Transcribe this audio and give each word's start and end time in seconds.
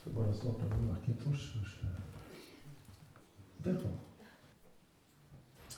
ska 0.00 0.10
bara 0.10 0.32
starta 0.32 0.68
på 0.68 0.82
Macintosh 0.82 1.58
först. 1.58 1.80
Där 3.56 3.74
kom 3.74 3.98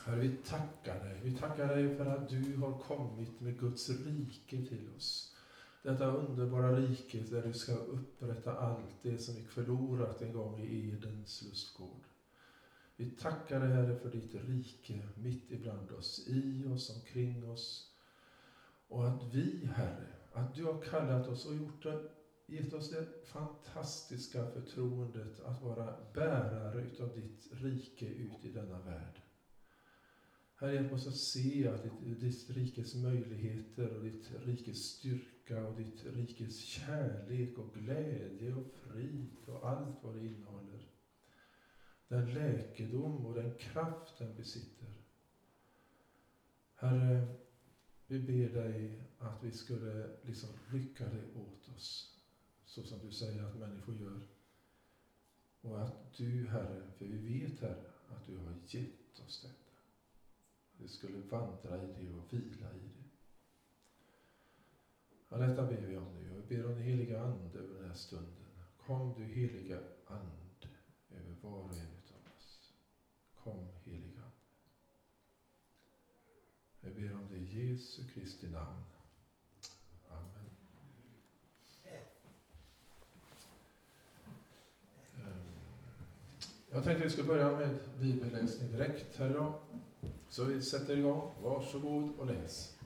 Herre, 0.04 0.21
vi 0.21 0.37
tackar 0.37 1.04
dig. 1.04 1.21
Vi 1.22 1.37
tackar 1.37 1.69
dig 1.69 1.96
för 1.96 2.06
att 2.06 2.29
du 2.29 2.56
har 2.56 2.79
kommit 2.79 3.40
med 3.40 3.61
Guds 3.61 3.90
rike 3.90 4.66
till 4.66 4.90
oss. 4.96 5.37
Detta 5.82 6.06
underbara 6.06 6.77
rike 6.77 7.21
där 7.21 7.43
du 7.43 7.53
ska 7.53 7.72
upprätta 7.72 8.56
allt 8.56 9.03
det 9.03 9.19
som 9.19 9.35
gick 9.35 9.48
förlorat 9.48 10.23
en 10.23 10.33
gång 10.33 10.61
i 10.61 10.89
Edens 10.89 11.43
lustgård. 11.43 12.04
Vi 12.97 13.11
tackar 13.11 13.61
dig 13.61 13.69
Herre 13.69 13.99
för 13.99 14.11
ditt 14.11 14.35
rike 14.35 15.09
mitt 15.15 15.51
ibland 15.51 15.91
oss, 15.91 16.29
i 16.29 16.66
oss, 16.66 16.97
omkring 16.97 17.51
oss. 17.51 17.93
Och 18.89 19.09
att 19.09 19.23
vi 19.34 19.70
Herre, 19.75 20.07
att 20.33 20.55
du 20.55 20.65
har 20.65 20.83
kallat 20.83 21.29
oss 21.29 21.47
och 21.47 21.55
gjort 21.55 21.83
det, 21.83 22.02
gett 22.52 22.74
oss 22.74 22.91
det 22.91 23.27
fantastiska 23.27 24.46
förtroendet 24.46 25.41
att 25.41 25.62
vara 25.62 25.97
bärare 26.15 26.83
utav 26.83 27.15
ditt 27.15 27.48
rike 27.52 28.06
ut 28.06 28.45
i 28.45 28.52
denna 28.52 28.79
värld. 28.79 29.23
Herre, 30.55 30.74
hjälp 30.74 30.93
oss 30.93 31.07
att 31.07 31.16
se 31.16 31.69
att 31.69 31.83
ditt, 31.83 32.20
ditt 32.20 32.51
rikes 32.57 32.95
möjligheter 32.95 33.96
och 33.96 34.05
ditt 34.05 34.30
rikes 34.46 34.79
styrka 34.79 35.66
och 35.66 35.77
ditt 35.77 36.05
rikes 36.05 36.59
kärlek 36.59 37.59
och 37.59 37.74
glädje 37.74 38.55
och 38.55 38.66
frid 38.66 39.37
och 39.46 39.69
allt 39.69 40.02
vad 40.02 40.15
det 40.15 40.27
innehåller. 40.27 40.88
Den 42.09 42.34
läkedom 42.34 43.27
och 43.27 43.34
den 43.34 43.59
kraft 43.59 44.19
den 44.19 44.37
besitter. 44.37 44.93
Herre, 46.74 47.27
vi 48.07 48.19
ber 48.19 48.62
dig 48.62 49.01
att 49.19 49.43
vi 49.43 49.52
skulle 49.52 50.10
liksom 50.23 50.51
rycka 50.71 51.05
det 51.05 51.41
åt 51.41 51.69
oss, 51.77 52.12
så 52.73 52.83
som 52.83 52.99
du 52.99 53.12
säger 53.12 53.43
att 53.43 53.59
människor 53.59 53.97
gör. 53.97 54.21
Och 55.61 55.83
att 55.83 56.17
du, 56.17 56.49
Herre, 56.49 56.91
för 56.99 57.05
vi 57.05 57.39
vet, 57.39 57.61
Herre, 57.61 57.91
att 58.09 58.27
du 58.27 58.37
har 58.37 58.55
gett 58.66 59.21
oss 59.27 59.43
detta. 59.43 59.73
Vi 60.77 60.88
skulle 60.88 61.19
vandra 61.19 61.83
i 61.83 61.87
det 61.87 62.13
och 62.13 62.33
vila 62.33 62.74
i 62.74 62.79
det. 62.79 63.05
Ja, 65.28 65.36
detta 65.36 65.66
ber 65.66 65.80
vi 65.80 65.96
om 65.96 66.14
nu. 66.14 66.30
Och 66.30 66.50
vi 66.50 66.56
ber 66.56 66.66
om 66.66 66.72
den 66.72 66.83
heliga 66.83 67.22
Ande 67.22 67.58
över 67.58 67.74
den 67.74 67.88
här 67.88 67.94
stunden. 67.94 68.46
Kom 68.77 69.14
du 69.14 69.24
heliga 69.24 69.78
Ande 70.06 70.68
över 71.11 71.34
var 71.41 71.58
och 71.58 71.72
en 71.72 71.86
utav 72.05 72.33
oss. 72.36 72.72
Kom 73.34 73.68
heliga 73.84 74.22
Ande. 74.22 74.33
Jag 76.80 76.94
ber 76.94 77.14
om 77.14 77.28
det 77.30 77.36
i 77.36 77.70
Jesu 77.70 78.02
Kristi 78.14 78.50
namn. 78.50 78.83
Amen. 80.08 80.52
Ehm, 85.17 85.52
jag 86.72 86.84
tänkte 86.84 87.04
att 87.04 87.10
vi 87.10 87.10
ska 87.10 87.22
börja 87.22 87.50
med 87.50 87.78
bibelläsning 88.00 88.72
direkt 88.72 89.18
här 89.18 89.30
idag. 89.30 89.52
Så 90.28 90.44
vi 90.44 90.62
sätter 90.62 90.96
igång. 90.98 91.30
Varsågod 91.42 92.10
och 92.18 92.26
läs. 92.26 92.76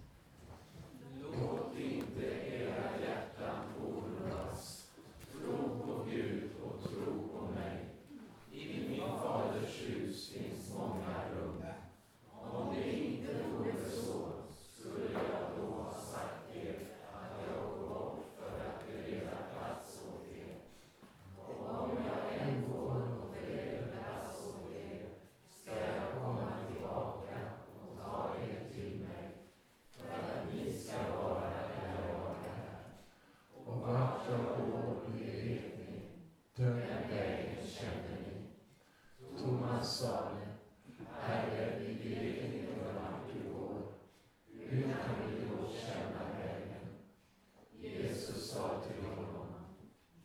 Låt 1.22 1.78
inte 1.78 2.24
era 2.24 2.84
hjärtan 3.00 3.64
oroas. 3.86 4.90
Tro 5.32 5.56
på 5.84 6.04
Gud 6.10 6.50
och 6.64 6.90
tro 6.90 7.28
på 7.32 7.52
mig. 7.52 7.84
I 8.52 8.88
min 8.88 9.00
faders 9.00 9.82
hus 9.88 10.30
finns 10.30 10.72
många 10.78 11.24
rum. 11.34 11.62
Om 12.52 12.74
det 12.74 12.92
inte 12.92 13.32
vore 13.32 13.72
så 13.90 14.28
skulle 14.54 15.12
jag 15.12 15.50
då 15.56 15.66
ha 15.72 15.92
sagt 15.92 16.56
er 16.56 16.76
att 17.12 17.40
jag 17.46 17.64
går 17.64 17.88
bort 17.88 18.24
för 18.38 18.46
att 18.46 18.86
bereda 18.86 19.36
plats 19.54 20.02
åt 20.08 20.36
er. 20.36 20.54
Och 21.36 21.82
om 21.82 21.90
jag 21.90 22.48
än 22.48 22.70
går 22.70 22.96
och 22.96 23.30
bereder 23.32 23.86
plats 23.92 24.46
åt 24.46 24.72
er 24.74 25.06
ska 25.62 25.70
jag 25.70 26.22
komma 26.22 26.48
tillbaka 26.68 27.38
och 27.82 27.98
ta 28.04 28.34
er 28.48 28.74
till 28.74 28.98
mig 29.00 29.30
för 29.90 30.08
att 30.14 30.54
ni 30.54 30.72
ska 30.72 30.96
vara 31.22 31.40
där 31.40 32.08
jag 32.08 32.36
är. 32.46 32.78
Och 33.64 33.80
vart 33.80 34.20
jag 34.30 34.70
går, 34.70 34.96
det 35.06 35.24
vet 35.24 35.78
ni. 35.78 36.02
Den 36.56 36.76
Den 36.76 37.10
vägen 37.10 37.66
känner 37.66 38.18
ni. 38.26 38.36
Thomas 39.38 39.98
sade, 39.98 40.46
Herre, 41.20 41.78
vi 41.80 41.94
vet 41.94 42.54
inte 42.54 42.72
vart 42.94 43.32
du 43.32 43.52
går. 43.52 43.76
Hur 44.52 44.82
kan 44.82 45.16
vi 45.26 45.44
då 45.46 45.68
känna 45.72 46.22
vägen? 46.38 46.86
Jesus 47.72 48.50
sa 48.50 48.70
till 48.86 49.04
honom, 49.08 49.46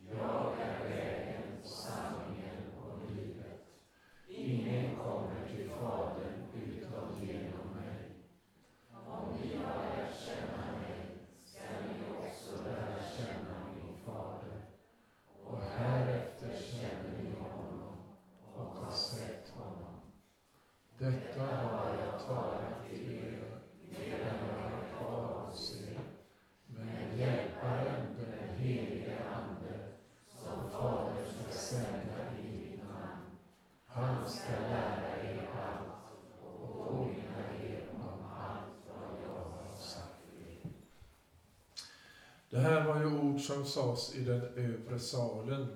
Jag 0.09 0.53
är 0.61 0.89
vägen, 0.89 1.44
sanningen 1.63 2.61
och 2.81 3.11
livet. 3.11 3.61
Ingen 4.27 4.95
kommer 4.95 5.47
till 5.56 5.69
Fadern 5.69 6.44
utom 6.56 7.25
genom 7.27 7.67
mig. 7.75 8.12
Om 9.06 9.33
ni 9.41 9.56
har 9.56 9.75
lärt 9.83 10.15
känna 10.25 10.65
mig 10.79 11.17
ska 11.45 11.59
ni 11.59 12.25
också 12.27 12.63
lära 12.63 12.95
känna 13.17 13.56
min 13.75 14.06
Fader. 14.06 14.62
Och 15.44 15.62
härefter 15.62 16.51
känner 16.71 17.23
ni 17.23 17.31
honom 17.39 17.94
och 18.56 18.65
har 18.65 18.91
sett 18.91 19.50
honom. 19.50 19.95
Detta 21.01 21.41
har 21.41 21.97
jag 22.03 22.28
talat 22.28 22.89
till 22.89 23.12
er 23.12 23.44
medan 23.89 24.35
jag 24.50 24.72
är 24.72 24.97
kvar 24.97 25.50
hos 25.50 25.81
er. 25.81 26.00
Men 26.67 27.19
Hjälparen, 27.19 28.17
den 28.19 28.56
helige 28.57 29.17
Ande, 29.35 29.79
som 30.28 30.69
Fadern 30.72 31.25
ska 31.25 31.57
sända 31.57 32.38
i 32.39 32.57
mitt 32.57 32.79
namn, 32.84 33.38
han 33.85 34.29
ska 34.29 34.51
lära 34.51 35.23
er 35.23 35.50
allt 35.63 36.44
och 36.44 36.88
påminna 36.88 37.63
er 37.63 37.89
om 37.94 38.25
allt 38.25 38.88
vad 38.88 39.23
jag 39.23 39.39
har 39.39 39.78
sagt 39.78 40.25
er. 40.39 40.69
Det 42.50 42.59
här 42.59 42.88
var 42.88 43.00
ju 43.00 43.06
ord 43.06 43.39
som 43.39 43.66
sades 43.66 44.16
i 44.16 44.23
den 44.23 44.41
övre 44.56 45.00
salen 45.00 45.68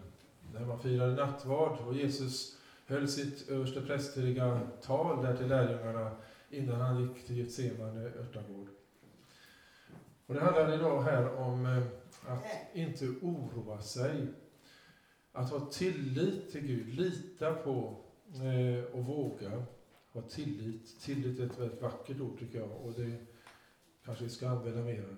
när 0.53 0.66
man 0.66 0.80
firade 0.80 1.13
nattvard 1.13 1.78
och 1.88 1.96
Jesus 1.96 2.55
höll 2.85 3.07
sitt 3.07 3.50
översteprästerliga 3.50 4.62
tal 4.81 5.23
där 5.23 5.38
till 5.38 5.47
lärjungarna 5.47 6.12
innan 6.50 6.81
han 6.81 7.01
gick 7.01 7.25
till 7.25 7.38
Getsemane 7.38 8.01
örtagård. 8.01 8.68
Och 10.25 10.34
det 10.34 10.41
handlar 10.41 10.73
idag 10.73 11.01
här 11.01 11.35
om 11.35 11.66
eh, 11.66 11.84
att 12.28 12.44
inte 12.74 13.06
oroa 13.06 13.81
sig. 13.81 14.28
Att 15.31 15.51
ha 15.51 15.59
tillit 15.59 16.51
till 16.51 16.68
Gud, 16.68 16.88
lita 16.88 17.53
på 17.53 17.97
eh, 18.34 18.95
och 18.95 19.06
våga 19.06 19.66
ha 20.12 20.22
tillit. 20.22 21.00
Tillit 21.00 21.40
är 21.40 21.45
ett 21.45 21.59
väldigt 21.59 21.81
vackert 21.81 22.19
ord 22.19 22.40
tycker 22.40 22.59
jag 22.59 22.72
och 22.72 22.94
det 22.94 23.18
kanske 24.06 24.24
vi 24.24 24.29
ska 24.29 24.50
använda 24.50 24.81
mer. 24.81 25.18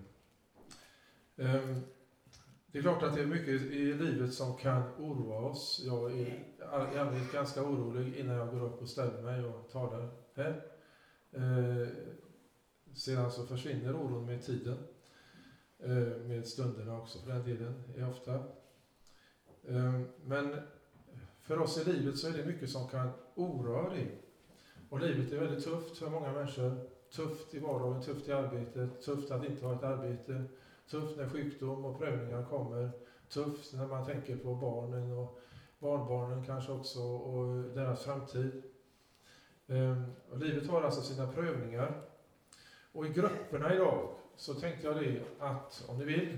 Ehm, 1.36 1.82
det 2.72 2.78
är 2.78 2.82
klart 2.82 3.04
att 3.04 3.16
det 3.16 3.22
är 3.22 3.26
mycket 3.26 3.62
i 3.62 3.94
livet 3.94 4.34
som 4.34 4.58
kan 4.58 4.84
oroa 5.00 5.38
oss. 5.50 5.82
Jag 5.86 6.12
är 6.12 6.16
i 6.18 6.98
allmänhet 6.98 7.32
ganska 7.34 7.64
orolig 7.64 8.16
innan 8.16 8.36
jag 8.36 8.50
går 8.52 8.66
upp 8.66 8.82
och 8.82 8.90
ställer 8.90 9.22
mig 9.22 9.44
och 9.46 9.70
talar 9.72 10.10
här. 10.34 10.66
Eh, 11.32 11.88
Sedan 12.94 13.32
så 13.32 13.46
försvinner 13.46 13.96
oron 13.96 14.26
med 14.26 14.46
tiden. 14.46 14.78
Eh, 15.80 16.18
Med 16.28 16.48
stunderna 16.48 16.98
också 16.98 17.20
för 17.20 17.32
den 17.32 17.44
delen, 17.44 17.84
är 17.98 18.10
ofta. 18.10 18.34
Eh, 19.68 20.02
Men 20.26 20.56
för 21.42 21.60
oss 21.60 21.78
i 21.78 21.92
livet 21.92 22.18
så 22.18 22.28
är 22.28 22.32
det 22.38 22.46
mycket 22.46 22.70
som 22.70 22.88
kan 22.88 23.10
oroa 23.36 23.90
dig. 23.90 24.22
Och 24.90 25.00
livet 25.00 25.32
är 25.32 25.40
väldigt 25.40 25.64
tufft 25.64 25.98
för 25.98 26.10
många 26.10 26.32
människor. 26.34 26.90
Tufft 27.16 27.54
i 27.54 27.60
vardagen, 27.60 28.02
tufft 28.02 28.28
i 28.28 28.34
arbetet, 28.34 29.02
tufft 29.02 29.32
att 29.32 29.46
inte 29.46 29.66
ha 29.66 29.76
ett 29.76 29.84
arbete, 29.84 30.44
tufft 30.90 31.18
när 31.18 31.30
sjukdom 31.30 31.86
och 31.86 32.00
prövningar 32.00 32.44
kommer, 32.44 32.92
tufft 33.30 33.74
när 33.74 33.88
man 33.88 34.06
tänker 34.06 34.38
på 34.38 34.56
barnen 34.56 35.12
och 35.12 35.40
barnbarnen 35.80 36.46
kanske 36.46 36.72
också 36.72 37.00
och 37.02 37.64
deras 37.64 38.04
framtid. 38.04 38.64
Ehm, 39.68 40.04
och 40.32 40.38
livet 40.38 40.70
har 40.70 40.82
alltså 40.82 41.02
sina 41.02 41.28
prövningar. 41.28 42.02
Och 42.92 43.06
i 43.06 43.10
grupperna 43.10 43.74
idag 43.74 44.16
så 44.36 44.54
tänkte 44.54 44.88
jag 44.88 44.96
det 44.96 45.24
att, 45.40 45.86
om 45.88 45.98
ni 45.98 46.06
vill, 46.06 46.38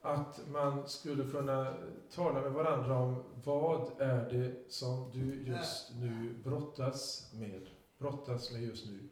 att 0.00 0.48
man 0.48 0.88
skulle 0.88 1.30
kunna 1.30 1.74
tala 2.10 2.40
med 2.40 2.52
varandra 2.52 2.98
om 2.98 3.22
vad 3.44 4.00
är 4.00 4.30
det 4.30 4.72
som 4.72 5.10
du 5.10 5.42
just 5.44 5.90
nu 5.94 6.34
brottas 6.44 7.30
med, 7.34 7.68
brottas 7.98 8.52
med 8.52 8.62
just 8.62 8.86
nu. 8.86 9.08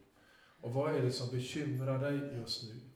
Och 0.61 0.73
vad 0.73 0.95
är 0.95 1.03
det 1.03 1.11
som 1.11 1.31
bekymrar 1.31 1.99
dig 1.99 2.39
just 2.39 2.63
nu? 2.63 2.94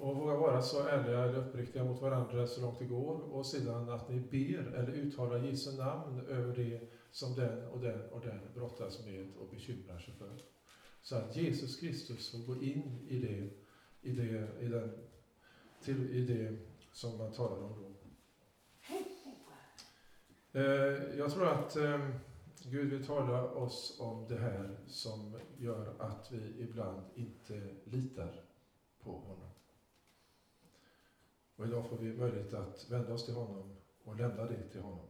Och 0.00 0.16
våga 0.16 0.36
vara 0.36 0.62
så 0.62 0.86
ärliga 0.86 1.24
eller 1.24 1.38
uppriktiga 1.38 1.84
mot 1.84 2.02
varandra 2.02 2.46
så 2.46 2.60
långt 2.60 2.78
det 2.78 2.84
går 2.84 3.20
och 3.20 3.46
sedan 3.46 3.88
att 3.88 4.08
ni 4.08 4.20
ber 4.20 4.72
eller 4.74 4.92
uttalar 4.92 5.38
Jesu 5.38 5.76
namn 5.76 6.20
över 6.28 6.56
det 6.56 6.80
som 7.10 7.34
den 7.34 7.66
och 7.66 7.80
den 7.80 8.10
och 8.10 8.20
den 8.20 8.40
brottas 8.54 9.04
med 9.04 9.36
och 9.36 9.50
bekymrar 9.50 9.98
sig 9.98 10.14
för. 10.14 10.42
Så 11.02 11.16
att 11.16 11.36
Jesus 11.36 11.80
Kristus 11.80 12.30
får 12.30 12.38
gå 12.38 12.62
in 12.62 13.06
i 13.08 13.18
det, 13.18 13.50
i 14.10 14.12
det, 14.12 14.48
i 14.60 14.68
den, 14.68 14.90
till, 15.84 16.10
i 16.10 16.26
det 16.26 16.56
som 16.92 17.18
man 17.18 17.32
talar 17.32 17.62
om 17.62 17.82
då. 17.82 17.90
Eh, 20.52 21.18
jag 21.18 21.30
tror 21.32 21.46
att 21.46 21.76
eh, 21.76 22.08
Gud 22.64 22.90
vill 22.90 23.06
tala 23.06 23.50
oss 23.50 23.96
om 24.00 24.26
det 24.28 24.38
här 24.38 24.78
som 24.86 25.38
gör 25.58 25.94
att 25.98 26.32
vi 26.32 26.62
ibland 26.62 27.02
inte 27.14 27.62
litar 27.84 28.44
på 29.02 29.10
honom. 29.10 29.49
Och 31.60 31.66
idag 31.66 31.86
får 31.86 31.96
vi 31.96 32.12
möjlighet 32.12 32.54
att 32.54 32.90
vända 32.90 33.14
oss 33.14 33.24
till 33.24 33.34
honom 33.34 33.76
och 34.04 34.16
lämna 34.16 34.44
det 34.44 34.68
till 34.72 34.80
honom. 34.80 35.06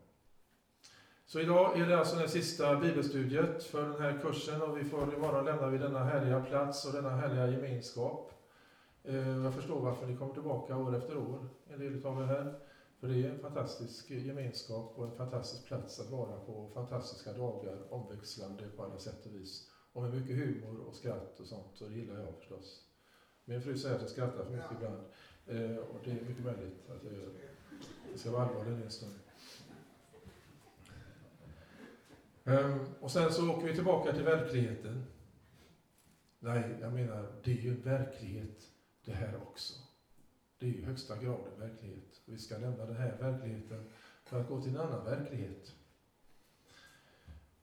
Så 1.27 1.41
idag 1.41 1.81
är 1.81 1.87
det 1.87 1.99
alltså 1.99 2.17
den 2.17 2.29
sista 2.29 2.77
bibelstudiet 2.77 3.65
för 3.65 3.89
den 3.89 4.01
här 4.01 4.19
kursen 4.23 4.63
och 4.63 4.79
vi 4.79 4.85
får 4.85 5.15
imorgon 5.15 5.45
lämna 5.45 5.69
vi 5.69 5.79
denna 5.79 6.05
härliga 6.05 6.41
plats 6.41 6.87
och 6.87 6.93
denna 6.93 7.11
härliga 7.11 7.47
gemenskap. 7.47 8.33
Eh, 9.05 9.29
jag 9.45 9.55
förstår 9.55 9.81
varför 9.81 10.07
ni 10.07 10.17
kommer 10.17 10.35
tillbaka 10.35 10.77
år 10.77 10.97
efter 10.97 11.17
år, 11.17 11.49
en 11.69 11.79
del 11.79 12.07
av 12.07 12.23
er 12.23 12.27
här. 12.27 12.59
För 13.01 13.09
det 13.09 13.27
är 13.27 13.31
en 13.31 13.39
fantastisk 13.39 14.11
gemenskap 14.11 14.93
och 14.97 15.05
en 15.05 15.17
fantastisk 15.17 15.67
plats 15.67 16.01
att 16.01 16.11
vara 16.11 16.41
på. 16.41 16.71
Fantastiska 16.75 17.33
dagar, 17.33 17.93
omväxlande 17.93 18.65
på 18.77 18.83
alla 18.83 18.99
sätt 18.99 19.27
och 19.27 19.35
vis. 19.35 19.71
Och 19.93 20.03
med 20.03 20.15
mycket 20.15 20.37
humor 20.37 20.81
och 20.81 20.95
skratt 20.95 21.41
och 21.41 21.47
sånt, 21.47 21.81
och 21.81 21.91
det 21.91 21.97
gillar 21.97 22.21
jag 22.21 22.35
förstås. 22.39 22.87
Min 23.45 23.63
fru 23.63 23.77
säger 23.77 23.95
att 23.95 24.01
jag 24.01 24.11
skrattar 24.11 24.45
för 24.45 24.51
mycket 24.51 24.73
ibland. 24.73 25.03
Eh, 25.47 25.77
och 25.77 26.01
det 26.05 26.11
är 26.11 26.25
mycket 26.25 26.45
möjligt 26.45 26.91
att 26.91 27.05
jag 27.05 27.13
gör. 27.13 27.33
Jag 28.11 28.21
ska 28.21 28.31
vara 28.31 28.47
allvarlig 28.47 28.85
en 28.85 28.91
stund. 28.91 29.15
Um, 32.45 32.87
och 33.01 33.11
sen 33.11 33.33
så 33.33 33.51
åker 33.51 33.67
vi 33.67 33.75
tillbaka 33.75 34.13
till 34.13 34.25
verkligheten. 34.25 35.05
Nej, 36.39 36.79
jag 36.81 36.93
menar, 36.93 37.33
det 37.45 37.51
är 37.51 37.63
ju 37.63 37.75
verklighet 37.75 38.69
det 39.05 39.13
här 39.13 39.37
också. 39.37 39.75
Det 40.59 40.67
är 40.67 40.71
ju 40.71 40.85
högsta 40.85 41.17
grad 41.17 41.41
en 41.55 41.61
verklighet. 41.61 42.21
Vi 42.25 42.39
ska 42.39 42.59
lämna 42.59 42.87
den 42.87 42.97
här 42.97 43.17
verkligheten 43.21 43.91
för 44.25 44.41
att 44.41 44.49
gå 44.49 44.63
till 44.63 44.71
en 44.71 44.81
annan 44.81 45.05
verklighet. 45.05 45.75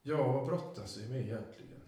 Ja, 0.01 0.31
vad 0.31 0.45
brottas 0.45 0.97
vi 0.97 1.09
med 1.09 1.21
egentligen? 1.21 1.81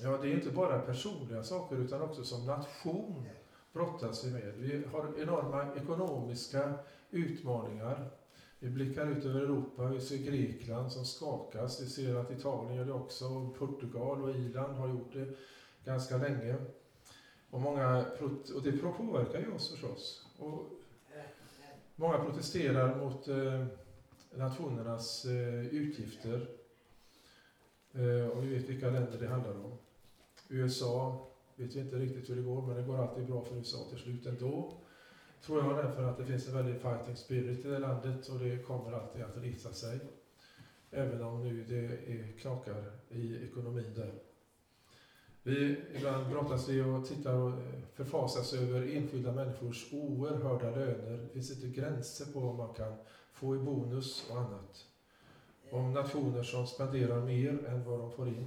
Ja, 0.00 0.18
det 0.18 0.28
är 0.28 0.34
inte 0.34 0.50
bara 0.50 0.78
personliga 0.78 1.42
saker 1.42 1.76
utan 1.76 2.02
också 2.02 2.24
som 2.24 2.46
nation 2.46 3.28
brottas 3.72 4.24
vi 4.24 4.30
med. 4.30 4.54
Vi 4.56 4.84
har 4.92 5.20
enorma 5.22 5.74
ekonomiska 5.76 6.74
utmaningar. 7.10 8.10
Vi 8.58 8.70
blickar 8.70 9.06
ut 9.06 9.24
över 9.24 9.40
Europa, 9.40 9.86
vi 9.86 10.00
ser 10.00 10.18
Grekland 10.18 10.92
som 10.92 11.04
skakas, 11.04 11.80
vi 11.80 11.86
ser 11.86 12.14
att 12.14 12.30
Italien 12.30 12.74
gör 12.74 12.84
det 12.84 12.92
också, 12.92 13.50
Portugal 13.58 14.22
och 14.22 14.30
Irland 14.30 14.76
har 14.76 14.88
gjort 14.88 15.12
det 15.12 15.26
ganska 15.84 16.16
länge. 16.16 16.56
Och, 17.50 17.60
många, 17.60 18.04
och 18.54 18.62
det 18.62 18.72
påverkar 18.72 19.38
ju 19.40 19.52
oss 19.52 19.70
förstås. 19.70 20.26
Och 20.38 20.66
många 21.96 22.18
protesterar 22.18 22.96
mot 22.96 23.28
eh, 23.28 23.66
nationernas 24.34 25.24
eh, 25.24 25.66
utgifter. 25.66 26.48
Eh, 27.92 28.28
och 28.28 28.44
vi 28.44 28.54
vet 28.54 28.68
vilka 28.68 28.90
länder 28.90 29.18
det 29.20 29.28
handlar 29.28 29.64
om. 29.64 29.78
USA 30.48 31.28
vet 31.56 31.76
vi 31.76 31.80
inte 31.80 31.98
riktigt 31.98 32.30
hur 32.30 32.36
det 32.36 32.42
går, 32.42 32.66
men 32.66 32.76
det 32.76 32.82
går 32.82 32.98
alltid 33.02 33.26
bra 33.26 33.44
för 33.44 33.56
USA 33.56 33.78
till 33.88 33.98
slut 33.98 34.26
ändå. 34.26 34.72
Tror 35.46 35.62
jag 35.62 35.76
därför 35.76 36.02
att 36.02 36.18
det 36.18 36.24
finns 36.24 36.48
en 36.48 36.54
väldig 36.54 36.82
fighting 36.82 37.16
spirit 37.16 37.64
i 37.64 37.68
det 37.68 37.78
landet 37.78 38.28
och 38.28 38.38
det 38.38 38.66
kommer 38.66 38.92
alltid 38.92 39.22
att 39.22 39.36
resa 39.36 39.72
sig. 39.72 40.00
Även 40.90 41.22
om 41.22 41.42
nu 41.42 41.64
det 41.64 42.12
är 42.12 42.32
knakar 42.38 42.90
i 43.08 43.44
ekonomin 43.44 43.94
där. 43.94 44.12
Vi 45.44 45.76
ibland 45.94 46.28
brottas 46.28 46.68
vi 46.68 46.80
och 46.80 47.04
tittar 47.04 47.34
och 47.34 47.50
eh, 47.50 47.82
förfasas 47.92 48.52
över 48.52 48.96
enskilda 48.96 49.32
människors 49.32 49.86
oerhörda 49.90 50.70
löner. 50.70 51.18
Det 51.22 51.28
finns 51.28 51.50
inte 51.50 51.68
gränser 51.68 52.24
på 52.24 52.40
vad 52.40 52.54
man 52.54 52.70
kan 52.70 52.96
få 53.32 53.54
i 53.54 53.58
bonus 53.58 54.24
och 54.30 54.38
annat. 54.38 54.86
Om 55.70 55.92
nationer 55.92 56.42
som 56.42 56.66
spenderar 56.66 57.20
mer 57.20 57.64
än 57.66 57.84
vad 57.84 57.98
de 57.98 58.10
får 58.10 58.28
in. 58.28 58.46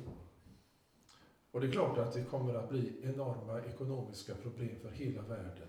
Och 1.56 1.62
det 1.62 1.68
är 1.68 1.72
klart 1.72 1.98
att 1.98 2.14
det 2.14 2.22
kommer 2.22 2.56
att 2.56 2.70
bli 2.70 2.94
enorma 3.02 3.62
ekonomiska 3.62 4.34
problem 4.36 4.80
för 4.82 4.90
hela 4.90 5.22
världen. 5.22 5.68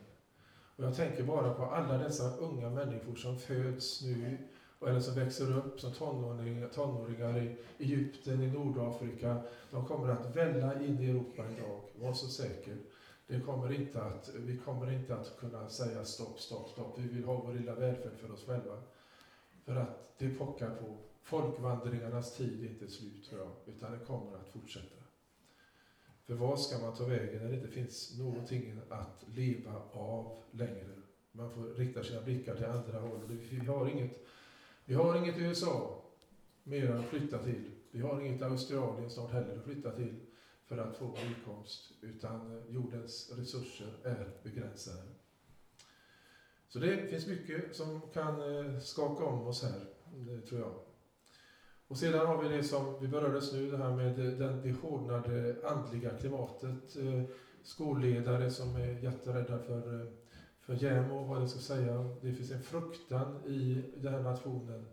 Och 0.76 0.84
jag 0.84 0.96
tänker 0.96 1.24
bara 1.24 1.54
på 1.54 1.64
alla 1.64 1.98
dessa 1.98 2.36
unga 2.36 2.70
människor 2.70 3.16
som 3.16 3.38
föds 3.38 4.02
nu 4.02 4.38
eller 4.80 5.00
som 5.00 5.14
växer 5.14 5.58
upp 5.58 5.80
som 5.80 5.92
tonåringar, 5.92 6.68
tonåringar 6.68 7.38
i 7.38 7.56
Egypten, 7.78 8.42
i 8.42 8.48
Nordafrika. 8.48 9.42
De 9.70 9.86
kommer 9.86 10.08
att 10.08 10.36
välla 10.36 10.82
in 10.82 11.02
i 11.02 11.10
Europa 11.10 11.44
en 11.46 11.56
dag, 11.56 11.80
var 11.94 12.12
så 12.12 12.28
säker. 12.28 12.78
Det 13.26 13.40
kommer 13.40 13.72
inte 13.72 14.02
att, 14.02 14.30
vi 14.34 14.58
kommer 14.58 14.90
inte 14.92 15.14
att 15.14 15.36
kunna 15.40 15.68
säga 15.68 16.04
stopp, 16.04 16.40
stopp, 16.40 16.68
stopp. 16.68 16.98
Vi 16.98 17.06
vill 17.06 17.24
ha 17.24 17.36
vår 17.36 17.52
lilla 17.52 17.74
välfärd 17.74 18.16
för 18.16 18.32
oss 18.32 18.44
själva. 18.44 18.78
För 19.64 19.76
att 19.76 20.18
det 20.18 20.30
pockar 20.30 20.70
på. 20.70 20.96
Folkvandringarnas 21.22 22.36
tid 22.36 22.62
är 22.62 22.66
inte 22.66 22.88
slut, 22.88 23.24
tror 23.24 23.40
jag, 23.40 23.74
utan 23.74 23.92
det 23.92 23.98
kommer 23.98 24.34
att 24.38 24.48
fortsätta. 24.48 24.95
För 26.26 26.34
vad 26.34 26.60
ska 26.60 26.78
man 26.78 26.96
ta 26.96 27.04
vägen 27.04 27.42
när 27.42 27.50
det 27.50 27.56
inte 27.56 27.68
finns 27.68 28.18
någonting 28.18 28.80
att 28.90 29.24
leva 29.34 29.82
av 29.92 30.42
längre? 30.50 30.86
Man 31.32 31.50
får 31.50 31.62
rikta 31.62 32.04
sina 32.04 32.22
blickar 32.22 32.56
till 32.56 32.64
andra 32.64 33.00
hållet. 33.00 33.30
Vi 33.30 33.66
har 33.66 33.88
inget 33.88 34.26
vi 34.84 34.94
har 34.94 35.16
inget 35.16 35.38
USA 35.38 36.02
mer 36.62 36.90
att 36.90 37.04
flytta 37.04 37.38
till. 37.38 37.70
Vi 37.90 38.00
har 38.00 38.20
inget 38.20 38.42
Australien 38.42 39.10
snart 39.10 39.32
heller 39.32 39.56
att 39.56 39.64
flytta 39.64 39.90
till 39.90 40.14
för 40.66 40.78
att 40.78 40.96
få 40.96 41.04
vår 41.06 41.18
inkomst, 41.18 41.92
utan 42.00 42.56
eh, 42.56 42.74
jordens 42.74 43.32
resurser 43.38 43.92
är 44.04 44.30
begränsade. 44.42 45.02
Så 46.68 46.78
det 46.78 47.10
finns 47.10 47.26
mycket 47.26 47.76
som 47.76 48.00
kan 48.12 48.56
eh, 48.56 48.78
skaka 48.78 49.24
om 49.24 49.46
oss 49.46 49.62
här, 49.62 49.86
eh, 50.34 50.40
tror 50.40 50.60
jag. 50.60 50.85
Och 51.88 51.98
sedan 51.98 52.26
har 52.26 52.42
vi 52.42 52.56
det 52.56 52.62
som 52.62 52.94
vi 53.00 53.08
berördes 53.08 53.52
nu, 53.52 53.70
det 53.70 53.76
här 53.76 53.96
med 53.96 54.18
det, 54.18 54.62
det 54.62 54.72
hårdnade 54.72 55.56
andliga 55.64 56.10
klimatet. 56.10 56.96
Eh, 56.96 57.22
skolledare 57.62 58.50
som 58.50 58.76
är 58.76 59.02
jätterädda 59.02 59.58
för 59.58 60.00
eh, 60.00 60.06
för 60.60 60.74
JämO, 60.74 61.24
vad 61.24 61.40
det 61.40 61.48
ska 61.48 61.58
säga. 61.58 62.16
Det 62.20 62.32
finns 62.32 62.50
en 62.50 62.62
fruktan 62.62 63.44
i 63.46 63.84
den 63.96 64.14
här 64.14 64.22
nationen. 64.22 64.86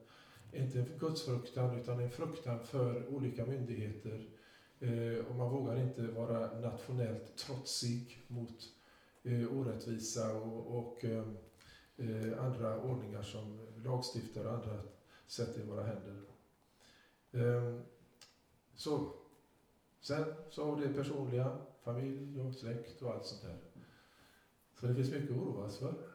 Inte 0.54 0.80
en 0.80 0.98
gudsfruktan, 1.00 1.80
utan 1.80 2.00
en 2.00 2.12
fruktan 2.12 2.66
för 2.66 3.08
olika 3.08 3.46
myndigheter. 3.46 4.28
Eh, 4.80 5.26
och 5.26 5.36
man 5.36 5.50
vågar 5.50 5.80
inte 5.80 6.02
vara 6.02 6.60
nationellt 6.60 7.38
trotsig 7.38 8.24
mot 8.28 8.70
orättvisa 9.52 10.34
och, 10.34 10.78
och 10.78 11.06
andra 12.40 12.82
ordningar 12.82 13.22
som 13.22 13.60
lagstiftare 13.84 14.48
och 14.48 14.54
andra 14.54 14.80
sätter 15.28 15.62
i 15.62 15.66
våra 15.66 15.84
händer. 15.84 16.33
Ehm, 17.34 17.82
så. 18.76 19.14
Sen 20.00 20.34
så 20.50 20.66
har 20.66 20.76
vi 20.76 20.88
det 20.88 20.94
personliga, 20.94 21.58
familj 21.82 22.42
och 22.42 22.56
släkt 22.56 23.02
och 23.02 23.14
allt 23.14 23.26
sånt 23.26 23.42
där. 23.42 23.58
Så 24.80 24.86
det 24.86 24.96
finns 24.96 25.12
mycket 25.12 25.32
att 25.32 25.38
oroas 25.38 25.78
för. 25.78 26.14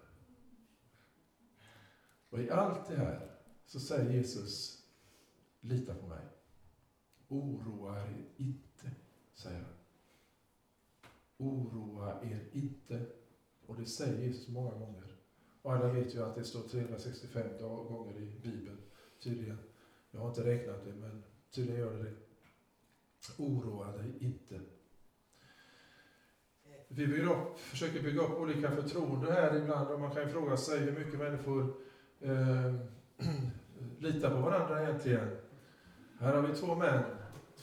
Och 2.31 2.39
i 2.39 2.51
allt 2.51 2.89
det 2.89 2.97
här 2.97 3.37
så 3.67 3.81
säger 3.81 4.13
Jesus, 4.13 4.83
lita 5.61 5.95
på 5.95 6.07
mig. 6.07 6.25
Oroa 7.29 8.03
er 8.03 8.25
inte, 8.37 8.91
säger 9.35 9.61
han. 9.61 9.75
Oroa 11.37 12.25
er 12.25 12.49
inte. 12.53 13.07
Och 13.67 13.77
det 13.77 13.87
säger 13.87 14.23
Jesus 14.23 14.49
många 14.49 14.71
gånger. 14.71 15.17
Och 15.63 15.73
alla 15.73 15.93
vet 15.93 16.15
ju 16.15 16.23
att 16.23 16.35
det 16.35 16.45
står 16.45 16.63
365 16.63 17.59
gånger 17.59 18.19
i 18.19 18.41
Bibeln, 18.43 18.79
tydligen. 19.21 19.59
Jag 20.19 20.23
har 20.23 20.29
inte 20.29 20.45
räknat 20.45 20.85
det, 20.85 20.93
men 20.93 21.23
tydligen 21.51 21.81
gör 21.81 21.93
det 21.93 22.03
det. 22.03 22.13
Oroa 23.37 23.93
dig 23.97 24.13
inte. 24.21 24.61
Vi 26.89 27.07
bygger 27.07 27.31
upp, 27.31 27.59
försöker 27.59 28.03
bygga 28.03 28.23
upp 28.23 28.39
olika 28.39 28.71
förtroende 28.71 29.33
här 29.33 29.57
ibland 29.57 29.89
och 29.89 30.01
man 30.01 30.11
kan 30.11 30.23
ju 30.23 30.29
fråga 30.29 30.57
sig 30.57 30.79
hur 30.79 30.93
mycket 30.93 31.19
människor 31.19 31.75
eh, 32.21 32.75
litar 33.99 34.31
på 34.31 34.41
varandra 34.41 34.83
egentligen. 34.83 35.37
Här 36.21 36.35
har 36.35 36.43
vi 36.43 36.55
två 36.55 36.75
män, 36.75 37.05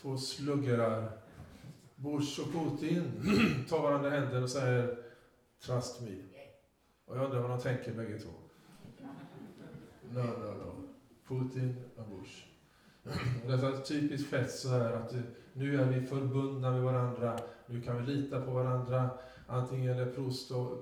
två 0.02 0.18
sluggrar. 0.18 1.12
Bush 1.96 2.40
och 2.40 2.54
Putin 2.54 3.12
tar 3.70 3.82
varandra 3.82 4.08
i 4.08 4.20
händer 4.20 4.44
och 4.44 4.50
säger 4.50 4.98
Trust 5.60 6.02
me. 6.02 6.16
Och 7.06 7.18
jag 7.18 7.26
undrar 7.26 7.40
vad 7.40 7.50
de 7.50 7.60
tänker 7.60 7.94
bägge 7.94 8.20
två. 8.20 8.32
No, 10.10 10.20
no, 10.20 10.54
no. 10.66 10.85
Putin 11.27 11.75
och 11.96 12.08
Bush. 12.10 12.46
Det 13.48 13.53
är 13.53 13.82
typiskt 13.82 14.29
fest 14.29 14.60
så 14.60 14.70
här 14.70 14.91
att 14.91 15.15
nu 15.53 15.82
är 15.82 15.86
vi 15.86 16.08
förbundna 16.08 16.72
med 16.72 16.82
varandra 16.82 17.39
nu 17.67 17.82
kan 17.82 18.05
vi 18.05 18.13
lita 18.13 18.41
på 18.41 18.51
varandra. 18.51 19.10
Antingen 19.48 20.00
är 20.00 20.05
det 20.05 20.12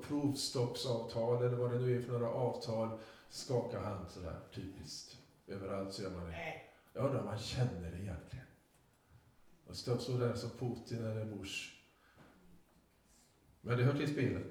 provstoppsavtal 0.08 1.44
eller 1.44 1.58
vad 1.58 1.72
det 1.72 1.80
nu 1.80 1.98
är 1.98 2.02
för 2.02 2.12
några 2.12 2.30
avtal. 2.30 3.00
Skaka 3.30 3.80
hand 3.80 4.10
sådär, 4.10 4.40
typiskt. 4.54 5.18
Överallt 5.48 5.94
så 5.94 6.04
gör 6.04 6.10
man 6.10 6.26
det. 6.26 6.62
Jag 6.94 7.06
undrar 7.06 7.20
om 7.20 7.26
man 7.26 7.38
känner 7.38 7.92
det 7.92 8.02
egentligen. 8.02 8.46
Och 9.68 9.76
står 9.76 9.98
så 9.98 10.18
där 10.18 10.34
som 10.34 10.50
Putin 10.50 11.06
eller 11.06 11.26
Bush. 11.26 11.70
Men 13.62 13.78
det 13.78 13.84
hör 13.84 13.98
till 13.98 14.14
spelet. 14.14 14.48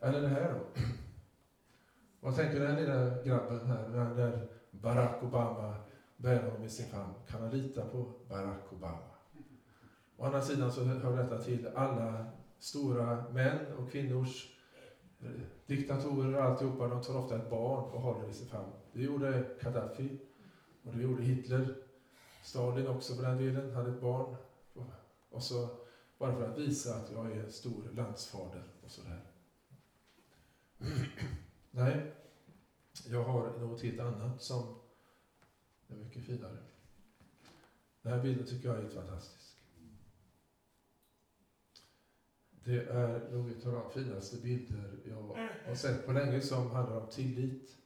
Eller 0.00 0.20
det 0.20 0.28
här 0.28 0.54
då? 0.54 0.80
Vad 2.20 2.36
tänker 2.36 2.60
den 2.60 2.76
lilla 2.76 3.22
grabben 3.22 3.66
här, 3.66 3.88
när 3.88 4.48
Barack 4.82 5.22
Obama 5.22 5.74
bära 6.16 6.44
honom 6.44 6.64
i 6.64 6.68
sin 6.68 6.86
famn? 6.86 7.14
Kan 7.28 7.40
han 7.40 7.50
lita 7.50 7.86
på 7.86 8.12
Barack 8.28 8.72
Obama? 8.72 8.98
Å 10.16 10.24
andra 10.24 10.42
sidan 10.42 10.72
så 10.72 10.84
hör 10.84 11.16
detta 11.16 11.38
till 11.38 11.66
alla 11.74 12.26
stora 12.58 13.24
män 13.30 13.72
och 13.78 13.90
kvinnors 13.90 14.56
eh, 15.20 15.30
diktatorer 15.66 16.34
och 16.34 16.44
alltihopa. 16.44 16.88
De 16.88 17.02
tar 17.02 17.16
ofta 17.16 17.36
ett 17.36 17.50
barn 17.50 17.90
och 17.90 18.00
håller 18.00 18.28
i 18.28 18.32
sin 18.32 18.48
famn. 18.48 18.72
Det 18.92 19.02
gjorde 19.02 19.56
Gaddafi 19.60 20.18
och 20.82 20.94
det 20.94 21.02
gjorde 21.02 21.22
Hitler. 21.22 21.74
Stalin 22.42 22.86
också 22.86 23.14
för 23.14 23.22
den 23.22 23.38
delen 23.38 23.74
hade 23.74 23.90
ett 23.90 24.00
barn. 24.00 24.36
Och 25.30 25.42
så 25.42 25.68
bara 26.18 26.32
för 26.32 26.50
att 26.50 26.58
visa 26.58 26.94
att 26.94 27.10
jag 27.12 27.32
är 27.32 27.48
stor 27.48 27.84
landsfader 27.92 28.62
och 28.84 28.90
sådär. 28.90 29.20
Nej, 31.70 32.12
jag 33.04 33.24
har 33.24 33.58
något 33.58 33.82
helt 33.82 34.00
annat 34.00 34.40
som 34.42 34.74
är 35.88 35.96
mycket 35.96 36.24
finare. 36.24 36.58
Den 38.02 38.12
här 38.12 38.18
bilden 38.18 38.46
tycker 38.46 38.68
jag 38.68 38.76
är 38.76 38.80
helt 38.80 38.94
fantastisk. 38.94 39.56
Det 42.50 42.86
är 42.86 43.30
nog 43.32 43.50
en 43.50 43.68
av 43.68 43.72
de 43.72 43.90
finaste 43.90 44.38
bilder 44.38 45.00
jag 45.04 45.36
har 45.66 45.74
sett 45.74 46.06
på 46.06 46.12
länge 46.12 46.40
som 46.40 46.70
handlar 46.70 46.96
om 46.96 47.10
tillit. 47.10 47.78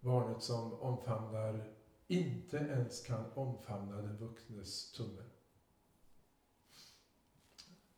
Barnet 0.00 0.42
som 0.42 0.74
omfamnar, 0.74 1.70
inte 2.06 2.56
ens 2.56 3.00
kan 3.00 3.26
omfamna 3.34 4.00
den 4.00 4.16
vuxnes 4.16 4.92
tumme. 4.92 5.22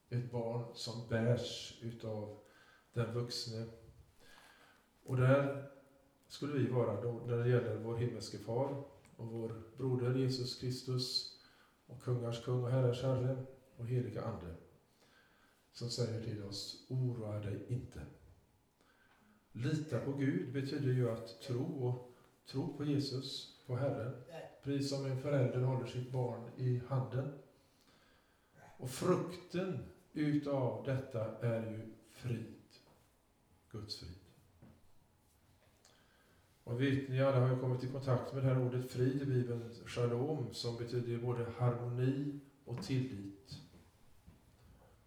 Ett 0.08 0.30
barn 0.30 0.70
som 0.74 1.06
bärs 1.08 1.76
utav 1.80 2.34
den 2.92 3.12
vuxne. 3.12 3.66
Och 5.10 5.16
där 5.16 5.64
skulle 6.28 6.52
vi 6.52 6.66
vara 6.66 7.00
då 7.00 7.12
när 7.26 7.36
det 7.36 7.48
gäller 7.48 7.76
vår 7.76 7.96
himmelske 7.96 8.38
far 8.38 8.84
och 9.16 9.26
vår 9.26 9.62
broder 9.76 10.14
Jesus 10.14 10.60
Kristus 10.60 11.38
och 11.86 12.02
kungars 12.02 12.44
kung 12.44 12.64
och 12.64 12.70
herrars 12.70 13.02
herre 13.02 13.46
och 13.76 13.86
heliga 13.86 14.22
ande 14.22 14.54
som 15.72 15.90
säger 15.90 16.22
till 16.22 16.42
oss, 16.42 16.86
oroa 16.90 17.38
dig 17.38 17.66
inte. 17.68 18.00
Lita 19.52 20.00
på 20.00 20.12
Gud 20.12 20.52
betyder 20.52 20.92
ju 20.92 21.10
att 21.10 21.40
tro 21.40 21.86
och 21.88 22.16
tro 22.46 22.76
på 22.76 22.84
Jesus, 22.84 23.58
på 23.66 23.76
Herren. 23.76 24.22
Precis 24.62 24.90
som 24.90 25.06
en 25.06 25.22
förälder 25.22 25.60
håller 25.60 25.86
sitt 25.86 26.12
barn 26.12 26.50
i 26.56 26.82
handen. 26.88 27.38
Och 28.76 28.90
frukten 28.90 29.78
utav 30.12 30.84
detta 30.84 31.38
är 31.38 31.70
ju 31.70 31.94
frid. 32.10 32.54
Guds 33.70 33.96
frid. 33.96 34.19
Och 36.70 36.80
vi, 36.80 37.06
ni 37.08 37.22
alla 37.22 37.40
har 37.40 37.54
ju 37.54 37.60
kommit 37.60 37.84
i 37.84 37.86
kontakt 37.86 38.34
med 38.34 38.42
det 38.42 38.48
här 38.48 38.66
ordet 38.66 38.92
frid 38.92 39.22
i 39.22 39.24
Bibeln, 39.24 39.70
shalom, 39.86 40.46
som 40.52 40.76
betyder 40.76 41.18
både 41.18 41.46
harmoni 41.58 42.40
och 42.64 42.82
tillit. 42.82 43.52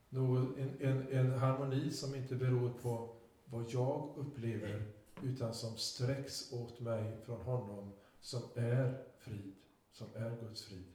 En, 0.10 0.77
en, 0.79 1.08
en 1.08 1.32
harmoni 1.32 1.91
som 1.91 2.15
inte 2.15 2.36
beror 2.36 2.70
på 2.70 3.15
vad 3.46 3.65
jag 3.70 4.13
upplever, 4.17 4.84
utan 5.22 5.53
som 5.53 5.77
sträcks 5.77 6.51
åt 6.53 6.79
mig 6.79 7.22
från 7.25 7.41
honom 7.41 7.93
som 8.20 8.41
är 8.55 9.03
frid, 9.17 9.55
som 9.91 10.08
är 10.15 10.38
Guds 10.41 10.63
frid. 10.63 10.86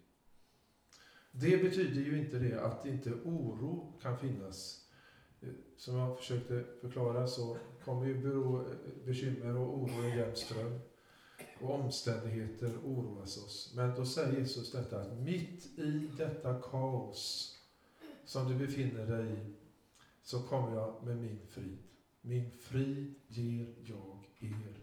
Det 1.30 1.62
betyder 1.62 2.00
ju 2.00 2.18
inte 2.18 2.38
det 2.38 2.60
att 2.60 2.86
inte 2.86 3.10
oro 3.10 3.98
kan 4.02 4.18
finnas. 4.18 4.88
Eh, 5.40 5.48
som 5.76 5.94
jag 5.94 6.18
försökte 6.18 6.64
förklara 6.80 7.26
så 7.26 7.56
kommer 7.88 8.06
ju 8.06 8.22
bero, 8.22 8.64
bekymmer 9.04 9.56
och 9.56 9.78
oro 9.78 10.02
en 10.02 10.18
jämn 10.18 10.36
ström. 10.36 10.80
Och 11.60 11.70
omständigheter 11.70 12.70
oroas 12.84 13.36
oss. 13.36 13.72
Men 13.76 13.94
då 13.94 14.04
säger 14.04 14.38
Jesus 14.38 14.72
detta 14.72 15.00
att 15.00 15.18
mitt 15.18 15.78
i 15.78 16.10
detta 16.16 16.60
kaos 16.60 17.54
som 18.24 18.48
du 18.48 18.54
befinner 18.66 19.06
dig 19.06 19.32
i 19.32 19.54
så 20.22 20.42
kommer 20.42 20.74
jag 20.76 21.04
med 21.04 21.16
min 21.16 21.38
frid. 21.48 21.78
Min 22.20 22.50
frid 22.50 23.14
ger 23.28 23.74
jag 23.84 24.28
er. 24.40 24.76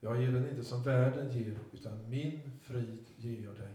Jag 0.00 0.22
ger 0.22 0.32
den 0.32 0.50
inte 0.50 0.64
som 0.64 0.82
världen 0.82 1.38
ger, 1.38 1.58
utan 1.72 2.10
min 2.10 2.40
frid 2.62 3.06
ger 3.16 3.44
jag 3.44 3.54
dig. 3.54 3.74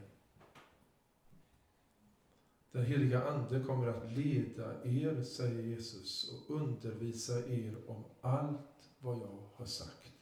Den 2.71 2.85
heliga 2.85 3.23
Ande 3.23 3.59
kommer 3.59 3.87
att 3.87 4.11
leda 4.11 4.83
er, 4.83 5.23
säger 5.23 5.63
Jesus, 5.63 6.31
och 6.31 6.55
undervisa 6.55 7.39
er 7.39 7.75
om 7.87 8.03
allt 8.21 8.89
vad 8.99 9.17
jag 9.17 9.49
har 9.53 9.65
sagt. 9.65 10.13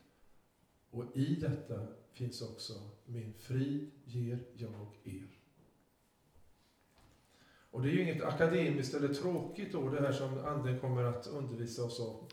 Och 0.89 1.17
i 1.17 1.35
detta 1.35 1.87
finns 2.11 2.41
också 2.41 2.73
min 3.05 3.33
frid 3.33 3.91
ger 4.05 4.39
jag 4.55 4.87
er. 5.03 5.39
Och 7.71 7.81
det 7.81 7.89
är 7.89 7.93
ju 7.93 8.01
inget 8.03 8.23
akademiskt 8.23 8.93
eller 8.93 9.13
tråkigt 9.13 9.75
ord 9.75 9.91
det 9.91 10.01
här 10.01 10.11
som 10.11 10.37
Anden 10.37 10.79
kommer 10.79 11.03
att 11.03 11.27
undervisa 11.27 11.83
oss 11.83 11.99
om. 11.99 12.27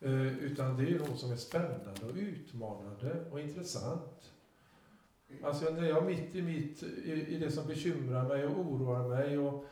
Eh, 0.00 0.38
utan 0.38 0.76
det 0.76 0.90
är 0.90 0.98
något 0.98 1.20
som 1.20 1.32
är 1.32 1.36
spännande 1.36 2.06
och 2.10 2.16
utmanande 2.16 3.24
och 3.30 3.40
intressant. 3.40 4.31
Alltså 5.44 5.70
när 5.70 5.88
jag 5.88 6.06
mitt 6.06 6.34
i, 6.34 6.42
mitt, 6.42 6.82
i, 6.82 7.12
i 7.12 7.38
det 7.38 7.50
som 7.50 7.68
bekymrar 7.68 8.28
mig 8.28 8.46
och 8.46 8.58
oroar 8.58 9.08
mig 9.08 9.38
och 9.38 9.64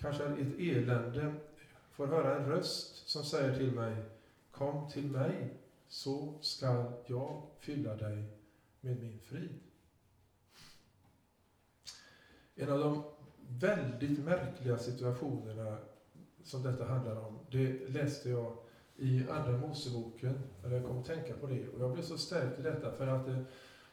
kanske 0.00 0.24
ett 0.24 0.58
elände 0.58 1.34
får 1.90 2.06
höra 2.06 2.36
en 2.36 2.48
röst 2.48 3.08
som 3.08 3.24
säger 3.24 3.58
till 3.58 3.72
mig 3.72 3.96
Kom 4.50 4.90
till 4.90 5.10
mig 5.10 5.54
så 5.88 6.38
skall 6.40 6.92
jag 7.06 7.42
fylla 7.58 7.94
dig 7.94 8.24
med 8.80 9.00
min 9.00 9.20
frid. 9.20 9.60
En 12.54 12.70
av 12.70 12.78
de 12.78 13.04
väldigt 13.60 14.24
märkliga 14.24 14.78
situationerna 14.78 15.78
som 16.44 16.62
detta 16.62 16.84
handlar 16.84 17.16
om, 17.16 17.38
det 17.50 17.88
läste 17.88 18.30
jag 18.30 18.56
i 18.96 19.26
Andra 19.30 19.58
Moseboken, 19.58 20.42
när 20.62 20.70
jag 20.70 20.86
kom 20.86 20.98
att 20.98 21.06
tänka 21.06 21.34
på 21.34 21.46
det, 21.46 21.68
och 21.68 21.80
jag 21.80 21.92
blev 21.92 22.02
så 22.02 22.18
stärkt 22.18 22.58
i 22.58 22.62
detta 22.62 22.92
för 22.92 23.06
att 23.06 23.26
det, 23.26 23.44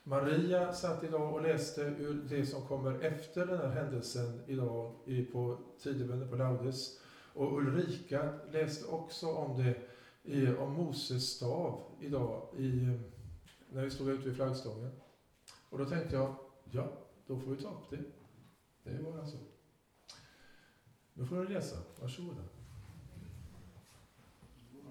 Maria 0.08 0.74
satt 0.74 1.04
idag 1.04 1.34
och 1.34 1.42
läste 1.42 1.82
ur 1.82 2.26
det 2.30 2.46
som 2.46 2.68
kommer 2.68 3.00
efter 3.00 3.46
den 3.46 3.58
här 3.58 3.70
händelsen 3.70 4.42
idag 4.48 4.94
på 5.32 5.58
tidebönen 5.80 6.30
på 6.30 6.36
Laudes. 6.36 7.00
Och 7.34 7.58
Ulrika 7.58 8.34
läste 8.52 8.88
också 8.88 9.28
om 9.28 9.58
det, 10.24 10.58
om 10.58 10.74
Moses 10.74 11.24
stav 11.24 11.82
idag 12.00 12.50
i, 12.58 13.00
när 13.70 13.84
vi 13.84 13.90
stod 13.90 14.10
ute 14.10 14.26
vid 14.26 14.36
flaggstången. 14.36 14.92
Och 15.70 15.78
då 15.78 15.86
tänkte 15.86 16.16
jag, 16.16 16.36
ja, 16.72 16.92
då 17.28 17.40
får 17.40 17.52
vi 17.52 17.64
ta 17.64 17.70
upp 17.70 17.90
det. 17.90 18.04
Det 18.84 19.04
var 19.04 19.20
alltså. 19.20 19.38
Nu 21.14 21.26
får 21.26 21.36
du 21.36 21.48
läsa, 21.48 21.78
varsågoda. 22.02 22.42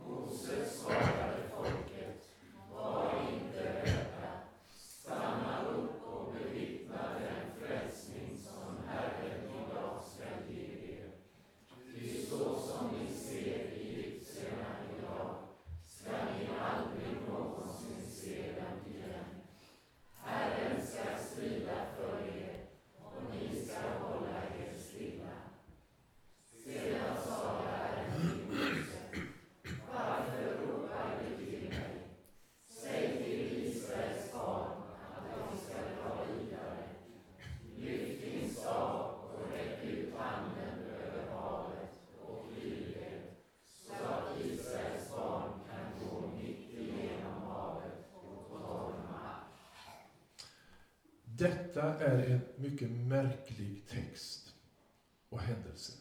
Moses 0.08 0.80
svarade 0.80 1.42
folket, 1.50 2.28
var 2.72 3.12
inte 3.32 3.82
rädda. 3.82 4.30
Stanna 4.70 5.68
upp 5.68 6.06
och 6.06 6.32
bevittna 6.32 7.02
den 7.18 7.60
frälsning 7.60 8.38
som 8.38 8.76
Herren 8.86 9.44
idag 9.44 10.00
skall 10.04 10.54
ge 10.54 10.64
er. 10.94 11.10
Ty 11.94 12.26
så 12.26 12.58
som 12.58 12.88
ni 12.92 13.14
ser 13.14 13.72
egyptierna 13.72 14.76
idag 14.98 15.34
skall 15.86 16.26
ni 16.38 16.48
aldrig 16.60 17.16
någonsin 17.28 18.10
se 18.10 18.52
dem 18.52 18.94
igen. 18.94 19.24
Herren 20.12 20.86
skall 20.86 21.18
strida 21.20 21.86
för 21.96 22.26
er 22.36 22.66
och 22.94 23.22
ni 23.30 23.66
skall 23.66 23.98
hålla 24.02 24.38
er 24.58 24.74
stilla. 24.78 25.36
Sedan 26.64 27.16
sa 27.26 27.62
Herren 27.62 28.20
till 28.20 28.46
Mose, 28.48 28.98
varför 29.92 30.66
ropar 30.66 31.20
du 31.20 31.44
till 31.44 31.68
mig? 31.68 31.94
Säg 32.68 33.22
till 33.24 33.66
Israels 33.66 34.32
barn 34.32 34.70
att 35.16 35.24
de 35.38 35.58
ska 35.58 35.74
dra 35.74 36.24
vidare. 36.24 36.88
Lyft 37.76 38.22
din 38.22 38.54
stav 38.54 39.14
och 39.34 39.52
räck 39.52 39.84
ut 39.84 40.14
handen 40.16 40.78
över 40.78 41.32
havet 41.32 41.90
och 42.26 42.46
flyg 42.52 42.86
det, 42.94 43.20
så 43.68 44.04
att 44.04 44.40
Israels 44.44 45.10
barn 45.10 45.50
kan 45.70 46.08
gå 46.08 46.28
mitt 46.36 46.72
igenom 46.72 47.42
havet 47.42 48.12
på 48.12 48.58
torr 48.58 48.94
mark. 49.10 49.44
Detta 51.74 51.94
är 51.98 52.30
en 52.30 52.40
mycket 52.56 52.90
märklig 52.90 53.86
text 53.88 54.54
och 55.28 55.40
händelse. 55.40 55.92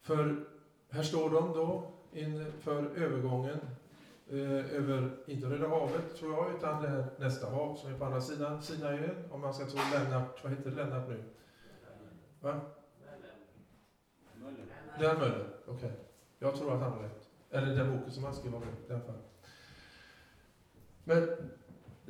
För 0.00 0.44
här 0.90 1.02
står 1.02 1.30
de 1.30 1.52
då 1.52 1.92
inför 2.12 2.96
övergången 2.96 3.58
eh, 4.30 4.74
över, 4.74 5.10
inte 5.26 5.46
Röda 5.46 5.68
havet 5.68 6.16
tror 6.16 6.34
jag, 6.34 6.56
utan 6.56 6.82
det 6.82 6.88
här 6.88 7.06
nästa 7.18 7.50
hav 7.50 7.76
som 7.76 7.94
är 7.94 7.98
på 7.98 8.04
andra 8.04 8.20
sidan 8.20 8.62
Sinaiön, 8.62 9.24
om 9.30 9.40
man 9.40 9.54
ska 9.54 9.66
tro 9.66 9.80
Lennart, 9.92 10.44
vad 10.44 10.52
heter 10.52 10.70
Lennart 10.70 11.08
nu? 11.08 11.24
Va? 12.40 12.60
Lennart 14.98 15.18
Möller, 15.18 15.48
okej. 15.66 15.74
Okay. 15.76 15.90
Jag 16.38 16.56
tror 16.56 16.74
att 16.74 16.80
han 16.80 16.92
har 16.92 17.02
rätt. 17.02 17.28
Eller 17.50 17.76
den 17.76 17.98
boken 17.98 18.12
som 18.12 18.24
han 18.24 18.34
skrev 18.34 18.54
om 18.54 18.62
i 18.62 18.92
alla 18.92 19.00
fall. 19.00 19.18
Men 21.04 21.50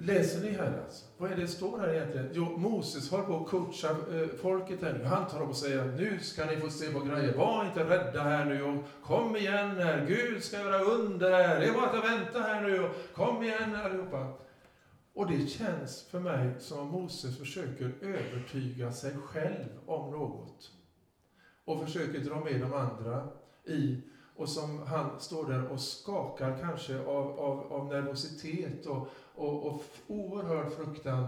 Läser 0.01 0.41
ni 0.41 0.51
här 0.51 0.83
alltså? 0.85 1.05
Vad 1.17 1.33
är 1.33 1.37
det 1.37 1.49
står 1.49 1.79
här 1.79 1.95
egentligen? 1.95 2.31
Jo, 2.33 2.45
Moses 2.57 3.11
håller 3.11 3.25
på 3.25 3.37
att 3.37 3.49
coacha 3.49 3.91
eh, 3.91 4.29
folket 4.43 4.83
här 4.83 4.93
nu. 4.93 5.05
Han 5.05 5.27
tar 5.27 5.43
upp 5.43 5.49
och 5.49 5.57
säger 5.57 5.85
nu 5.85 6.19
ska 6.21 6.45
ni 6.45 6.57
få 6.57 6.71
se 6.71 6.93
på 6.93 7.01
grejer. 7.01 7.35
Var 7.35 7.67
inte 7.67 7.85
rädda 7.85 8.23
här 8.23 8.45
nu 8.45 8.63
och 8.63 8.85
kom 9.05 9.37
igen 9.37 9.77
här. 9.77 10.07
Gud 10.07 10.45
ska 10.45 10.59
göra 10.59 10.79
under 10.79 11.33
här. 11.33 11.61
Det 11.61 11.67
är 11.67 11.73
bara 11.73 11.91
att 11.91 12.05
vänta 12.05 12.41
här 12.41 12.63
nu 12.63 12.85
och 12.85 12.91
kom 13.15 13.43
igen 13.43 13.77
allihopa. 13.77 14.33
Och 15.15 15.31
det 15.31 15.47
känns 15.47 16.09
för 16.11 16.21
mig 16.21 16.55
som 16.59 16.79
om 16.79 16.89
Moses 16.89 17.39
försöker 17.39 17.93
övertyga 18.01 18.93
sig 18.93 19.15
själv 19.27 19.69
om 19.87 20.11
något. 20.11 20.71
Och 21.65 21.85
försöker 21.85 22.19
dra 22.19 22.41
med 22.45 22.61
de 22.61 22.73
andra 22.73 23.29
i 23.65 24.03
och 24.39 24.49
som 24.49 24.83
han 24.87 25.21
står 25.21 25.49
där 25.49 25.67
och 25.67 25.81
skakar 25.81 26.59
kanske 26.61 26.99
av, 26.99 27.41
av, 27.41 27.73
av 27.73 27.87
nervositet 27.87 28.87
och, 28.87 29.09
och, 29.39 29.67
och 29.67 29.83
oerhörd 30.07 30.73
fruktan. 30.73 31.27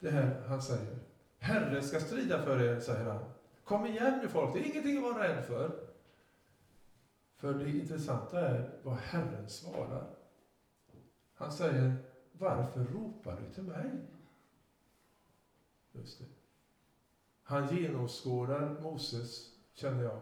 Det 0.00 0.10
här 0.10 0.42
han 0.48 0.62
säger. 0.62 0.98
Herren 1.38 1.82
ska 1.82 2.00
strida 2.00 2.42
för 2.42 2.62
er, 2.62 2.80
säger 2.80 3.04
han. 3.04 3.24
Kom 3.64 3.86
igen 3.86 4.18
nu 4.22 4.28
folk, 4.28 4.54
det 4.54 4.60
är 4.60 4.70
ingenting 4.70 4.96
att 4.96 5.02
vara 5.02 5.28
rädd 5.28 5.44
för. 5.44 5.88
För 7.36 7.54
det 7.54 7.70
intressanta 7.70 8.40
är 8.40 8.70
vad 8.82 8.96
Herren 8.96 9.48
svarar. 9.48 10.06
Han 11.34 11.52
säger, 11.52 11.94
varför 12.32 12.84
ropar 12.84 13.40
du 13.40 13.54
till 13.54 13.62
mig? 13.62 13.90
Just 15.92 16.18
det. 16.18 16.24
Han 17.42 17.76
genomskådar 17.76 18.80
Moses, 18.80 19.50
känner 19.74 20.02
jag 20.02 20.20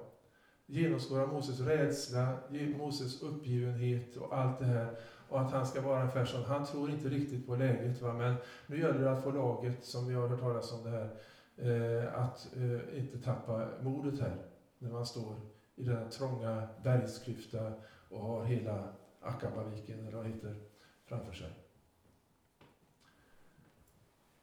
genomskådar 0.71 1.27
Moses 1.27 1.61
rädsla, 1.61 2.39
Moses 2.79 3.23
uppgivenhet 3.23 4.17
och 4.17 4.39
allt 4.39 4.59
det 4.59 4.65
här. 4.65 4.99
Och 5.29 5.41
att 5.41 5.53
han 5.53 5.67
ska 5.67 5.81
vara 5.81 6.01
ungefär 6.01 6.25
som, 6.25 6.45
han 6.45 6.67
tror 6.67 6.91
inte 6.91 7.09
riktigt 7.09 7.47
på 7.47 7.57
läget. 7.57 8.03
Va? 8.03 8.13
Men 8.13 8.35
nu 8.67 8.81
gäller 8.81 9.01
det 9.01 9.13
att 9.13 9.23
få 9.23 9.31
laget, 9.31 9.85
som 9.85 10.09
vi 10.09 10.15
har 10.15 10.29
hört 10.29 10.41
talas 10.41 10.73
om 10.73 10.85
det 10.85 10.91
här, 10.91 11.11
eh, 11.57 12.25
att 12.25 12.57
eh, 12.57 12.99
inte 12.99 13.19
tappa 13.19 13.69
modet 13.83 14.21
här. 14.21 14.37
När 14.79 14.91
man 14.91 15.07
står 15.07 15.35
i 15.77 15.85
den 15.85 16.11
trånga 16.11 16.69
bergsklyfta 16.83 17.73
och 18.09 18.21
har 18.21 18.45
hela 18.45 18.89
Akabaviken, 19.21 20.01
eller 20.01 20.17
vad 20.17 20.25
det 20.25 20.31
heter, 20.31 20.57
framför 21.05 21.33
sig. 21.33 21.51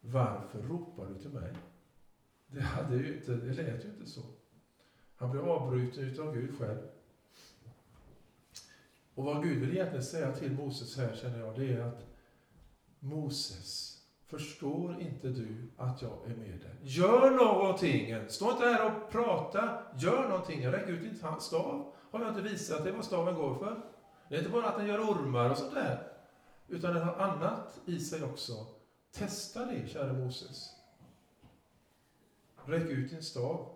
Varför 0.02 0.62
ropar 0.62 1.06
du 1.06 1.20
till 1.20 1.30
mig? 1.30 1.54
Det, 2.48 2.62
hade 2.62 2.96
ju 2.96 3.18
inte, 3.18 3.36
det 3.36 3.54
lät 3.54 3.86
ju 3.86 3.90
inte 3.90 4.06
så. 4.06 4.22
Han 5.16 5.32
blev 5.32 5.50
avbruten 5.50 6.28
av 6.28 6.34
Gud 6.34 6.60
själv. 6.60 6.78
Och 9.16 9.24
vad 9.24 9.44
Gud 9.44 9.60
vill 9.62 9.72
egentligen 9.72 10.04
säga 10.04 10.32
till 10.32 10.52
Moses 10.52 10.98
här 10.98 11.16
känner 11.16 11.40
jag, 11.40 11.60
det 11.60 11.74
är 11.74 11.82
att 11.82 12.06
Moses, 13.00 13.98
förstår 14.28 15.02
inte 15.02 15.28
du 15.28 15.72
att 15.78 16.02
jag 16.02 16.12
är 16.26 16.36
med 16.36 16.60
dig? 16.60 16.76
Gör 16.82 17.32
någonting! 17.32 18.16
Stå 18.28 18.52
inte 18.52 18.64
här 18.66 18.86
och 18.86 19.12
prata, 19.12 19.80
gör 19.98 20.30
någonting. 20.30 20.68
Räck 20.68 20.90
ut 20.90 21.02
din 21.02 21.40
stav. 21.40 21.94
Har 22.12 22.20
jag 22.20 22.30
inte 22.30 22.42
visat 22.42 22.84
dig 22.84 22.94
vad 22.94 23.06
staven 23.06 23.36
går 23.36 23.56
för? 23.56 23.82
Det 24.30 24.36
är 24.36 24.40
inte 24.40 24.52
bara 24.52 24.70
att 24.70 24.78
den 24.78 24.88
gör 24.88 25.00
ormar 25.00 25.50
och 25.50 25.58
sånt 25.58 25.74
där, 25.74 26.12
utan 26.68 26.94
den 26.94 27.04
har 27.04 27.16
annat 27.16 27.80
i 27.86 28.00
sig 28.00 28.24
också. 28.24 28.54
Testa 29.12 29.66
det, 29.66 29.88
kära 29.88 30.14
Moses. 30.14 30.70
Räck 32.66 32.90
ut 32.90 33.10
din 33.10 33.24
stav. 33.24 33.76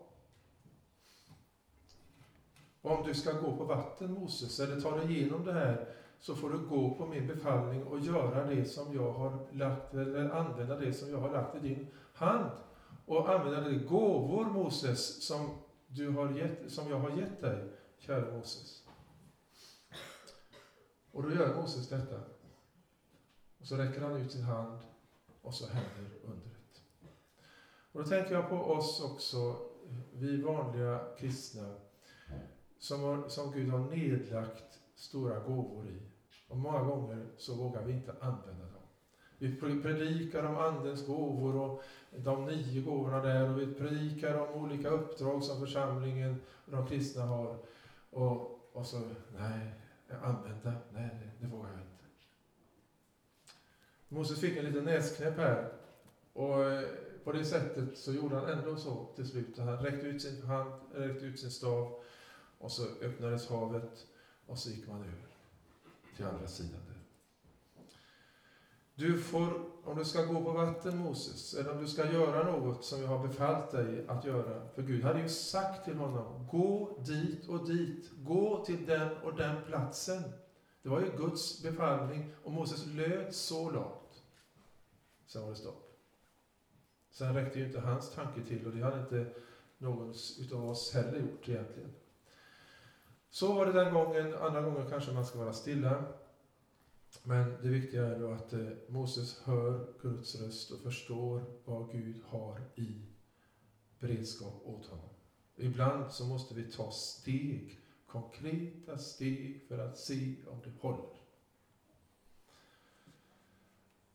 Om 2.81 3.03
du 3.07 3.13
ska 3.13 3.31
gå 3.31 3.57
på 3.57 3.63
vatten, 3.63 4.13
Moses, 4.13 4.59
eller 4.59 4.81
ta 4.81 4.97
dig 4.97 5.11
igenom 5.11 5.45
det 5.45 5.53
här, 5.53 5.87
så 6.19 6.35
får 6.35 6.49
du 6.49 6.57
gå 6.57 6.95
på 6.95 7.05
min 7.05 7.27
befallning 7.27 7.83
och 7.83 7.99
göra 7.99 8.45
det 8.45 8.65
som 8.65 8.95
jag 8.95 9.11
har 9.11 9.47
lagt, 9.51 9.93
eller 9.93 10.29
använda 10.29 10.75
det 10.75 10.93
som 10.93 11.11
jag 11.11 11.17
har 11.17 11.31
lagt 11.31 11.55
i 11.55 11.59
din 11.59 11.87
hand. 12.13 12.51
Och 13.05 13.29
använda 13.29 13.61
de 13.61 13.77
gåvor, 13.77 14.45
Moses, 14.45 15.27
som, 15.27 15.49
du 15.87 16.09
har 16.09 16.31
gett, 16.31 16.71
som 16.71 16.89
jag 16.89 16.99
har 16.99 17.09
gett 17.09 17.41
dig, 17.41 17.63
kära 17.97 18.37
Moses. 18.37 18.83
Och 21.11 21.23
då 21.23 21.31
gör 21.31 21.61
Moses 21.61 21.89
detta. 21.89 22.19
Och 23.59 23.67
så 23.67 23.75
räcker 23.75 24.01
han 24.01 24.15
ut 24.15 24.31
sin 24.31 24.43
hand 24.43 24.79
och 25.41 25.53
så 25.53 25.67
händer 25.67 26.11
undret. 26.23 26.81
Och 27.91 28.03
då 28.03 28.09
tänker 28.09 28.33
jag 28.33 28.49
på 28.49 28.55
oss 28.55 29.01
också, 29.01 29.55
vi 30.13 30.41
vanliga 30.41 30.99
kristna, 31.17 31.75
som, 32.79 33.03
har, 33.03 33.29
som 33.29 33.51
Gud 33.51 33.69
har 33.69 33.79
nedlagt 33.79 34.79
stora 34.95 35.39
gåvor 35.39 35.87
i. 35.87 35.99
Och 36.47 36.57
många 36.57 36.83
gånger 36.83 37.27
så 37.37 37.55
vågar 37.55 37.83
vi 37.83 37.93
inte 37.93 38.11
använda 38.19 38.63
dem. 38.63 38.79
Vi 39.37 39.55
predikar 39.81 40.43
om 40.43 40.57
Andens 40.57 41.07
gåvor 41.07 41.55
och 41.55 41.83
de 42.15 42.45
nio 42.45 42.81
gåvorna 42.81 43.21
där 43.21 43.49
och 43.49 43.59
vi 43.59 43.73
predikar 43.73 44.35
om 44.35 44.63
olika 44.63 44.89
uppdrag 44.89 45.43
som 45.43 45.59
församlingen 45.59 46.41
och 46.65 46.71
de 46.71 46.87
kristna 46.87 47.25
har. 47.25 47.57
Och, 48.09 48.69
och 48.73 48.85
så, 48.85 49.09
nej, 49.37 49.73
använda, 50.21 50.73
nej, 50.93 51.09
det, 51.39 51.47
vågar 51.47 51.69
jag 51.69 51.79
inte. 51.79 52.05
Moses 54.07 54.39
fick 54.39 54.57
en 54.57 54.65
liten 54.65 54.83
näsknäpp 54.83 55.37
här. 55.37 55.71
Och 56.33 56.63
eh, 56.63 56.89
på 57.23 57.31
det 57.31 57.45
sättet 57.45 57.97
så 57.97 58.13
gjorde 58.13 58.35
han 58.35 58.49
ändå 58.49 58.75
så 58.75 59.05
till 59.15 59.25
slut. 59.25 59.57
Han 59.57 59.77
räckte 59.77 60.07
ut 60.07 60.21
sin 60.21 60.41
hand, 60.41 60.71
räckte 60.93 61.25
ut 61.25 61.39
sin 61.39 61.51
stav 61.51 62.03
och 62.59 62.71
så 62.71 62.83
öppnades 63.01 63.49
havet 63.49 64.07
och 64.45 64.57
så 64.57 64.69
gick 64.69 64.87
man 64.87 65.01
över 65.01 65.27
till 66.15 66.25
andra 66.25 66.47
sidan. 66.47 66.79
Där. 66.87 66.99
Du 68.95 69.19
får, 69.19 69.65
om 69.83 69.97
du 69.97 70.05
ska 70.05 70.25
gå 70.25 70.43
på 70.43 70.51
vatten 70.51 70.97
Moses, 70.97 71.53
eller 71.53 71.71
om 71.71 71.81
du 71.81 71.87
ska 71.87 72.11
göra 72.11 72.43
något 72.43 72.85
som 72.85 73.01
jag 73.01 73.07
har 73.07 73.27
befallt 73.27 73.71
dig 73.71 74.07
att 74.07 74.25
göra. 74.25 74.69
För 74.75 74.81
Gud 74.81 75.03
hade 75.03 75.21
ju 75.21 75.29
sagt 75.29 75.85
till 75.85 75.97
honom, 75.97 76.47
gå 76.51 76.97
dit 77.05 77.47
och 77.47 77.67
dit, 77.67 78.11
gå 78.17 78.65
till 78.65 78.85
den 78.85 79.17
och 79.17 79.35
den 79.35 79.63
platsen. 79.65 80.23
Det 80.81 80.89
var 80.89 80.99
ju 80.99 81.17
Guds 81.17 81.63
befallning 81.63 82.33
och 82.43 82.51
Moses 82.51 82.85
löd 82.85 83.35
så 83.35 83.71
långt. 83.71 84.23
Sen 85.25 85.41
var 85.41 85.49
det 85.49 85.55
stopp. 85.55 85.89
Sen 87.11 87.33
räckte 87.33 87.59
ju 87.59 87.65
inte 87.65 87.79
hans 87.79 88.11
tanke 88.11 88.41
till 88.41 88.65
och 88.65 88.75
det 88.75 88.83
hade 88.83 88.99
inte 88.99 89.33
någon 89.77 90.13
utav 90.39 90.69
oss 90.69 90.93
heller 90.93 91.19
gjort 91.19 91.49
egentligen. 91.49 91.91
Så 93.29 93.53
var 93.53 93.65
det 93.65 93.71
den 93.71 93.93
gången, 93.93 94.33
andra 94.33 94.61
gången 94.61 94.89
kanske 94.89 95.11
man 95.11 95.25
ska 95.25 95.39
vara 95.39 95.53
stilla. 95.53 96.03
Men 97.23 97.57
det 97.61 97.69
viktiga 97.69 98.05
är 98.05 98.19
då 98.19 98.31
att 98.31 98.53
eh, 98.53 98.67
Moses 98.87 99.41
hör 99.43 99.93
Guds 100.01 100.41
röst 100.41 100.71
och 100.71 100.79
förstår 100.79 101.43
vad 101.65 101.91
Gud 101.91 102.21
har 102.25 102.61
i 102.75 103.01
beredskap 103.99 104.61
åt 104.65 104.85
honom. 104.85 105.09
Ibland 105.55 106.11
så 106.11 106.25
måste 106.25 106.55
vi 106.55 106.71
ta 106.71 106.91
steg, 106.91 107.79
konkreta 108.07 108.97
steg 108.97 109.61
för 109.67 109.77
att 109.77 109.97
se 109.97 110.35
om 110.47 110.61
det 110.63 110.71
håller. 110.79 111.19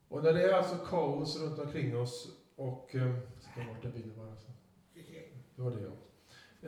Och 0.08 0.22
när 0.22 0.32
det 0.32 0.42
är 0.42 0.52
alltså 0.52 0.76
kaos 0.76 1.40
runt 1.40 1.58
omkring 1.58 1.96
oss 1.96 2.36
och... 2.56 2.94
Eh, 2.94 3.14
ska 3.40 3.64
bort 3.64 3.82
den 3.82 3.92
bilden 3.92 4.16
bara. 4.16 4.36
Så. 4.36 4.48
Det 5.56 5.62
var 5.62 5.70
det 5.70 5.80
ja. 5.80 5.92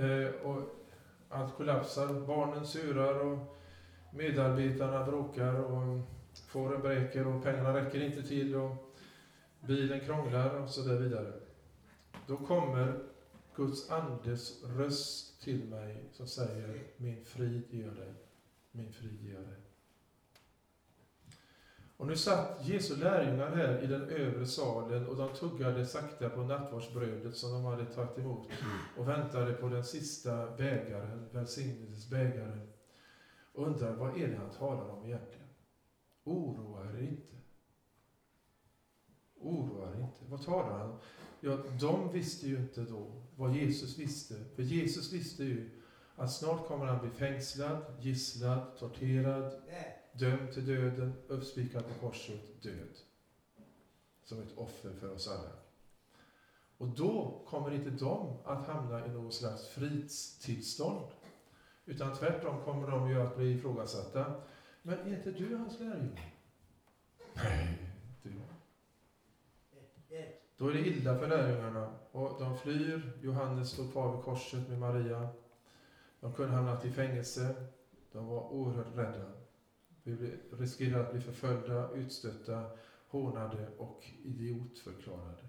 Eh, 0.00 0.30
och 0.30 0.85
allt 1.28 1.56
kollapsar, 1.56 2.26
barnen 2.26 2.66
surar 2.66 3.18
och 3.18 3.56
medarbetarna 4.10 5.04
bråkar 5.04 5.54
och 5.54 6.00
fåren 6.48 6.82
bräker 6.82 7.26
och 7.26 7.42
pengarna 7.42 7.74
räcker 7.74 8.00
inte 8.00 8.22
till 8.22 8.56
och 8.56 8.94
bilen 9.60 10.00
krånglar 10.00 10.54
och 10.54 10.68
så 10.68 10.82
där 10.82 10.98
vidare. 10.98 11.32
Då 12.26 12.36
kommer 12.36 13.02
Guds 13.56 13.90
andes 13.90 14.64
röst 14.64 15.42
till 15.42 15.64
mig 15.64 16.04
som 16.12 16.26
säger 16.26 16.82
min 16.96 17.24
frid 17.24 17.62
ger 17.70 17.90
dig, 17.90 18.14
min 18.70 18.92
frid 18.92 19.22
ger 19.22 19.40
dig. 19.40 19.65
Och 21.96 22.06
nu 22.06 22.16
satt 22.16 22.68
Jesu 22.68 22.96
lärjungar 22.96 23.56
här 23.56 23.82
i 23.82 23.86
den 23.86 24.02
övre 24.02 24.46
salen 24.46 25.06
och 25.06 25.16
de 25.16 25.34
tuggade 25.34 25.86
sakta 25.86 26.28
på 26.28 26.42
nattvardsbrödet 26.42 27.36
som 27.36 27.52
de 27.52 27.64
hade 27.64 27.84
tagit 27.84 28.18
emot 28.18 28.48
och 28.96 29.08
väntade 29.08 29.52
på 29.52 29.68
den 29.68 29.84
sista 29.84 30.56
bägaren, 30.56 31.28
välsignelsebägaren. 31.32 32.68
Och 33.52 33.66
undrar 33.66 33.92
vad 33.92 34.18
är 34.18 34.28
det 34.28 34.36
han 34.36 34.50
talar 34.50 34.88
om 34.88 35.04
egentligen? 35.04 35.46
Oroa 36.24 36.84
er 36.84 37.02
inte. 37.02 37.36
Oroa 39.40 39.90
er 39.90 40.00
inte. 40.00 40.24
Vad 40.28 40.44
talar 40.44 40.78
han 40.78 40.90
om? 40.90 40.98
Ja, 41.40 41.58
de 41.80 42.12
visste 42.12 42.48
ju 42.48 42.56
inte 42.56 42.80
då 42.80 43.22
vad 43.36 43.54
Jesus 43.54 43.98
visste. 43.98 44.34
För 44.54 44.62
Jesus 44.62 45.12
visste 45.12 45.44
ju 45.44 45.82
att 46.16 46.32
snart 46.32 46.66
kommer 46.66 46.86
han 46.86 47.00
bli 47.00 47.10
fängslad, 47.10 47.82
gisslad, 48.00 48.76
torterad, 48.78 49.52
dömd 50.18 50.52
till 50.52 50.66
döden, 50.66 51.12
uppspikad 51.28 51.84
på 51.88 52.08
korset, 52.08 52.62
död. 52.62 52.98
Som 54.24 54.42
ett 54.42 54.58
offer 54.58 54.92
för 55.00 55.12
oss 55.12 55.28
alla. 55.28 55.52
Och 56.78 56.88
då 56.88 57.42
kommer 57.48 57.74
inte 57.74 57.90
de 57.90 58.36
att 58.44 58.66
hamna 58.66 59.06
i 59.06 59.08
något 59.08 59.34
slags 59.34 59.68
fridstillstånd. 59.68 61.06
Utan 61.84 62.16
tvärtom 62.16 62.64
kommer 62.64 62.90
de 62.90 63.10
ju 63.10 63.20
att 63.22 63.36
bli 63.36 63.52
ifrågasatta. 63.52 64.34
Men 64.82 64.98
är 64.98 65.16
inte 65.16 65.30
du 65.30 65.56
hans 65.56 65.80
lärjunge? 65.80 66.32
Nej, 67.34 67.78
du. 68.22 68.30
jag. 68.30 70.26
Då 70.56 70.68
är 70.68 70.72
det 70.72 70.86
illa 70.86 71.18
för 71.18 71.28
lärjungarna 71.28 71.94
och 72.12 72.40
de 72.40 72.58
flyr. 72.58 73.12
Johannes 73.22 73.70
står 73.70 73.90
kvar 73.90 74.16
vid 74.16 74.24
korset 74.24 74.68
med 74.68 74.78
Maria. 74.78 75.28
De 76.20 76.32
kunde 76.32 76.56
hamnat 76.56 76.84
i 76.84 76.90
fängelse. 76.90 77.54
De 78.12 78.26
var 78.26 78.52
oerhört 78.52 78.96
rädda. 78.96 79.45
Vi 80.08 80.38
riskerar 80.50 81.00
att 81.00 81.12
bli 81.12 81.20
förföljda, 81.20 81.90
utstötta, 81.92 82.70
hånade 83.08 83.68
och 83.78 84.04
idiotförklarade. 84.24 85.48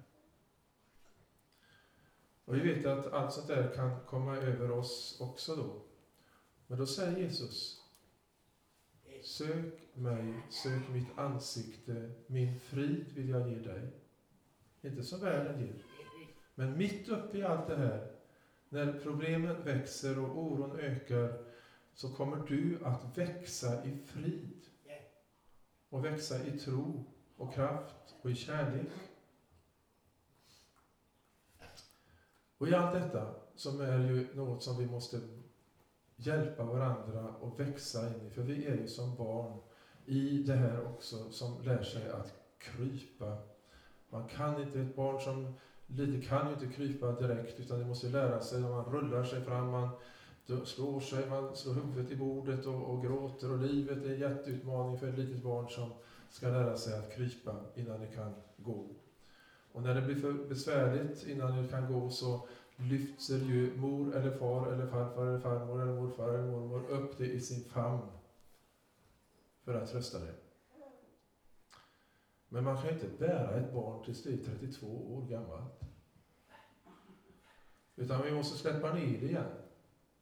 Och 2.45 2.55
vi 2.55 2.59
vet 2.59 2.85
att 2.85 3.13
allt 3.13 3.33
sånt 3.33 3.47
där 3.47 3.73
kan 3.75 4.05
komma 4.05 4.37
över 4.37 4.71
oss 4.71 5.17
också 5.21 5.55
då. 5.55 5.81
Men 6.67 6.77
då 6.77 6.85
säger 6.85 7.17
Jesus, 7.17 7.83
Sök 9.23 9.73
mig, 9.93 10.33
sök 10.49 10.89
mitt 10.89 11.17
ansikte, 11.17 12.11
min 12.27 12.59
frid 12.59 13.05
vill 13.15 13.29
jag 13.29 13.49
ge 13.49 13.59
dig. 13.59 13.91
Inte 14.81 15.03
som 15.03 15.19
världen 15.19 15.61
ger. 15.61 15.83
Men 16.55 16.77
mitt 16.77 17.09
uppe 17.09 17.37
i 17.37 17.43
allt 17.43 17.67
det 17.67 17.77
här, 17.77 18.11
när 18.69 18.99
problemen 19.03 19.63
växer 19.63 20.19
och 20.19 20.37
oron 20.37 20.79
ökar, 20.79 21.46
så 21.97 22.09
kommer 22.09 22.47
du 22.47 22.79
att 22.83 23.17
växa 23.17 23.85
i 23.85 23.97
frid. 24.05 24.63
Och 25.89 26.05
växa 26.05 26.45
i 26.45 26.59
tro 26.59 27.05
och 27.37 27.53
kraft 27.53 28.15
och 28.21 28.29
i 28.31 28.35
kärlek. 28.35 28.89
Och 32.57 32.67
i 32.67 32.75
allt 32.75 32.93
detta, 32.93 33.35
som 33.55 33.81
är 33.81 33.99
ju 33.99 34.35
något 34.35 34.63
som 34.63 34.77
vi 34.77 34.85
måste 34.85 35.19
hjälpa 36.15 36.63
varandra 36.63 37.35
och 37.35 37.59
växa 37.59 38.07
in 38.07 38.27
i, 38.27 38.29
för 38.29 38.41
vi 38.41 38.65
är 38.65 38.75
ju 38.75 38.87
som 38.87 39.15
barn 39.15 39.59
i 40.05 40.43
det 40.43 40.55
här 40.55 40.85
också, 40.85 41.31
som 41.31 41.61
lär 41.61 41.83
sig 41.83 42.09
att 42.09 42.33
krypa. 42.57 43.37
Man 44.09 44.27
kan 44.27 44.61
inte, 44.61 44.79
ett 44.79 44.95
barn 44.95 45.21
som 45.21 45.53
lite 45.87 46.27
kan 46.27 46.47
ju 46.47 46.53
inte 46.53 46.75
krypa 46.75 47.11
direkt, 47.11 47.59
utan 47.59 47.79
det 47.79 47.85
måste 47.85 48.07
lära 48.07 48.41
sig, 48.41 48.61
man 48.61 48.85
rullar 48.85 49.23
sig 49.23 49.43
fram, 49.43 49.69
man 49.69 49.89
slår 50.65 50.99
sig, 50.99 51.29
man 51.29 51.55
slår 51.55 51.73
huvudet 51.73 52.11
i 52.11 52.15
bordet 52.15 52.65
och, 52.65 52.93
och 52.93 53.03
gråter 53.03 53.51
och 53.51 53.57
livet 53.57 54.05
är 54.05 54.09
en 54.09 54.19
jätteutmaning 54.19 54.97
för 54.97 55.07
ett 55.07 55.17
litet 55.17 55.43
barn 55.43 55.69
som 55.69 55.91
ska 56.29 56.49
lära 56.49 56.77
sig 56.77 56.99
att 56.99 57.15
krypa 57.15 57.55
innan 57.75 58.01
det 58.01 58.07
kan 58.07 58.33
gå. 58.57 58.87
Och 59.71 59.83
när 59.83 59.95
det 59.95 60.01
blir 60.01 60.15
för 60.15 60.33
besvärligt 60.33 61.23
innan 61.23 61.63
det 61.63 61.69
kan 61.69 61.93
gå 61.93 62.09
så 62.09 62.47
lyfter 62.75 63.37
ju 63.37 63.75
mor 63.75 64.15
eller 64.15 64.37
far 64.37 64.67
eller 64.67 64.85
farfar 64.85 65.25
eller 65.25 65.39
farmor 65.39 65.81
eller 65.81 65.93
morfar 65.93 66.29
eller 66.29 66.47
mormor 66.47 66.89
upp 66.89 67.17
det 67.17 67.25
i 67.25 67.41
sin 67.41 67.69
famn 67.69 68.07
för 69.63 69.73
att 69.73 69.91
trösta 69.91 70.19
det. 70.19 70.33
Men 72.49 72.63
man 72.63 72.81
kan 72.81 72.93
inte 72.93 73.07
bära 73.19 73.55
ett 73.55 73.73
barn 73.73 74.03
tills 74.03 74.23
det 74.23 74.33
är 74.33 74.37
32 74.37 74.87
år 75.15 75.27
gammalt. 75.27 75.79
Utan 77.95 78.23
vi 78.23 78.31
måste 78.31 78.57
släppa 78.57 78.93
ner 78.93 79.19
det 79.19 79.25
igen. 79.25 79.66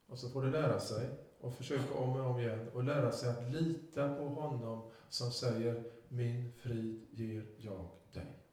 Och 0.07 0.19
så 0.19 0.29
får 0.29 0.43
du 0.43 0.51
lära 0.51 0.79
sig 0.79 1.09
och 1.39 1.53
försöka 1.53 1.93
om 1.93 2.15
och 2.15 2.25
om 2.25 2.39
igen 2.39 2.69
och 2.73 2.83
lära 2.83 3.11
sig 3.11 3.29
att 3.29 3.51
lita 3.51 4.15
på 4.15 4.27
honom 4.27 4.91
som 5.09 5.31
säger 5.31 5.83
min 6.09 6.51
frid 6.51 7.07
ger 7.11 7.45
jag 7.57 7.89
dig. 8.13 8.45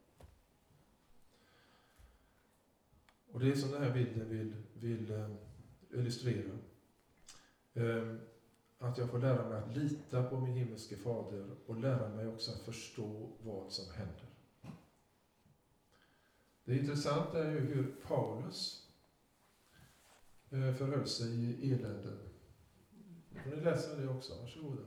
Och 3.31 3.39
det 3.39 3.51
är 3.51 3.55
som 3.55 3.71
den 3.71 3.83
här 3.83 3.93
bilden 3.93 4.29
vill, 4.29 4.53
vill 4.73 5.11
eh, 5.11 5.29
illustrera. 5.89 6.57
Ehm, 7.73 8.19
att 8.77 8.97
jag 8.97 9.09
får 9.09 9.19
lära 9.19 9.49
mig 9.49 9.57
att 9.57 9.77
lita 9.77 10.23
på 10.23 10.39
min 10.39 10.57
himmelske 10.57 10.97
fader 10.97 11.49
och 11.65 11.79
lära 11.79 12.09
mig 12.09 12.27
också 12.27 12.51
att 12.51 12.61
förstå 12.61 13.29
vad 13.41 13.71
som 13.71 13.93
händer. 13.93 14.29
Det 16.65 16.77
intressanta 16.77 17.43
är 17.43 17.51
ju 17.51 17.59
hur 17.59 17.95
Paulus 18.07 18.82
Eh, 20.53 20.73
förhöll 20.73 21.07
sig 21.07 21.35
i 21.35 21.73
elände. 21.73 22.17
Får 23.43 23.55
ni 23.55 23.63
läsa 23.63 23.95
det 23.95 24.07
också? 24.07 24.33
Varsågoda. 24.41 24.81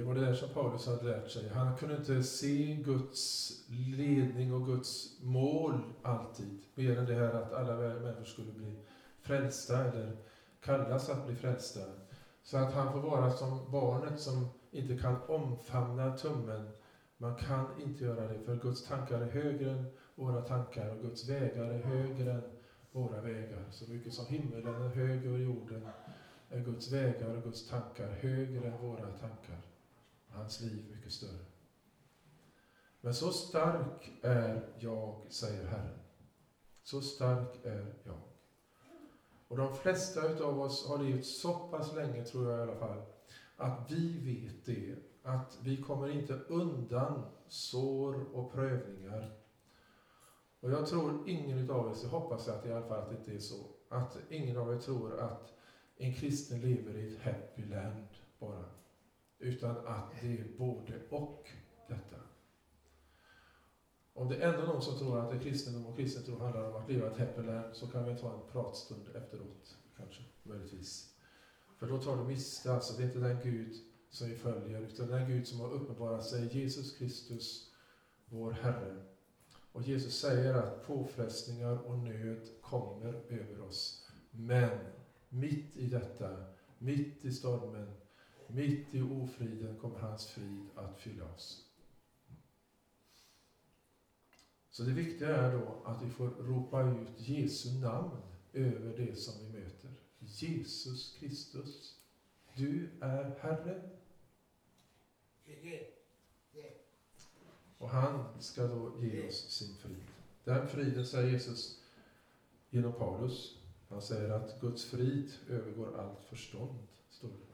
Det 0.00 0.04
var 0.04 0.14
det 0.14 0.20
där 0.20 0.34
som 0.34 0.48
Paulus 0.48 0.86
hade 0.86 1.04
lärt 1.04 1.30
sig. 1.30 1.48
Han 1.48 1.76
kunde 1.76 1.94
inte 1.94 2.22
se 2.22 2.74
Guds 2.84 3.52
ledning 3.66 4.52
och 4.52 4.64
Guds 4.64 5.18
mål 5.18 5.92
alltid. 6.02 6.58
Mer 6.74 6.98
än 6.98 7.06
det 7.06 7.14
här 7.14 7.32
att 7.32 7.52
alla 7.52 7.76
människor 7.76 8.24
skulle 8.24 8.52
bli 8.52 8.76
frälsta 9.18 9.84
eller 9.84 10.12
kallas 10.60 11.08
att 11.08 11.24
bli 11.24 11.34
frälsta. 11.34 11.80
Så 12.42 12.56
att 12.56 12.72
han 12.72 12.90
får 12.90 13.00
vara 13.00 13.30
som 13.30 13.70
barnet 13.70 14.18
som 14.18 14.48
inte 14.70 14.94
kan 14.94 15.16
omfamna 15.26 16.10
tummen. 16.10 16.72
Man 17.16 17.34
kan 17.34 17.72
inte 17.76 18.04
göra 18.04 18.26
det, 18.26 18.38
för 18.38 18.56
Guds 18.56 18.82
tankar 18.82 19.20
är 19.20 19.26
högre 19.26 19.70
än 19.70 19.86
våra 20.14 20.40
tankar 20.40 20.88
och 20.88 21.00
Guds 21.00 21.24
vägar 21.24 21.68
är 21.68 21.78
högre 21.78 22.32
än 22.32 22.52
våra 22.90 23.20
vägar. 23.20 23.66
Så 23.70 23.86
mycket 23.86 24.12
som 24.12 24.26
himmelen 24.26 24.80
är 24.80 24.88
högre 24.88 25.30
än 25.30 25.40
jorden 25.40 25.86
är 26.48 26.60
Guds 26.60 26.88
vägar 26.88 27.34
och 27.34 27.42
Guds 27.42 27.62
tankar 27.62 28.08
högre 28.20 28.68
än 28.68 28.78
våra 28.78 29.12
tankar 29.12 29.69
hans 30.32 30.60
liv 30.60 30.94
mycket 30.96 31.12
större. 31.12 31.44
Men 33.00 33.14
så 33.14 33.30
stark 33.32 34.10
är 34.22 34.74
jag, 34.78 35.26
säger 35.28 35.66
Herren. 35.66 35.98
Så 36.82 37.00
stark 37.00 37.64
är 37.64 37.94
jag. 38.04 38.20
Och 39.48 39.56
de 39.56 39.74
flesta 39.74 40.44
av 40.44 40.60
oss 40.60 40.88
har 40.88 40.98
levt 40.98 41.26
så 41.26 41.52
pass 41.52 41.94
länge, 41.94 42.24
tror 42.24 42.50
jag 42.50 42.58
i 42.58 42.62
alla 42.62 42.78
fall, 42.78 43.02
att 43.56 43.90
vi 43.90 44.18
vet 44.18 44.66
det, 44.66 44.96
att 45.22 45.58
vi 45.62 45.82
kommer 45.82 46.08
inte 46.08 46.34
undan 46.34 47.22
sår 47.48 48.36
och 48.36 48.52
prövningar. 48.52 49.36
Och 50.60 50.70
jag 50.70 50.86
tror 50.86 51.28
ingen 51.28 51.70
av 51.70 51.86
oss, 51.86 52.02
jag 52.02 52.10
hoppas 52.10 52.48
att 52.48 52.66
i 52.66 52.72
alla 52.72 52.86
fall 52.86 52.98
att 52.98 53.10
det 53.10 53.16
inte 53.16 53.32
är 53.32 53.38
så, 53.38 53.66
att 53.88 54.16
ingen 54.28 54.56
av 54.56 54.74
er 54.74 54.78
tror 54.78 55.20
att 55.20 55.52
en 55.96 56.14
kristen 56.14 56.60
lever 56.60 56.96
i 56.96 57.14
ett 57.14 57.22
happy 57.22 57.66
land 57.66 58.06
bara. 58.38 58.79
Utan 59.40 59.86
att 59.86 60.10
det 60.20 60.26
är 60.26 60.58
både 60.58 61.00
och 61.08 61.48
detta. 61.88 62.16
Om 64.12 64.28
det 64.28 64.36
är 64.36 64.52
ändå 64.52 64.66
någon 64.66 64.82
som 64.82 64.98
tror 64.98 65.20
att 65.20 65.30
det 65.30 65.36
är 65.36 65.42
kristendom 65.42 65.86
och 65.86 65.96
kristen 65.96 66.22
tro 66.22 66.38
handlar 66.38 66.70
om 66.70 66.76
att 66.76 66.88
leva 66.88 67.10
ett 67.10 67.18
häppeland 67.18 67.76
så 67.76 67.86
kan 67.86 68.04
vi 68.04 68.20
ta 68.20 68.34
en 68.34 68.52
pratstund 68.52 69.16
efteråt, 69.16 69.76
kanske, 69.96 70.22
möjligtvis. 70.42 71.16
För 71.76 71.88
då 71.88 71.98
tar 71.98 72.16
du 72.16 72.24
miste, 72.24 72.72
alltså 72.72 72.96
det 72.96 73.02
är 73.02 73.06
inte 73.06 73.18
den 73.18 73.40
Gud 73.42 73.74
som 74.10 74.28
vi 74.28 74.34
följer, 74.34 74.82
utan 74.82 75.08
den 75.08 75.28
Gud 75.28 75.46
som 75.48 75.60
har 75.60 75.68
uppenbarat 75.68 76.24
sig, 76.24 76.58
Jesus 76.58 76.96
Kristus, 76.96 77.72
vår 78.24 78.50
Herre. 78.50 79.02
Och 79.72 79.82
Jesus 79.82 80.18
säger 80.18 80.54
att 80.54 80.86
påfrestningar 80.86 81.86
och 81.86 81.98
nöd 81.98 82.48
kommer 82.60 83.22
över 83.28 83.60
oss. 83.60 84.06
Men 84.30 84.78
mitt 85.28 85.76
i 85.76 85.86
detta, 85.86 86.44
mitt 86.78 87.24
i 87.24 87.32
stormen, 87.32 87.99
mitt 88.54 88.94
i 88.94 89.02
ofriden 89.02 89.78
kommer 89.80 89.98
hans 89.98 90.26
frid 90.26 90.66
att 90.74 90.98
fylla 90.98 91.24
oss. 91.24 91.66
Så 94.70 94.82
det 94.82 94.92
viktiga 94.92 95.36
är 95.36 95.58
då 95.58 95.82
att 95.84 96.02
vi 96.02 96.10
får 96.10 96.28
ropa 96.28 96.82
ut 96.82 97.28
Jesu 97.28 97.72
namn 97.72 98.10
över 98.52 98.96
det 98.96 99.16
som 99.16 99.34
vi 99.40 99.52
möter. 99.60 99.90
Jesus 100.18 101.16
Kristus, 101.18 101.98
du 102.56 102.88
är 103.00 103.36
Herre. 103.40 103.90
Och 107.78 107.88
han 107.88 108.40
ska 108.40 108.66
då 108.66 108.92
ge 109.00 109.28
oss 109.28 109.50
sin 109.50 109.76
frid. 109.76 110.04
Den 110.44 110.68
friden, 110.68 111.06
säger 111.06 111.30
Jesus, 111.30 111.80
genom 112.70 112.92
Paulus. 112.92 113.56
Han 113.88 114.02
säger 114.02 114.30
att 114.30 114.60
Guds 114.60 114.84
frid 114.84 115.32
övergår 115.48 115.98
allt 115.98 116.22
förstånd, 116.24 116.78
står 117.10 117.28
det. 117.28 117.49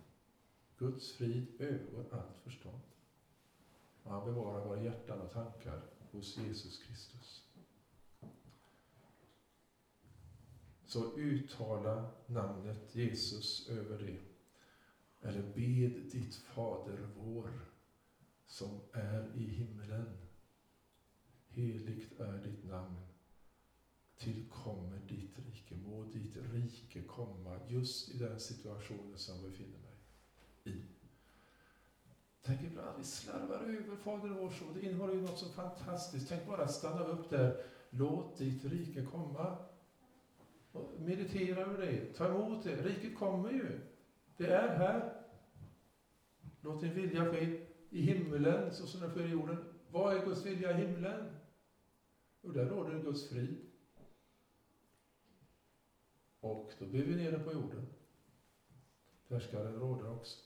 Guds 0.79 1.13
frid 1.13 1.47
övergår 1.59 2.05
allt 2.13 2.39
förstånd. 2.45 2.83
Och 4.03 4.13
han 4.13 4.25
bevarar 4.25 4.67
våra 4.67 4.83
hjärtan 4.83 5.21
och 5.21 5.33
tankar 5.33 5.83
hos 6.11 6.37
Jesus 6.39 6.83
Kristus. 6.83 7.43
Så 10.85 11.17
uttala 11.17 12.11
namnet 12.27 12.97
Jesus 12.97 13.69
över 13.69 13.99
det. 13.99 14.21
Eller 15.29 15.43
bed 15.43 16.11
ditt 16.13 16.35
Fader 16.35 17.09
vår 17.17 17.51
som 18.47 18.81
är 18.93 19.33
i 19.37 19.45
himmelen. 19.45 20.19
Heligt 21.49 22.21
är 22.21 22.39
ditt 22.45 22.65
namn. 22.65 22.97
Tillkommer 24.17 24.99
ditt 24.99 25.39
rike. 25.39 25.77
Må 25.77 26.05
ditt 26.05 26.37
rike 26.37 27.03
komma 27.03 27.61
just 27.69 28.09
i 28.09 28.19
den 28.19 28.41
situationen 28.41 29.19
som 29.19 29.35
jag 29.35 29.51
befinner 29.51 29.79
mig 29.79 29.96
i. 30.67 30.83
Tänk 32.43 32.63
ibland, 32.63 32.99
vi 32.99 33.05
slarvar 33.05 33.57
över 33.57 33.97
Fader 33.97 34.29
vår 34.29 34.51
så. 34.51 34.65
Det 34.75 34.87
innehåller 34.87 35.15
ju 35.15 35.21
något 35.21 35.39
så 35.39 35.49
fantastiskt. 35.49 36.29
Tänk 36.29 36.47
bara 36.47 36.69
stanna 36.69 37.05
upp 37.05 37.31
där. 37.31 37.65
Låt 37.91 38.39
ditt 38.39 38.65
rike 38.65 39.05
komma. 39.05 39.57
Och 40.73 41.01
meditera 41.01 41.61
över 41.61 41.87
det. 41.87 42.15
Ta 42.15 42.27
emot 42.27 42.65
det. 42.65 42.77
Riket 42.77 43.19
kommer 43.19 43.51
ju. 43.51 43.81
Det 44.37 44.47
är 44.47 44.77
här. 44.77 45.23
Låt 46.61 46.81
din 46.81 46.95
vilja 46.95 47.33
ske 47.33 47.67
i 47.91 48.03
himmelen 48.03 48.75
så 48.75 48.87
som 48.87 49.01
den 49.01 49.11
sker 49.11 49.27
i 49.27 49.31
jorden. 49.31 49.65
Vad 49.91 50.17
är 50.17 50.25
Guds 50.25 50.47
vilja 50.47 50.71
i 50.71 50.87
himlen? 50.87 51.31
Och 52.41 52.53
där 52.53 52.67
råder 52.67 53.03
Guds 53.03 53.29
frid. 53.29 53.57
Och 56.41 56.73
då 56.79 56.87
blir 56.87 57.05
vi 57.05 57.17
nere 57.17 57.39
på 57.39 57.53
jorden. 57.53 57.87
Där 59.29 59.41
ska 59.41 59.63
den 59.63 59.75
råda 59.75 60.11
också. 60.11 60.46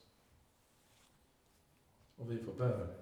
Och 2.21 2.31
vi 2.31 2.39
får 2.39 2.53
bära 2.53 2.87
det. 2.87 2.97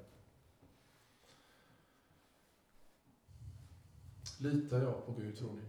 Litar 4.39 4.83
jag 4.83 5.07
på 5.07 5.13
Gud, 5.13 5.39
tror 5.39 5.53
ni? 5.53 5.63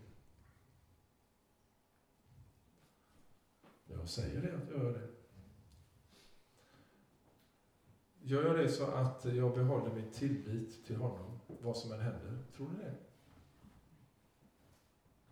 Jag 3.86 4.10
säger 4.10 4.42
det, 4.42 4.58
att 4.58 4.70
jag 4.70 4.84
gör 4.84 4.94
det. 4.94 5.10
Gör 8.22 8.46
jag 8.46 8.58
det 8.58 8.70
så 8.70 8.86
att 8.86 9.26
jag 9.26 9.54
behåller 9.54 9.96
min 9.96 10.12
tillit 10.12 10.86
till 10.86 10.96
honom, 10.96 11.40
vad 11.48 11.78
som 11.78 11.92
än 11.92 12.00
händer? 12.00 12.38
Tror 12.56 12.70
ni 12.70 12.78
det? 12.78 12.96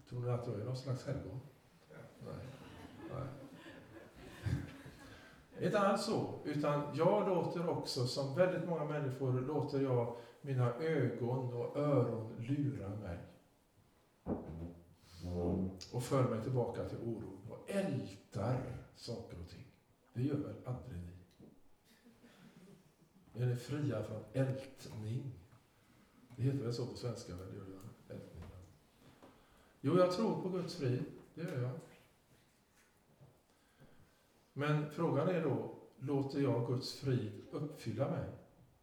Tror 0.10 0.20
ni 0.20 0.30
att 0.30 0.48
jag 0.48 0.60
är 0.60 0.66
någon 0.66 0.78
slags 0.78 1.06
helgon? 1.06 1.40
Nej. 2.26 2.36
Nej. 3.14 3.37
Inte 5.62 5.80
alls 5.80 6.06
så, 6.06 6.40
utan 6.44 6.96
jag 6.96 7.28
låter 7.28 7.70
också, 7.70 8.08
som 8.08 8.36
väldigt 8.36 8.70
många 8.70 8.86
människor, 8.86 9.42
låter 9.42 9.82
jag 9.82 10.16
mina 10.42 10.74
ögon 10.74 11.54
och 11.54 11.78
öron 11.78 12.36
lura 12.38 12.90
mig. 12.90 13.18
Och 15.92 16.04
för 16.04 16.30
mig 16.30 16.44
tillbaka 16.44 16.90
till 16.90 16.98
oron. 16.98 17.40
och 17.50 17.70
ältar 17.70 18.58
saker 18.96 19.40
och 19.40 19.50
ting. 19.50 19.66
Det 20.14 20.24
gör 20.24 20.36
väl 20.36 20.56
aldrig 20.66 21.02
ni? 21.02 21.18
Är 23.42 23.46
ni 23.46 23.56
fria 23.56 24.04
från 24.04 24.24
ältning? 24.34 25.32
Det 26.36 26.44
heter 26.44 26.64
väl 26.64 26.74
så 26.74 26.86
på 26.86 26.98
svenska? 26.98 27.36
Väl? 27.36 27.48
Ältning. 28.10 28.44
Jo, 29.82 29.98
jag 29.98 30.12
tror 30.12 30.42
på 30.42 30.50
Guds 30.50 30.76
frid. 30.76 31.04
Det 31.34 31.42
gör 31.42 31.62
jag. 31.62 31.72
Men 34.58 34.90
frågan 34.92 35.30
är 35.30 35.44
då, 35.44 35.76
låter 36.00 36.40
jag 36.40 36.68
Guds 36.68 36.94
frid 36.94 37.42
uppfylla 37.52 38.10
mig? 38.10 38.30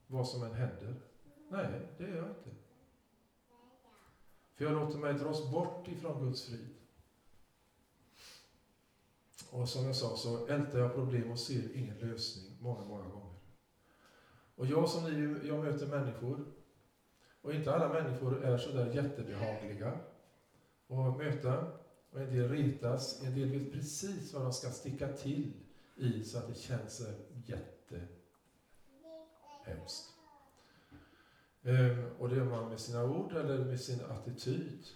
Vad 0.06 0.28
som 0.28 0.42
än 0.42 0.54
händer? 0.54 0.94
Nej, 1.48 1.66
det 1.98 2.04
gör 2.04 2.16
jag 2.16 2.28
inte. 2.28 2.50
För 4.54 4.64
jag 4.64 4.74
låter 4.74 4.98
mig 4.98 5.14
dras 5.14 5.50
bort 5.50 5.88
ifrån 5.88 6.26
Guds 6.26 6.44
frid. 6.44 6.74
Och 9.50 9.68
som 9.68 9.84
jag 9.84 9.96
sa 9.96 10.16
så 10.16 10.46
ältar 10.46 10.78
jag 10.78 10.94
problem 10.94 11.30
och 11.30 11.38
ser 11.38 11.76
ingen 11.76 11.98
lösning 11.98 12.56
många, 12.60 12.84
många 12.84 13.08
gånger. 13.08 13.34
Och 14.54 14.66
jag 14.66 14.88
som 14.88 15.04
ni, 15.04 15.48
jag 15.48 15.64
möter 15.64 15.86
människor. 15.86 16.44
Och 17.40 17.54
inte 17.54 17.74
alla 17.74 18.02
människor 18.02 18.44
är 18.44 18.58
sådär 18.58 18.94
jättebehagliga 18.94 19.92
att 20.88 21.16
möta. 21.18 21.66
Och 22.10 22.20
en 22.20 22.34
del 22.34 22.48
retas, 22.48 23.22
en 23.22 23.34
del 23.34 23.50
vet 23.50 23.72
precis 23.72 24.34
vad 24.34 24.42
de 24.42 24.52
ska 24.52 24.70
sticka 24.70 25.12
till 25.12 25.63
i 25.96 26.24
så 26.24 26.38
att 26.38 26.48
det 26.48 26.54
känns 26.60 27.02
jättehemskt. 27.46 28.14
Ehm, 31.62 32.04
och 32.18 32.28
det 32.28 32.36
gör 32.36 32.44
man 32.44 32.68
med 32.68 32.80
sina 32.80 33.04
ord 33.04 33.32
eller 33.32 33.64
med 33.64 33.80
sin 33.80 34.00
attityd. 34.04 34.86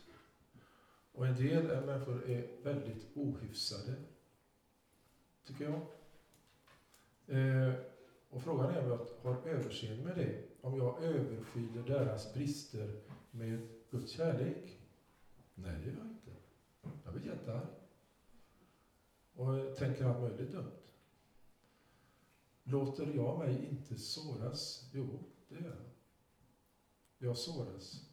Och 1.13 1.27
en 1.27 1.37
del 1.37 1.87
människor 1.87 2.31
är 2.31 2.65
väldigt 2.65 3.17
ohyfsade, 3.17 3.95
tycker 5.45 5.65
jag. 5.65 5.81
Ehm, 7.27 7.75
och 8.31 8.43
frågan 8.43 8.71
är 8.71 8.83
om 8.83 8.89
jag 8.89 9.07
har 9.23 9.49
överseende 9.49 10.05
med 10.05 10.17
det. 10.17 10.45
Om 10.61 10.79
jag 10.79 11.03
överskyler 11.05 11.83
deras 11.83 12.35
brister 12.35 13.01
med 13.31 13.69
Guds 13.91 14.13
kärlek. 14.13 14.79
Nej, 15.55 15.81
det 15.85 15.91
gör 15.91 15.99
jag 15.99 16.07
inte. 16.07 16.31
Jag 17.05 17.15
blir 17.15 17.27
jättearg. 17.27 17.67
Och 19.35 19.77
tänker 19.77 20.05
allt 20.05 20.21
möjligt 20.21 20.53
dumt. 20.53 20.78
Låter 22.71 23.07
jag 23.17 23.39
mig 23.39 23.69
inte 23.71 23.99
såras? 23.99 24.91
Jo, 24.93 25.25
det 25.49 25.55
gör 25.55 25.69
jag. 25.69 27.29
Jag 27.29 27.37
såras. 27.37 28.05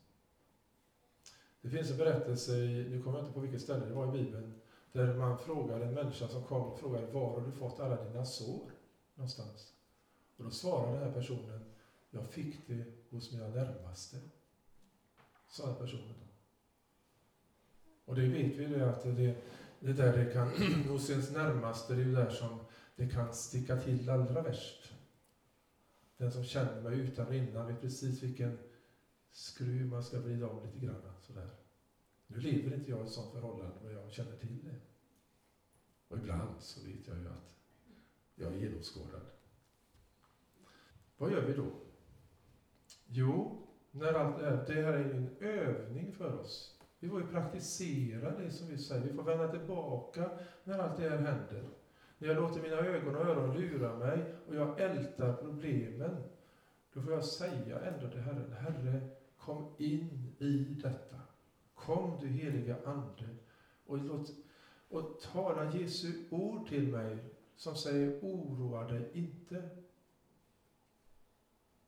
Det 1.62 1.70
finns 1.70 1.92
en 1.92 1.98
berättelse, 1.98 2.58
i, 2.58 2.90
nu 2.90 3.02
kommer 3.02 3.18
jag 3.18 3.26
inte 3.26 3.34
på 3.34 3.40
vilket 3.40 3.62
ställe 3.62 3.86
det 3.86 3.94
var 3.94 4.16
i 4.16 4.24
Bibeln, 4.24 4.54
där 4.92 5.18
man 5.18 5.40
frågar 5.40 5.82
en 5.82 5.94
människa 5.94 6.28
som 6.28 6.44
kom 6.44 6.62
och 6.62 6.80
frågade 6.80 7.12
var 7.12 7.40
har 7.40 7.48
du 7.48 7.52
fått 7.52 7.80
alla 7.80 8.04
dina 8.04 8.26
sår 8.26 8.72
någonstans? 9.16 9.74
Och 10.38 10.44
då 10.44 10.50
svarar 10.50 10.94
den 10.94 11.04
här 11.04 11.14
personen, 11.14 11.66
jag 12.10 12.30
fick 12.30 12.68
det 12.68 12.86
hos 13.10 13.32
mina 13.32 13.48
närmaste. 13.48 14.18
Sa 15.48 15.66
den 15.66 15.76
personen 15.76 16.14
då. 16.20 16.28
Och 18.06 18.16
det 18.16 18.28
vet 18.28 18.58
vi 18.58 18.64
ju 18.64 18.84
att 18.84 19.04
det, 19.04 19.36
det 19.80 19.94
där 19.94 20.18
det 20.18 20.34
kan, 20.34 20.50
hos 20.90 21.10
ens 21.10 21.32
närmaste, 21.32 21.96
det 21.96 22.02
är 22.02 22.06
ju 22.06 22.16
där 22.16 22.30
som 22.30 22.60
det 22.96 23.10
kan 23.10 23.34
sticka 23.34 23.78
till 23.82 24.10
allra 24.10 24.42
värst. 24.42 24.94
Den 26.18 26.32
som 26.32 26.44
känner 26.44 26.82
mig 26.82 27.00
utan 27.00 27.28
och 27.28 27.36
innan 27.36 27.68
vet 27.68 27.82
precis 27.82 28.24
vilken 28.24 28.58
skruv 29.32 29.86
man 29.86 30.04
ska 30.04 30.20
vrida 30.20 30.48
om 30.48 30.66
lite 30.66 30.86
grann. 30.86 31.02
Sådär. 31.22 31.50
Nu 32.28 32.40
lever 32.40 32.76
inte 32.76 32.92
jag 32.92 33.00
i 33.00 33.04
ett 33.04 33.10
sådant 33.10 33.34
förhållande, 33.34 33.76
men 33.84 33.94
jag 33.94 34.12
känner 34.12 34.38
till 34.38 34.64
det. 34.64 34.76
Och 36.08 36.18
ibland 36.18 36.62
så 36.62 36.86
vet 36.86 37.08
jag 37.08 37.18
ju 37.18 37.28
att 37.28 37.56
jag 38.36 38.54
är 38.54 38.58
genomskådad. 38.58 39.26
Vad 41.18 41.32
gör 41.32 41.46
vi 41.48 41.54
då? 41.54 41.72
Jo, 43.06 43.68
när 43.92 44.14
allt 44.14 44.40
det, 44.40 44.46
här, 44.46 44.66
det 44.68 44.82
här 44.82 44.94
är 44.94 45.06
ju 45.06 45.12
en 45.12 45.38
övning 45.40 46.14
för 46.14 46.40
oss. 46.40 46.80
Vi 47.00 47.10
får 47.10 47.22
ju 47.22 47.28
praktisera 47.28 48.40
det 48.40 48.52
som 48.52 48.68
vi 48.68 48.78
säger. 48.78 49.04
Vi 49.04 49.14
får 49.14 49.24
vända 49.24 49.52
tillbaka 49.52 50.30
när 50.64 50.80
allt 50.80 50.98
det 50.98 51.10
här 51.10 51.18
händer. 51.18 51.70
När 52.18 52.28
jag 52.28 52.38
låter 52.38 52.62
mina 52.62 52.78
ögon 52.78 53.16
och 53.16 53.26
öron 53.26 53.58
lura 53.58 53.96
mig 53.96 54.34
och 54.46 54.56
jag 54.56 54.80
ältar 54.80 55.34
problemen, 55.34 56.24
då 56.94 57.02
får 57.02 57.14
jag 57.14 57.26
säga 57.26 57.80
ändå 57.80 58.08
till 58.08 58.22
Herren, 58.22 58.54
Herre, 58.54 59.02
kom 59.38 59.76
in 59.78 60.34
i 60.40 60.78
detta. 60.82 61.20
Kom 61.74 62.18
du 62.20 62.28
heliga 62.28 62.78
Ande 62.84 63.30
och, 63.86 63.98
låt, 63.98 64.34
och 64.90 65.20
tala 65.20 65.66
Jesu 65.66 66.14
ord 66.30 66.70
till 66.70 66.92
mig 66.92 67.32
som 67.56 67.76
säger 67.76 68.20
oroa 68.22 68.84
dig 68.84 69.10
inte. 69.14 69.64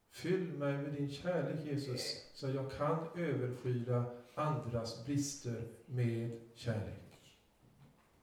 Fyll 0.10 0.54
mig 0.54 0.78
med 0.78 0.92
din 0.92 1.10
kärlek 1.10 1.66
Jesus 1.66 2.18
så 2.34 2.50
jag 2.50 2.72
kan 2.72 3.08
överskyla 3.14 4.06
andras 4.34 5.06
brister 5.06 5.66
med 5.86 6.32
kärlek. 6.54 7.38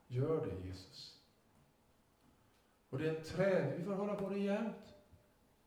Gör 0.07 0.41
det 0.41 0.53
Jesus. 0.67 1.14
Och 2.95 3.01
det 3.01 3.09
är 3.09 3.15
en 3.15 3.25
träning, 3.25 3.79
vi 3.79 3.85
får 3.85 3.95
hålla 3.95 4.15
på 4.15 4.29
det 4.29 4.39
jämt. 4.39 4.95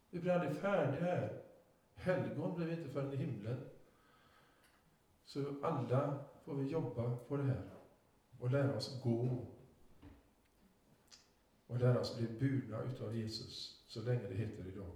Vi 0.09 0.19
blir 0.19 0.31
aldrig 0.31 0.57
färdiga 0.57 1.01
här. 1.01 1.41
Helgon 1.95 2.55
blir 2.55 2.65
vi 2.65 2.73
inte 2.73 2.89
förrän 2.89 3.13
i 3.13 3.15
himlen. 3.15 3.57
Så 5.25 5.55
alla 5.63 6.25
får 6.45 6.55
vi 6.55 6.69
jobba 6.69 7.15
på 7.15 7.37
det 7.37 7.43
här 7.43 7.69
och 8.39 8.51
lära 8.51 8.75
oss 8.75 9.01
gå. 9.03 9.47
Och 11.67 11.79
lära 11.79 11.99
oss 11.99 12.17
bli 12.17 12.27
burna 12.27 12.83
utav 12.83 13.15
Jesus 13.15 13.83
så 13.87 14.01
länge 14.01 14.27
det 14.27 14.35
heter 14.35 14.67
idag. 14.67 14.95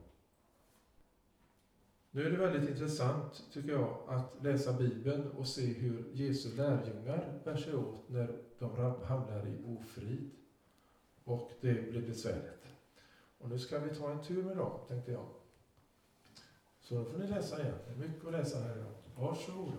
Nu 2.11 2.25
är 2.25 2.31
det 2.31 2.37
väldigt 2.37 2.69
intressant, 2.69 3.49
tycker 3.53 3.71
jag, 3.71 4.03
att 4.07 4.43
läsa 4.43 4.73
Bibeln 4.73 5.31
och 5.31 5.47
se 5.47 5.73
hur 5.73 6.11
Jesu 6.13 6.55
lärjungar 6.55 7.41
bär 7.45 7.55
sig 7.55 7.75
åt 7.75 8.09
när 8.09 8.41
de 8.59 9.01
hamnar 9.03 9.47
i 9.47 9.77
ofrid. 9.77 10.40
Och 11.23 11.51
det 11.61 11.91
blir 11.91 12.01
besvärligt. 12.01 12.65
Och 13.37 13.49
nu 13.49 13.59
ska 13.59 13.79
vi 13.79 13.95
ta 13.95 14.11
en 14.11 14.23
tur 14.23 14.43
med 14.43 14.57
dem, 14.57 14.79
tänkte 14.87 15.11
jag. 15.11 15.25
Så 16.79 16.95
då 16.95 17.05
får 17.05 17.17
ni 17.17 17.27
läsa 17.27 17.61
igen. 17.61 17.75
Det 17.87 17.93
är 17.93 18.07
mycket 18.07 18.25
att 18.25 18.31
läsa 18.31 18.59
här 18.59 18.75
idag. 18.77 18.93
Varsågoda. 19.15 19.77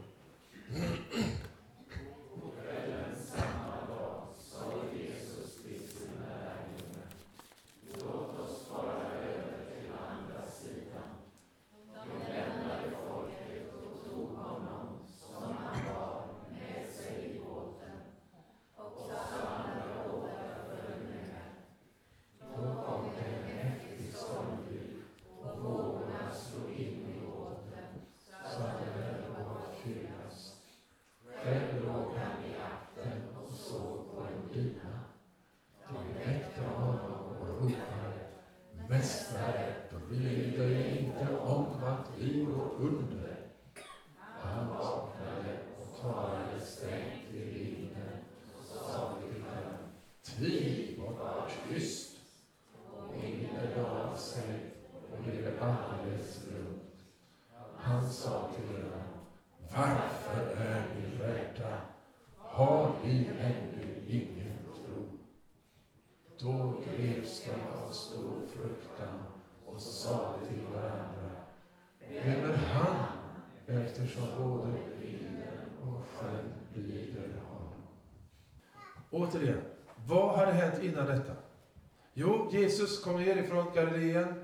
Jesus 83.02 83.14
kom 83.14 83.20
ner 83.20 83.36
ifrån 83.36 83.66
Galileen, 83.74 84.34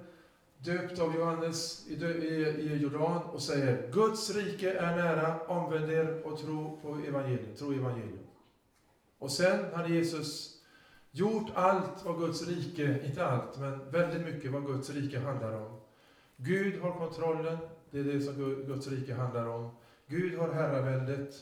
döpt 0.58 0.98
av 0.98 1.14
Johannes 1.14 1.86
i, 1.88 1.94
i, 1.94 2.76
Jordan 2.76 3.22
och 3.22 3.42
säger 3.42 3.92
Guds 3.92 4.34
rike 4.34 4.72
är 4.72 4.96
nära, 4.96 5.40
omvänd 5.46 5.90
er 5.90 6.22
och 6.24 6.38
tro 6.38 6.78
på 6.82 6.88
evangelium. 7.08 7.54
Tro 7.56 7.72
evangelium. 7.72 8.26
Och 9.18 9.30
sen 9.30 9.74
hade 9.74 9.88
Jesus 9.88 10.60
gjort 11.10 11.50
allt 11.54 12.04
vad 12.04 12.18
Guds 12.18 12.48
rike, 12.48 13.06
inte 13.06 13.26
allt, 13.26 13.58
men 13.58 13.90
väldigt 13.90 14.34
mycket 14.34 14.52
vad 14.52 14.66
Guds 14.66 14.90
rike 14.90 15.18
handlar 15.18 15.52
om. 15.52 15.80
Gud 16.36 16.82
har 16.82 16.92
kontrollen, 16.92 17.58
det 17.90 17.98
är 17.98 18.04
det 18.04 18.20
som 18.20 18.34
Guds 18.66 18.88
rike 18.88 19.14
handlar 19.14 19.46
om. 19.46 19.70
Gud 20.06 20.38
har 20.38 20.52
herraväldet. 20.52 21.34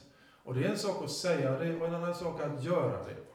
Och 0.44 0.54
det 0.54 0.64
är 0.64 0.68
en 0.68 0.78
sak 0.78 1.04
att 1.04 1.10
säga 1.10 1.58
det 1.58 1.80
och 1.80 1.86
en 1.86 1.94
annan 1.94 2.14
sak 2.14 2.40
att 2.40 2.64
göra 2.64 3.04
det. 3.04 3.25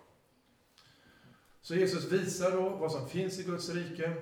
Så 1.61 1.75
Jesus 1.75 2.11
visar 2.11 2.51
då 2.51 2.69
vad 2.69 2.91
som 2.91 3.07
finns 3.07 3.39
i 3.39 3.43
Guds 3.43 3.69
rike. 3.69 4.13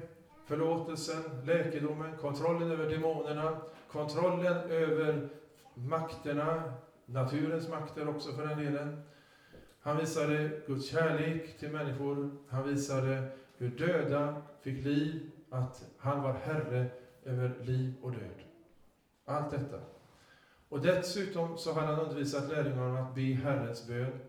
Förlåtelsen, 0.45 1.23
läkedomen, 1.45 2.17
kontrollen 2.17 2.71
över 2.71 2.89
demonerna, 2.89 3.61
kontrollen 3.91 4.57
över 4.57 5.29
makterna, 5.73 6.73
naturens 7.05 7.69
makter 7.69 8.09
också 8.09 8.31
för 8.31 8.47
den 8.47 8.57
delen. 8.57 9.01
Han 9.81 9.97
visade 9.97 10.61
Guds 10.67 10.89
kärlek 10.89 11.59
till 11.59 11.71
människor. 11.71 12.31
Han 12.47 12.67
visade 12.67 13.31
hur 13.57 13.69
döda 13.69 14.41
fick 14.61 14.85
liv, 14.85 15.31
att 15.49 15.85
han 15.97 16.23
var 16.23 16.33
Herre 16.33 16.85
över 17.23 17.55
liv 17.61 17.93
och 18.01 18.11
död. 18.11 18.41
Allt 19.25 19.51
detta. 19.51 19.79
Och 20.69 20.81
dessutom 20.81 21.57
så 21.57 21.73
hade 21.73 21.87
han 21.87 21.99
undervisat 21.99 22.49
lärjungarna 22.49 22.99
att 22.99 23.15
be 23.15 23.21
Herrens 23.21 23.87
bön. 23.87 24.19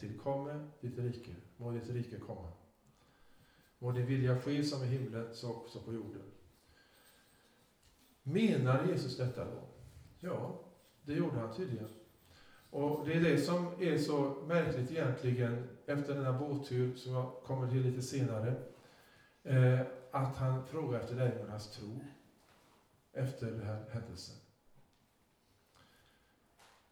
Tillkomme 0.00 0.68
ditt 0.80 0.98
rike, 0.98 1.30
må 1.56 1.70
ditt 1.70 1.90
rike 1.90 2.18
komma. 2.18 2.48
Må 3.78 3.92
din 3.92 4.06
vilja 4.06 4.40
ske 4.40 4.64
som 4.64 4.82
i 4.82 4.86
himlen, 4.86 5.34
så 5.34 5.54
också 5.54 5.80
på 5.80 5.92
jorden. 5.92 6.22
Menar 8.22 8.86
Jesus 8.86 9.16
detta 9.16 9.44
då? 9.44 9.68
Ja, 10.20 10.60
det 11.02 11.14
gjorde 11.14 11.38
han 11.38 11.54
tydligen. 11.54 11.88
Och 12.70 13.06
det 13.06 13.12
är 13.12 13.20
det 13.20 13.38
som 13.38 13.66
är 13.82 13.98
så 13.98 14.44
märkligt 14.46 14.90
egentligen 14.90 15.68
efter 15.86 16.14
denna 16.14 16.38
båttur 16.38 16.96
som 16.96 17.12
jag 17.12 17.32
kommer 17.44 17.70
till 17.70 17.82
lite 17.82 18.02
senare. 18.02 18.54
Eh, 19.42 19.80
att 20.10 20.36
han 20.36 20.66
frågar 20.66 21.00
efter 21.00 21.14
lärjungarnas 21.14 21.70
tro 21.70 22.00
efter 23.12 23.46
den 23.46 23.62
här 23.62 23.84
händelsen. 23.90 24.36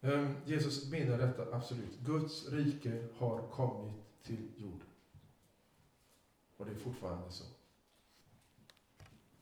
Eh, 0.01 0.31
Jesus 0.45 0.91
menar 0.91 1.17
detta 1.17 1.55
absolut. 1.55 1.99
Guds 1.99 2.49
rike 2.49 3.07
har 3.17 3.47
kommit 3.47 4.23
till 4.23 4.51
jorden. 4.57 4.86
Och 6.57 6.65
det 6.65 6.71
är 6.71 6.75
fortfarande 6.75 7.31
så. 7.31 7.43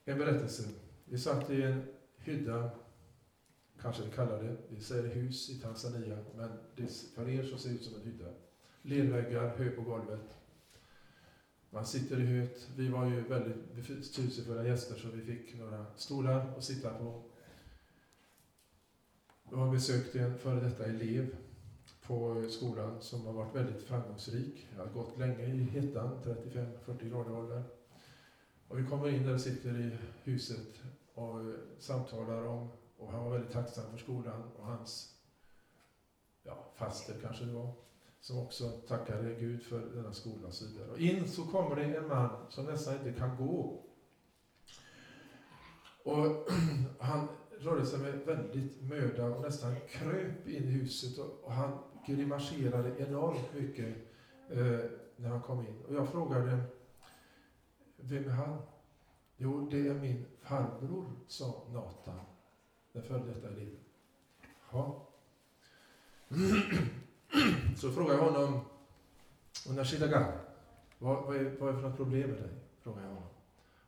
En 0.06 0.18
berättelse. 0.18 0.70
Vi 1.06 1.18
satt 1.18 1.50
i 1.50 1.62
en 1.62 1.84
hydda, 2.18 2.70
kanske 3.82 4.04
vi 4.04 4.12
kallar 4.12 4.44
det, 4.44 4.58
vi 4.70 4.82
säger 4.82 5.16
hus 5.16 5.50
i 5.50 5.60
Tanzania, 5.60 6.18
men 6.36 6.50
det, 6.76 6.92
för 7.16 7.30
er 7.30 7.44
så 7.44 7.58
ser 7.58 7.70
det 7.70 7.76
ut 7.76 7.84
som 7.84 7.96
en 7.96 8.02
hydda. 8.02 8.34
Lerväggar, 8.82 9.58
hö 9.58 9.70
på 9.70 9.82
golvet. 9.82 10.38
Man 11.70 11.86
sitter 11.86 12.20
i 12.20 12.26
höet. 12.26 12.70
Vi 12.76 12.88
var 12.88 13.06
ju 13.06 13.22
väldigt 13.22 13.74
betydelsefulla 13.74 14.68
gäster 14.68 14.96
så 14.96 15.08
vi 15.08 15.22
fick 15.22 15.56
några 15.56 15.86
stolar 15.96 16.58
att 16.58 16.64
sitta 16.64 16.94
på. 16.94 17.24
Jag 19.52 19.58
har 19.58 19.72
besökt 19.72 20.16
en 20.16 20.38
före 20.38 20.60
detta 20.60 20.86
elev 20.86 21.36
på 22.08 22.46
skolan 22.50 23.02
som 23.02 23.26
har 23.26 23.34
varit 23.34 23.56
väldigt 23.56 23.84
framgångsrik. 23.84 24.68
Jag 24.76 24.86
har 24.86 24.92
gått 24.92 25.18
länge 25.18 25.46
i 25.46 25.64
hettan, 25.64 26.20
35-40 26.24 27.10
grader 27.10 27.32
ålder. 27.32 27.64
Och 28.68 28.80
vi 28.80 28.86
kommer 28.86 29.10
in 29.10 29.26
där 29.26 29.34
och 29.34 29.42
sitter 29.42 29.80
i 29.80 29.98
huset 30.24 30.82
och 31.14 31.40
samtalar 31.80 32.46
om, 32.46 32.70
och 32.98 33.12
han 33.12 33.24
var 33.24 33.32
väldigt 33.32 33.52
tacksam 33.52 33.92
för 33.92 33.98
skolan 33.98 34.44
och 34.58 34.66
hans 34.66 35.16
ja, 36.44 36.72
faster 36.76 37.16
kanske 37.22 37.46
det 37.46 37.54
var, 37.54 37.74
som 38.20 38.40
också 38.40 38.70
tackade 38.70 39.34
Gud 39.34 39.64
för 39.64 39.80
denna 39.80 40.14
skola 40.14 40.48
och 40.48 40.54
så 40.54 40.66
vidare. 40.66 40.92
Och 40.92 41.00
in 41.00 41.28
så 41.28 41.44
kommer 41.44 41.76
det 41.76 41.84
en 41.84 42.08
man 42.08 42.30
som 42.50 42.66
nästan 42.66 42.96
inte 42.98 43.20
kan 43.20 43.38
gå. 43.38 43.84
Och 46.04 46.48
han 47.00 47.28
rörde 47.60 47.86
sig 47.86 48.00
med 48.00 48.14
väldigt 48.14 48.82
möda 48.82 49.26
och 49.26 49.42
nästan 49.42 49.76
kröp 49.90 50.48
in 50.48 50.64
i 50.64 50.72
huset 50.72 51.18
och, 51.18 51.44
och 51.44 51.52
han 52.06 52.16
grimaserade 52.16 53.00
enormt 53.00 53.54
mycket 53.54 53.96
eh, 54.50 54.80
när 55.16 55.30
han 55.30 55.42
kom 55.42 55.60
in. 55.60 55.84
Och 55.88 55.94
jag 55.94 56.10
frågade, 56.10 56.64
vem 57.98 58.26
är 58.26 58.30
han? 58.30 58.58
Jo, 59.38 59.68
det 59.72 59.88
är 59.88 59.94
min 59.94 60.26
farbror, 60.42 61.06
sa 61.28 61.64
Nathan, 61.74 62.20
den 62.94 63.04
före 63.04 63.24
detta 63.24 63.48
eleven. 63.48 63.80
Ja. 64.72 65.08
Så 67.78 67.92
frågade 67.92 68.20
jag 68.20 68.32
honom, 68.32 68.60
Unashidaga, 69.70 70.34
vad, 71.00 71.24
vad, 71.24 71.36
är, 71.36 71.56
vad 71.60 71.70
är 71.70 71.74
det 71.74 71.80
för 71.80 71.90
något 71.90 71.98
problem 71.98 72.30
med 72.30 72.40
dig? 72.40 72.50
Frågade 72.82 73.04
jag 73.04 73.14
honom. 73.14 73.30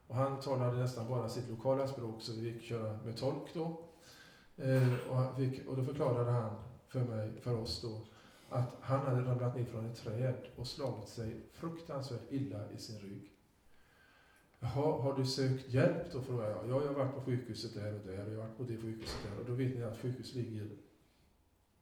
Och 0.07 0.15
han 0.15 0.39
talade 0.39 0.77
nästan 0.77 1.07
bara 1.07 1.29
sitt 1.29 1.49
lokala 1.49 1.87
språk, 1.87 2.21
så 2.21 2.33
vi 2.33 2.53
fick 2.53 2.63
köra 2.63 2.99
med 3.05 3.17
tolk 3.17 3.53
då. 3.53 3.81
Eh, 4.57 4.93
och, 5.09 5.37
fick, 5.37 5.67
och 5.67 5.77
då 5.77 5.83
förklarade 5.83 6.31
han 6.31 6.55
för 6.87 7.03
mig, 7.03 7.41
för 7.41 7.55
oss 7.55 7.81
då, 7.81 8.01
att 8.49 8.77
han 8.81 8.99
hade 8.99 9.21
ramlat 9.21 9.55
ner 9.55 9.65
från 9.65 9.85
ett 9.85 9.97
träd 9.97 10.47
och 10.55 10.67
slagit 10.67 11.09
sig 11.09 11.41
fruktansvärt 11.53 12.31
illa 12.31 12.71
i 12.71 12.77
sin 12.77 12.99
rygg. 12.99 13.31
Jaha, 14.59 15.01
har 15.01 15.17
du 15.17 15.25
sökt 15.25 15.69
hjälp 15.69 16.11
då? 16.11 16.21
frågade 16.21 16.51
jag. 16.51 16.69
Ja, 16.69 16.81
jag 16.81 16.87
har 16.87 16.93
varit 16.93 17.13
på 17.13 17.21
sjukhuset 17.21 17.73
där 17.73 17.93
och 17.93 18.05
där 18.05 18.25
och 18.25 18.33
jag 18.33 18.37
har 18.37 18.47
varit 18.47 18.57
på 18.57 18.63
det 18.63 18.77
sjukhuset 18.77 19.23
där. 19.23 19.39
Och 19.39 19.45
då 19.45 19.53
vet 19.53 19.75
ni 19.75 19.83
att 19.83 19.97
sjukhuset 19.97 20.35
ligger 20.35 20.77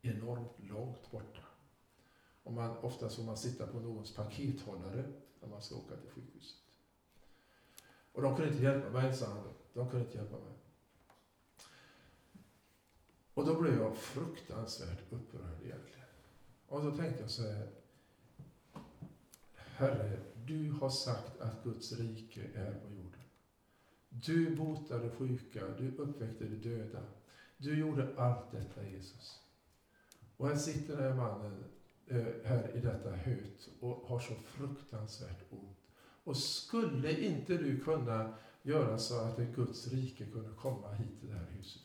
enormt 0.01 0.59
långt 0.59 1.11
borta. 1.11 1.41
Och 2.43 2.53
man, 2.53 2.77
oftast 2.77 3.15
får 3.15 3.23
man 3.23 3.37
sitta 3.37 3.67
på 3.67 3.79
någons 3.79 4.15
pakethållare 4.15 5.03
när 5.41 5.49
man 5.49 5.61
ska 5.61 5.75
åka 5.75 5.95
till 5.95 6.09
sjukhuset. 6.09 6.57
Och 8.11 8.21
de 8.21 8.35
kunde 8.35 8.51
inte 8.51 8.63
hjälpa 8.63 8.89
mig, 8.89 9.13
sa 9.13 9.25
han. 9.25 9.53
De 9.73 9.89
kunde 9.89 10.05
inte 10.05 10.17
hjälpa 10.17 10.37
mig. 10.37 10.54
Och 13.35 13.45
då 13.45 13.61
blev 13.61 13.79
jag 13.79 13.97
fruktansvärt 13.97 14.99
upprörd 15.09 15.57
egentligen. 15.63 16.07
Och 16.67 16.83
då 16.83 16.91
tänkte 16.91 17.21
jag 17.21 17.31
så 17.31 17.41
här. 17.41 17.67
Herre, 19.53 20.19
du 20.45 20.71
har 20.71 20.89
sagt 20.89 21.41
att 21.41 21.63
Guds 21.63 21.91
rike 21.91 22.41
är 22.55 22.71
på 22.71 22.89
jorden. 22.93 23.21
Du 24.09 24.55
botade 24.55 25.09
sjuka, 25.09 25.67
du 25.77 25.97
uppväckte 25.97 26.45
de 26.45 26.55
döda. 26.55 27.03
Du 27.57 27.79
gjorde 27.79 28.07
allt 28.17 28.51
detta 28.51 28.87
Jesus. 28.87 29.39
Och 30.37 30.47
här 30.47 30.55
sitter 30.55 30.97
den 30.97 31.03
här 31.03 31.15
mannen 31.15 31.63
eh, 32.07 32.25
här 32.43 32.71
i 32.75 32.79
detta 32.79 33.11
höt 33.11 33.69
och 33.79 33.95
har 34.07 34.19
så 34.19 34.33
fruktansvärt 34.33 35.45
ont. 35.49 35.77
Och 36.23 36.37
skulle 36.37 37.25
inte 37.25 37.57
du 37.57 37.79
kunna 37.79 38.33
göra 38.61 38.97
så 38.97 39.19
att 39.19 39.37
Guds 39.37 39.87
rike 39.87 40.25
kunde 40.25 40.55
komma 40.55 40.91
hit 40.91 41.19
till 41.19 41.29
det 41.29 41.35
här 41.35 41.51
huset? 41.57 41.84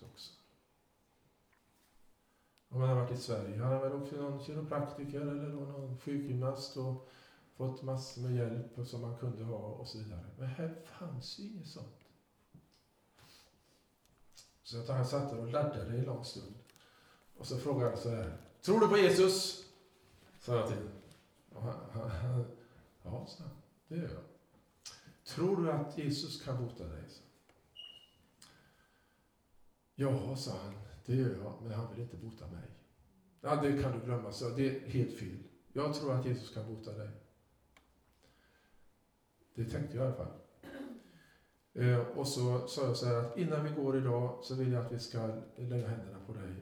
Om 2.73 2.81
han 2.81 2.89
har 2.89 2.97
varit 2.97 3.19
i 3.19 3.21
Sverige 3.23 3.63
han 3.63 3.73
har 3.73 3.81
väl 3.81 3.93
åkt 3.93 4.09
till 4.09 4.19
någon 4.19 4.45
kiropraktiker 4.45 5.21
eller 5.21 5.49
någon 5.49 5.99
sjukgymnast 5.99 6.77
och 6.77 7.09
fått 7.57 7.83
massor 7.83 8.23
med 8.23 8.37
hjälp 8.37 8.87
som 8.87 9.01
man 9.01 9.19
kunde 9.19 9.45
ha 9.45 9.59
och 9.59 9.89
så 9.89 9.99
vidare. 9.99 10.25
Men 10.39 10.49
här 10.49 10.75
fanns 10.85 11.39
ju 11.39 11.45
inget 11.45 11.67
sånt. 11.67 11.97
Så 14.63 14.79
att 14.79 14.89
han 14.89 15.07
satt 15.07 15.31
där 15.31 15.39
och 15.39 15.49
laddade 15.49 15.97
i 15.97 16.05
lång 16.05 16.25
stund. 16.25 16.55
Och 17.37 17.47
så 17.47 17.59
frågade 17.59 17.91
han 17.91 17.99
så 17.99 18.11
här. 18.11 18.37
Tror 18.63 18.81
du 18.81 18.89
på 18.89 18.99
Jesus? 18.99 19.65
Sa 20.41 20.57
jag 20.57 20.69
till 20.69 20.89
och 21.53 21.63
han, 21.63 21.75
han, 21.93 22.11
han, 22.11 22.45
Ja, 23.03 23.27
sa 23.27 23.45
han. 23.45 23.57
Det 23.89 23.97
gör 23.97 24.09
jag. 24.09 24.23
Tror 25.25 25.57
du 25.57 25.73
att 25.73 25.99
Jesus 25.99 26.43
kan 26.43 26.67
bota 26.67 26.85
dig? 26.85 27.03
Så. 27.09 27.23
Ja, 29.95 30.37
sa 30.37 30.51
han. 30.65 30.90
Det 31.11 31.17
gör 31.17 31.37
jag, 31.45 31.55
men 31.63 31.73
han 31.73 31.91
vill 31.91 32.03
inte 32.03 32.17
bota 32.17 32.47
mig. 32.47 32.71
Ja, 33.41 33.63
det 33.63 33.83
kan 33.83 33.99
du 33.99 34.05
glömma, 34.05 34.33
så 34.33 34.49
det 34.49 34.77
är 34.77 34.89
helt 34.89 35.13
fel. 35.13 35.39
Jag 35.73 35.95
tror 35.95 36.13
att 36.13 36.27
Jesus 36.27 36.55
kan 36.55 36.75
bota 36.75 36.93
dig. 36.93 37.09
Det 39.55 39.65
tänkte 39.65 39.97
jag 39.97 40.05
i 40.05 40.07
alla 40.07 40.17
fall. 40.17 40.33
Eh, 41.73 41.99
och 41.99 42.29
så 42.29 42.67
sa 42.67 42.87
jag 42.87 42.97
så 42.97 43.07
här 43.07 43.15
att 43.15 43.39
innan 43.39 43.65
vi 43.65 43.83
går 43.83 43.99
idag 43.99 44.39
så 44.43 44.55
vill 44.55 44.73
jag 44.73 44.87
att 44.87 44.93
vi 44.93 44.99
ska 44.99 45.27
lägga 45.57 45.89
händerna 45.89 46.19
på 46.27 46.33
dig 46.33 46.55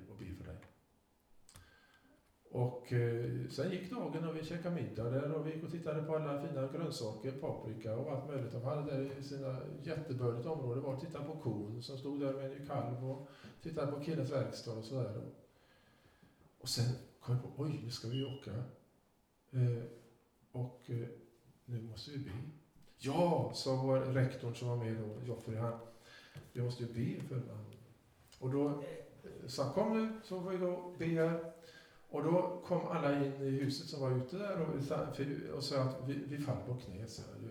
och 2.50 2.92
eh, 2.92 3.48
sen 3.50 3.70
gick 3.70 3.90
dagen 3.90 4.28
och 4.28 4.36
vi 4.36 4.44
käkade 4.44 4.74
middag 4.74 5.10
där 5.10 5.32
och 5.32 5.46
vi 5.46 5.54
gick 5.54 5.64
och 5.64 5.70
tittade 5.70 6.02
på 6.02 6.16
alla 6.16 6.46
fina 6.46 6.68
grönsaker, 6.72 7.32
paprika 7.32 7.96
och 7.96 8.12
allt 8.12 8.28
möjligt. 8.28 8.52
De 8.52 8.62
hade 8.62 8.90
där 8.90 9.18
i 9.18 9.22
sina 9.22 9.56
jättebördigt 9.82 10.46
område 10.46 10.80
var 10.80 10.94
och 10.94 11.00
tittade 11.00 11.24
på 11.24 11.36
kon 11.36 11.82
som 11.82 11.98
stod 11.98 12.20
där 12.20 12.32
med 12.32 12.52
en 12.52 12.66
kalv 12.66 13.10
och 13.10 13.28
tittade 13.62 13.92
på 13.92 14.00
killens 14.00 14.32
verkstad 14.32 14.72
och 14.72 14.84
sådär. 14.84 15.22
Och 16.60 16.68
sen 16.68 16.94
kom 17.20 17.34
jag 17.34 17.56
på, 17.56 17.62
oj, 17.62 17.80
nu 17.84 17.90
ska 17.90 18.08
vi 18.08 18.24
åka. 18.24 18.50
Eh, 19.50 19.84
och 20.52 20.90
eh, 20.90 21.08
nu 21.64 21.82
måste 21.82 22.10
vi 22.10 22.18
be. 22.18 22.30
Ja, 22.98 23.50
sa 23.54 23.76
vår 23.76 23.98
rektorn 23.98 24.54
som 24.54 24.68
var 24.68 24.76
med 24.76 24.96
då, 24.96 25.26
Joffrey, 25.26 25.56
han, 25.56 25.78
vi 26.52 26.62
måste 26.62 26.82
ju 26.82 26.92
be 26.92 27.26
för 27.28 27.34
honom. 27.34 27.72
Och 28.38 28.50
då 28.50 28.68
eh, 28.68 29.46
sa 29.46 29.64
han, 29.64 29.74
kom 29.74 30.02
nu 30.02 30.20
så 30.24 30.42
får 30.42 30.50
vi 30.50 30.58
då 30.58 30.94
be 30.98 31.04
här. 31.04 31.57
Och 32.10 32.22
då 32.22 32.62
kom 32.66 32.86
alla 32.86 33.24
in 33.24 33.32
i 33.32 33.50
huset 33.50 33.88
som 33.88 34.00
var 34.00 34.10
ute 34.10 34.38
där 34.38 34.60
och, 34.60 35.56
och 35.56 35.64
sa 35.64 35.82
att 35.82 35.96
vi, 36.06 36.14
vi 36.14 36.38
faller 36.38 36.66
på 36.66 36.74
knä. 36.74 37.06
Så 37.06 37.22
här. 37.22 37.50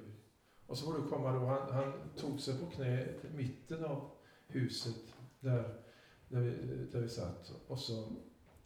Och 0.67 0.77
så 0.77 0.85
får 0.85 1.01
du 1.01 1.09
komma 1.09 1.31
då, 1.31 1.45
han, 1.45 1.73
han 1.73 1.93
tog 2.15 2.39
sig 2.39 2.59
på 2.59 2.65
knä 2.65 3.07
till 3.21 3.29
mitten 3.29 3.85
av 3.85 4.09
huset 4.47 4.95
där, 5.39 5.81
där, 6.27 6.39
vi, 6.39 6.51
där 6.91 7.01
vi 7.01 7.09
satt. 7.09 7.53
Och 7.67 7.79
så 7.79 8.07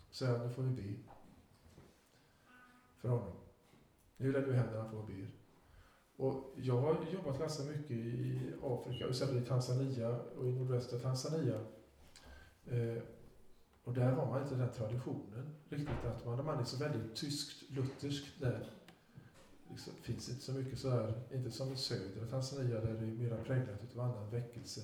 sa 0.09 0.25
jag, 0.25 0.47
nu 0.47 0.53
får 0.53 0.63
vi 0.63 0.81
be 0.81 0.99
för 2.97 3.09
honom. 3.09 3.33
Nu 4.17 4.31
lägger 4.31 4.47
vi 4.47 4.53
händerna 4.53 4.89
på 4.89 4.97
och 4.97 5.07
ber. 5.07 5.31
Och 6.15 6.53
jag 6.55 6.81
har 6.81 7.05
jobbat 7.13 7.39
ganska 7.39 7.63
mycket 7.63 7.91
i 7.91 8.39
Afrika, 8.63 9.07
och 9.07 9.15
särskilt 9.15 9.45
i 9.45 9.49
Tanzania 9.49 10.19
och 10.37 10.47
i 10.47 10.51
nordvästra 10.51 10.99
Tanzania. 10.99 11.59
Eh, 12.65 13.03
och 13.84 13.93
där 13.93 14.11
har 14.11 14.25
man 14.25 14.43
inte 14.43 14.55
den 14.55 14.71
traditionen 14.71 15.55
riktigt, 15.69 16.05
att 16.05 16.25
man, 16.25 16.45
man 16.45 16.59
är 16.59 16.63
så 16.63 16.77
väldigt 16.77 17.15
tyskt, 17.15 17.71
lutherskt 17.71 18.41
där. 18.41 18.69
Liksom, 19.69 19.93
finns 20.01 20.29
inte 20.29 20.41
så 20.41 20.51
mycket 20.51 20.79
så 20.79 20.89
här, 20.89 21.13
inte 21.34 21.51
som 21.51 21.73
i 21.73 21.75
södra 21.75 22.25
Tanzania 22.29 22.79
där 22.82 22.93
det 22.93 22.99
är 22.99 23.29
mer 23.29 23.43
präglat 23.43 23.95
av 23.95 24.01
annan 24.01 24.29
väckelse. 24.29 24.82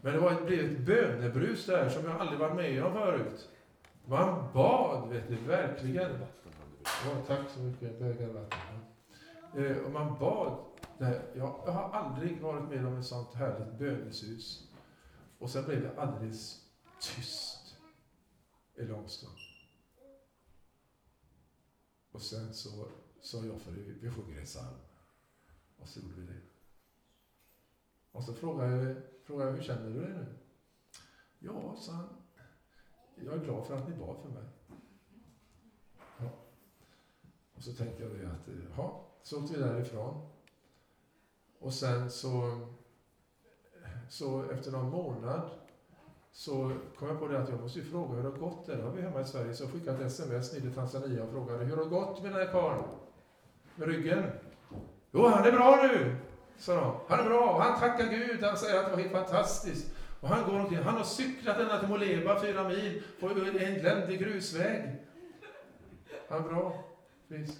Men 0.00 0.12
det 0.12 0.20
var, 0.20 0.44
blev 0.44 0.70
ett 0.70 0.86
bönebrus 0.86 1.66
där 1.66 1.88
som 1.88 2.04
jag 2.04 2.20
aldrig 2.20 2.38
varit 2.38 2.56
med 2.56 2.84
om 2.84 2.92
förut. 2.92 3.48
Man 4.04 4.52
bad, 4.52 5.08
vet 5.08 5.28
du, 5.28 5.36
verkligen. 5.36 6.10
Ja, 6.84 7.22
tack 7.26 7.50
så 7.50 7.60
mycket, 7.60 7.98
bögar 7.98 8.28
vatten. 8.28 8.78
Eh, 9.56 9.76
och 9.76 9.90
man 9.90 10.18
bad. 10.18 10.58
Där. 10.98 11.22
Jag, 11.34 11.62
jag 11.66 11.72
har 11.72 11.98
aldrig 11.98 12.40
varit 12.40 12.68
med 12.68 12.86
om 12.86 12.98
ett 12.98 13.06
sånt 13.06 13.34
härligt 13.34 13.78
bönesus. 13.78 14.68
Och 15.38 15.50
sen 15.50 15.64
blev 15.64 15.82
det 15.82 16.00
alldeles 16.00 16.61
tyst 17.02 17.76
en 18.74 18.86
lång 18.86 19.08
stund. 19.08 19.38
Och 22.12 22.22
sen 22.22 22.54
så 22.54 22.88
sa 23.20 23.44
jag 23.44 23.60
för 23.60 23.70
vi 23.70 24.10
sjunger 24.10 24.38
en 24.38 24.44
psalm. 24.44 24.76
Och 25.76 25.88
så 25.88 26.00
gjorde 26.00 26.20
vi 26.20 26.26
det. 26.26 26.40
Och 28.12 28.24
så 28.24 28.34
frågade 28.34 28.76
jag, 28.76 28.96
frågade 29.24 29.50
jag 29.50 29.56
hur 29.56 29.62
känner 29.62 29.90
du 29.90 30.00
dig 30.00 30.10
nu? 30.10 30.26
Ja, 31.38 31.76
sa 31.76 31.92
han. 31.92 32.08
Jag 33.14 33.34
är 33.34 33.44
glad 33.44 33.66
för 33.66 33.76
att 33.76 33.88
ni 33.88 33.96
bad 33.96 34.22
för 34.22 34.28
mig. 34.28 34.44
Ja. 36.18 36.30
Och 37.54 37.62
så 37.62 37.72
tänkte 37.72 38.02
jag 38.02 38.12
det 38.12 38.30
att, 38.30 38.48
ja, 38.76 39.08
så 39.22 39.42
åkte 39.42 39.54
vi 39.54 39.60
därifrån. 39.60 40.28
Och 41.58 41.74
sen 41.74 42.10
så, 42.10 42.66
så 44.08 44.50
efter 44.50 44.70
någon 44.70 44.90
månad 44.90 45.61
så 46.32 46.72
kom 46.98 47.08
jag 47.08 47.20
på 47.20 47.28
det 47.28 47.38
att 47.38 47.48
jag 47.48 47.60
måste 47.60 47.78
ju 47.78 47.84
fråga 47.84 48.14
hur 48.14 48.22
det 48.22 48.28
har 48.28 48.38
gått 48.38 48.66
där. 48.66 48.82
Har 48.82 48.90
vi 48.90 49.02
hemma 49.02 49.20
i 49.20 49.24
Sverige 49.24 49.54
så 49.54 49.64
jag 49.64 49.70
skickade 49.70 49.98
ett 49.98 50.12
sms 50.12 50.52
ner 50.52 50.60
till 50.60 50.74
Tanzania 50.74 51.24
och 51.24 51.30
frågade 51.30 51.64
hur 51.64 51.76
det 51.76 51.82
har 51.82 51.90
gått 51.90 52.22
med 52.22 52.32
den 52.32 52.46
här 52.46 52.52
karln 52.52 52.82
med 53.74 53.88
ryggen. 53.88 54.24
Jo, 55.10 55.26
han 55.26 55.46
är 55.46 55.52
bra 55.52 55.78
nu, 55.82 56.16
sa 56.58 56.74
de. 56.74 56.94
Han 57.08 57.20
är 57.20 57.24
bra, 57.24 57.62
han 57.62 57.80
tackar 57.80 58.06
Gud, 58.06 58.42
han 58.42 58.56
säger 58.56 58.78
att 58.78 58.84
det 58.84 58.90
var 58.90 58.98
helt 58.98 59.12
fantastiskt. 59.12 59.94
Och 60.20 60.28
han 60.28 60.50
går 60.50 60.60
omkring, 60.60 60.78
han 60.78 60.96
har 60.96 61.04
cyklat 61.04 61.58
ända 61.58 61.78
till 61.78 61.88
Moleba, 61.88 62.40
fyra 62.40 62.68
mil, 62.68 63.02
på 63.20 63.28
en 63.28 63.74
gländig 63.80 64.18
grusväg. 64.18 64.96
Han 66.28 66.44
är 66.44 66.48
bra, 66.48 66.84
frisk. 67.28 67.58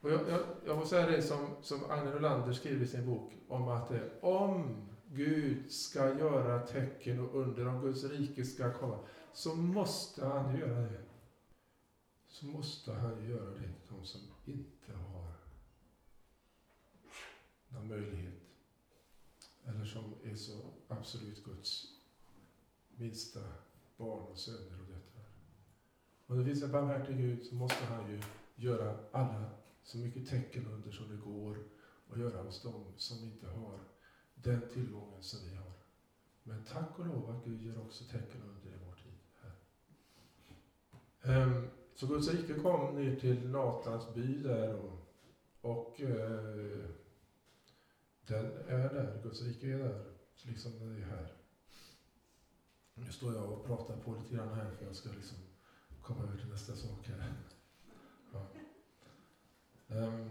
Och 0.00 0.10
jag, 0.10 0.20
jag, 0.28 0.40
jag 0.66 0.78
får 0.78 0.86
säga 0.86 1.06
det 1.06 1.22
som, 1.22 1.56
som 1.62 1.90
Agne 1.90 2.10
Nolander 2.10 2.52
skriver 2.52 2.84
i 2.84 2.88
sin 2.88 3.06
bok 3.06 3.32
om 3.48 3.68
att 3.68 3.90
eh, 3.90 3.98
om 4.20 4.76
Gud 5.14 5.72
ska 5.72 6.18
göra 6.18 6.66
tecken 6.66 7.20
och 7.20 7.40
under, 7.40 7.68
om 7.68 7.80
Guds 7.80 8.04
rike 8.04 8.44
ska 8.44 8.72
komma, 8.72 8.98
så 9.32 9.54
måste 9.54 10.26
han 10.26 10.58
göra 10.58 10.80
det. 10.80 11.02
Så 12.28 12.46
måste 12.46 12.92
han 12.92 13.28
göra 13.28 13.50
det 13.50 13.60
till 13.60 13.96
de 13.96 14.04
som 14.04 14.20
inte 14.44 14.92
har 14.92 15.32
någon 17.68 17.88
möjlighet. 17.88 18.34
Eller 19.64 19.84
som 19.84 20.14
är 20.24 20.36
så 20.36 20.60
absolut 20.88 21.44
Guds 21.44 21.86
minsta 22.96 23.40
barn 23.96 24.22
och 24.22 24.38
söner 24.38 24.80
och 24.80 24.86
döttrar. 24.86 25.24
Om 26.26 26.38
det 26.38 26.44
finns 26.44 26.62
en 26.62 26.72
barmhärtig 26.72 27.16
Gud 27.16 27.46
så 27.46 27.54
måste 27.54 27.84
han 27.84 28.10
ju 28.10 28.20
göra 28.56 28.98
alla 29.12 29.50
så 29.82 29.98
mycket 29.98 30.28
tecken 30.28 30.66
under 30.66 30.90
som 30.90 31.08
det 31.08 31.16
går 31.16 31.58
och 32.08 32.18
göra 32.18 32.42
hos 32.42 32.62
dem 32.62 32.84
som 32.96 33.24
inte 33.24 33.46
har 33.46 33.91
den 34.42 34.68
tillgången 34.72 35.22
som 35.22 35.40
vi 35.48 35.56
har. 35.56 35.72
Men 36.42 36.64
tack 36.64 36.98
och 36.98 37.06
lov 37.06 37.30
att 37.30 37.44
Gud 37.44 37.62
gör 37.62 37.80
också 37.80 38.04
tecken 38.04 38.42
under 38.42 38.70
i 38.70 38.78
vår 38.86 38.94
tid. 38.94 39.18
Här. 39.40 39.52
Ehm, 41.22 41.68
så 41.94 42.06
Guds 42.06 42.28
rike 42.28 42.54
kom 42.54 42.94
ner 42.94 43.16
till 43.16 43.48
Natans 43.48 44.14
by 44.14 44.42
där 44.42 44.74
och, 44.74 44.98
och 45.60 45.94
den 48.26 48.44
är 48.68 48.94
där, 48.94 49.20
Guds 49.22 49.42
rike 49.42 49.66
är 49.66 49.78
där, 49.78 50.04
liksom 50.42 50.78
den 50.78 50.96
är 51.02 51.06
här. 51.06 51.32
Nu 52.94 53.12
står 53.12 53.34
jag 53.34 53.52
och 53.52 53.64
pratar 53.66 53.96
på 53.96 54.14
lite 54.14 54.34
grann 54.34 54.54
här 54.54 54.70
för 54.70 54.86
jag 54.86 54.96
ska 54.96 55.10
liksom 55.10 55.38
komma 56.02 56.22
över 56.22 56.38
till 56.38 56.48
nästa 56.48 56.76
sak 56.76 57.08
här. 57.08 57.34
Ja. 58.32 58.46
Um, 59.96 60.30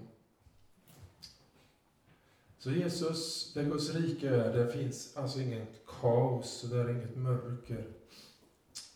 så 2.61 2.71
Jesus, 2.71 3.53
där 3.53 3.63
Guds 3.63 3.95
rike 3.95 4.29
är, 4.29 4.53
där 4.53 4.67
finns 4.67 5.17
alltså 5.17 5.39
inget 5.39 5.85
kaos, 6.01 6.63
och 6.63 6.69
där 6.69 6.85
är 6.85 6.89
inget 6.89 7.17
mörker. 7.17 7.87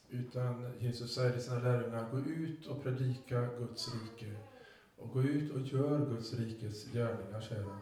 Utan 0.09 0.74
Jesus 0.80 1.16
säger 1.16 1.32
till 1.32 1.41
sina 1.41 1.59
lärjungar, 1.59 2.11
gå 2.11 2.20
ut 2.20 2.68
och 2.68 2.84
predika 2.84 3.49
Guds 3.59 3.93
rike. 3.93 4.36
Och 4.97 5.09
gå 5.09 5.22
ut 5.22 5.51
och 5.51 5.61
gör 5.61 6.09
Guds 6.09 6.34
rikes 6.34 6.86
gärningar, 6.93 7.41
säger 7.41 7.63
han. 7.63 7.80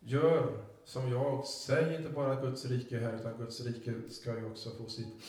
Gör 0.00 0.64
som 0.84 1.10
jag, 1.10 1.46
säg 1.46 1.96
inte 1.96 2.10
bara 2.10 2.40
Guds 2.40 2.64
rike 2.64 2.98
här, 2.98 3.16
utan 3.20 3.38
Guds 3.38 3.60
rike 3.60 3.94
ska 4.08 4.38
ju 4.38 4.44
också 4.44 4.70
få 4.70 4.86
sitt 4.86 5.22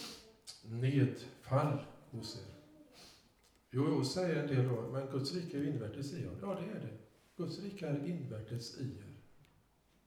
nedfall 0.64 1.86
hos 2.12 2.36
er. 2.36 2.54
Jo, 3.72 3.86
jo, 3.90 4.04
säger 4.04 4.36
en 4.36 4.48
del 4.48 4.68
då, 4.68 4.82
men 4.92 5.08
Guds 5.12 5.34
rike 5.34 5.58
är 5.58 5.62
ju 5.62 5.70
invärtes 5.70 6.14
i 6.14 6.24
er. 6.24 6.38
Ja, 6.42 6.48
det 6.48 6.78
är 6.78 6.82
det. 6.82 6.98
Guds 7.38 7.60
rike 7.60 7.88
är 7.88 8.08
invärtes 8.08 8.78
i 8.80 8.84
er. 8.84 9.15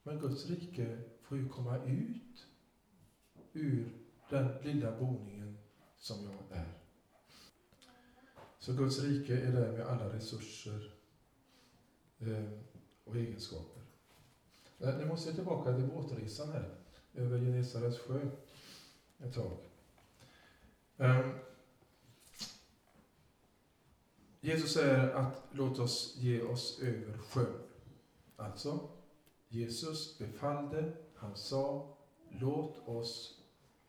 Men 0.03 0.19
Guds 0.19 0.45
rike 0.45 0.97
får 1.21 1.37
ju 1.37 1.49
komma 1.49 1.77
ut 1.85 2.47
ur 3.53 3.91
den 4.29 4.51
lilla 4.63 4.99
boningen 4.99 5.57
som 5.97 6.23
jag 6.23 6.57
är. 6.57 6.73
Så 8.59 8.73
Guds 8.73 8.99
rike 8.99 9.37
är 9.41 9.51
där 9.51 9.71
med 9.71 9.87
alla 9.87 10.13
resurser 10.13 10.91
eh, 12.19 12.49
och 13.03 13.15
egenskaper. 13.15 13.81
Eh, 14.79 14.97
nu 14.97 15.05
måste 15.05 15.29
jag 15.29 15.35
tillbaka 15.35 15.75
till 15.75 15.87
båtresan 15.87 16.51
här, 16.51 16.75
över 17.13 17.39
Genesarets 17.39 17.99
sjö, 17.99 18.27
ett 19.17 19.33
tag. 19.33 19.57
Ehm, 20.97 21.31
Jesus 24.41 24.73
säger 24.73 25.09
att 25.09 25.43
låt 25.51 25.79
oss 25.79 26.15
ge 26.17 26.41
oss 26.41 26.79
över 26.81 27.17
sjön. 27.17 27.61
Alltså, 28.35 28.89
Jesus 29.49 30.17
befallde, 30.17 30.91
han 31.15 31.35
sa, 31.35 31.87
låt 32.29 32.87
oss 32.87 33.41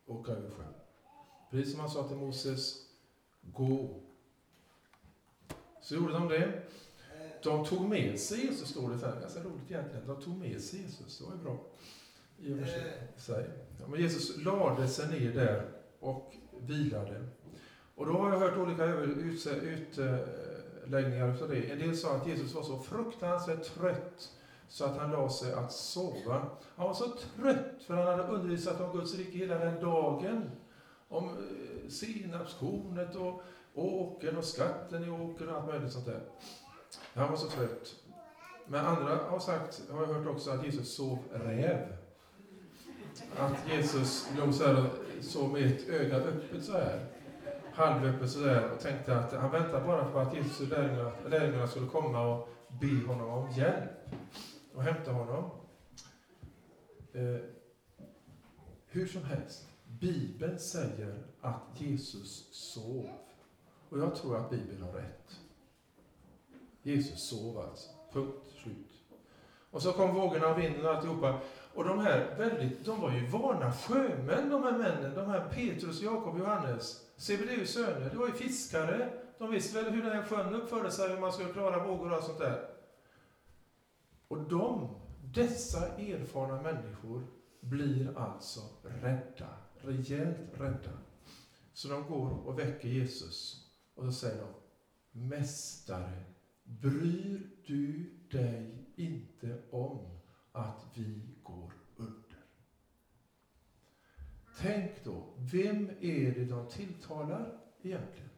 åka 0.05 0.31
över 0.31 0.49
sjön. 0.49 0.73
Precis 1.51 1.71
som 1.71 1.79
han 1.79 1.89
sa 1.89 2.07
till 2.07 2.17
Moses, 2.17 2.85
gå. 3.41 3.99
Så 5.81 5.95
gjorde 5.95 6.13
de 6.13 6.27
det. 6.27 6.61
De 7.43 7.65
tog 7.65 7.89
med 7.89 8.19
sig 8.19 8.45
Jesus, 8.45 8.69
står 8.69 8.89
det 8.89 9.05
här. 9.05 9.21
Ganska 9.21 9.39
roligt 9.39 9.71
egentligen. 9.71 10.07
De 10.07 10.21
tog 10.21 10.37
med 10.37 10.61
sig 10.61 10.81
Jesus, 10.81 11.17
det 11.17 11.25
var 11.25 11.31
ju 11.31 11.37
bra. 11.37 11.65
I 12.39 12.53
och 12.53 12.57
för 12.57 12.65
sig. 13.21 13.49
Ja, 13.79 13.87
men 13.87 14.01
Jesus 14.01 14.37
lade 14.45 14.87
sig 14.87 15.19
ner 15.19 15.33
där 15.33 15.71
och 15.99 16.33
vilade. 16.59 17.27
Och 17.95 18.05
då 18.05 18.13
har 18.13 18.33
jag 18.33 18.39
hört 18.39 18.57
olika 18.57 18.85
utläggningar 19.55 21.43
av 21.43 21.49
det. 21.49 21.71
En 21.71 21.79
del 21.79 21.97
sa 21.97 22.15
att 22.15 22.27
Jesus 22.27 22.53
var 22.53 22.63
så 22.63 22.79
fruktansvärt 22.79 23.63
trött 23.63 24.31
så 24.71 24.85
att 24.85 24.97
han 24.97 25.11
la 25.11 25.29
sig 25.29 25.53
att 25.53 25.71
sova. 25.71 26.45
Han 26.75 26.87
var 26.87 26.93
så 26.93 27.05
trött 27.05 27.83
för 27.87 27.93
han 27.93 28.07
hade 28.07 28.23
undervisat 28.23 28.81
om 28.81 28.91
Guds 28.91 29.15
rike 29.15 29.37
hela 29.37 29.55
den 29.55 29.79
dagen. 29.81 30.51
Om 31.07 31.29
eh, 31.29 31.89
Sinapskornet 31.89 33.15
och 33.15 33.41
åkern 33.73 34.37
och 34.37 34.43
skatten 34.43 35.03
i 35.03 35.09
åkern 35.09 35.49
och 35.49 35.55
allt 35.55 35.67
möjligt 35.67 35.91
sånt 35.91 36.05
där. 36.05 36.21
Han 37.13 37.29
var 37.29 37.37
så 37.37 37.47
trött. 37.47 37.95
Men 38.67 38.85
andra 38.85 39.15
har 39.15 39.39
sagt, 39.39 39.81
har 39.91 40.01
jag 40.01 40.13
hört 40.13 40.27
också, 40.27 40.51
att 40.51 40.65
Jesus 40.65 40.95
sov 40.95 41.19
räv. 41.31 41.87
Att 43.37 43.69
Jesus 43.69 44.29
låg 44.37 44.53
så 44.53 44.67
här 44.67 44.85
och 44.85 45.23
sov 45.23 45.53
med 45.53 45.65
ett 45.65 45.89
öga 45.89 46.15
öppet 46.15 46.65
så 46.65 46.71
här. 46.71 47.05
Halvöppet 47.73 48.31
så 48.31 48.39
där 48.39 48.71
och 48.71 48.79
tänkte 48.79 49.17
att 49.17 49.33
han 49.33 49.51
väntar 49.51 49.85
bara 49.85 50.05
på 50.05 50.19
att 50.19 50.35
Jesus 50.35 50.61
och 50.61 51.29
lärjungarna 51.29 51.67
skulle 51.67 51.87
komma 51.87 52.27
och 52.27 52.49
be 52.81 53.07
honom 53.07 53.29
om 53.29 53.51
hjälp 53.51 54.01
och 54.73 54.83
hämta 54.83 55.11
honom. 55.11 55.51
Eh, 57.13 57.41
hur 58.85 59.07
som 59.07 59.23
helst, 59.23 59.67
Bibeln 59.99 60.59
säger 60.59 61.23
att 61.41 61.61
Jesus 61.75 62.47
sov. 62.51 63.09
Och 63.89 63.99
jag 63.99 64.15
tror 64.15 64.37
att 64.37 64.49
Bibeln 64.49 64.81
har 64.81 64.91
rätt. 64.91 65.39
Jesus 66.83 67.29
sov 67.29 67.57
alltså. 67.57 67.89
Punkt 68.11 68.51
slut. 68.63 68.87
Och 69.71 69.81
så 69.81 69.91
kom 69.91 70.15
vågorna 70.15 70.47
och 70.47 70.59
vinden 70.59 70.85
och 70.85 70.91
alltihopa. 70.91 71.39
Och 71.73 71.83
de 71.83 71.99
här 71.99 72.35
väldigt, 72.37 72.85
de 72.85 73.01
var 73.01 73.11
ju 73.11 73.27
vana 73.27 73.73
sjömän 73.73 74.49
de 74.49 74.63
här 74.63 74.77
männen, 74.77 75.15
de 75.15 75.29
här 75.29 75.49
Petrus, 75.49 76.01
Jakob 76.01 76.39
Johannes. 76.39 77.05
Sebedeus 77.17 77.73
söner, 77.73 78.09
det 78.09 78.17
var 78.17 78.27
ju 78.27 78.33
fiskare. 78.33 79.09
De 79.37 79.51
visste 79.51 79.81
väl 79.81 79.93
hur 79.93 80.03
den 80.03 80.11
här 80.11 80.23
sjön 80.23 80.55
uppförde 80.55 80.91
sig, 80.91 81.09
hur 81.09 81.19
man 81.19 81.33
skulle 81.33 81.53
klara 81.53 81.87
vågor 81.87 82.09
och 82.09 82.15
allt 82.15 82.25
sånt 82.25 82.39
där. 82.39 82.70
Och 84.31 84.49
de, 84.49 84.89
dessa 85.33 85.97
erfarna 85.97 86.61
människor, 86.61 87.27
blir 87.61 88.17
alltså 88.17 88.61
rädda. 88.83 89.49
Rejält 89.75 90.59
rädda. 90.59 90.97
Så 91.73 91.87
de 91.87 92.03
går 92.03 92.29
och 92.29 92.59
väcker 92.59 92.89
Jesus. 92.89 93.67
Och 93.95 94.05
så 94.05 94.11
säger 94.11 94.41
de, 94.41 94.49
Mästare, 95.27 96.23
bryr 96.63 97.49
du 97.67 98.09
dig 98.31 98.87
inte 98.95 99.61
om 99.71 100.19
att 100.51 100.85
vi 100.93 101.21
går 101.43 101.73
under? 101.95 102.45
Tänk 104.59 105.03
då, 105.03 105.23
vem 105.37 105.89
är 106.01 106.35
det 106.35 106.45
de 106.45 106.67
tilltalar 106.67 107.59
egentligen? 107.81 108.30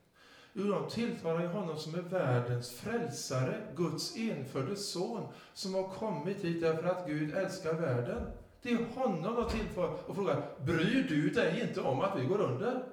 Jo, 0.54 0.68
de 0.68 0.90
tilltalar 0.90 1.42
ju 1.42 1.48
honom 1.48 1.78
som 1.78 1.96
är 1.96 2.02
världens 2.02 2.72
frälsare, 2.72 3.68
Guds 3.76 4.18
enfödde 4.18 4.76
son, 4.76 5.28
som 5.54 5.74
har 5.74 5.90
kommit 5.90 6.44
hit 6.44 6.62
därför 6.62 6.84
att 6.84 7.08
Gud 7.08 7.34
älskar 7.34 7.74
världen. 7.74 8.32
Det 8.62 8.72
är 8.72 8.86
honom 8.96 9.36
de 9.36 9.50
tilltalar 9.50 9.94
och 10.08 10.16
frågar, 10.16 10.50
bryr 10.66 11.06
du 11.10 11.30
dig 11.30 11.62
inte 11.62 11.82
om 11.82 12.02
att 12.02 12.20
vi 12.20 12.26
går 12.26 12.42
under? 12.42 12.86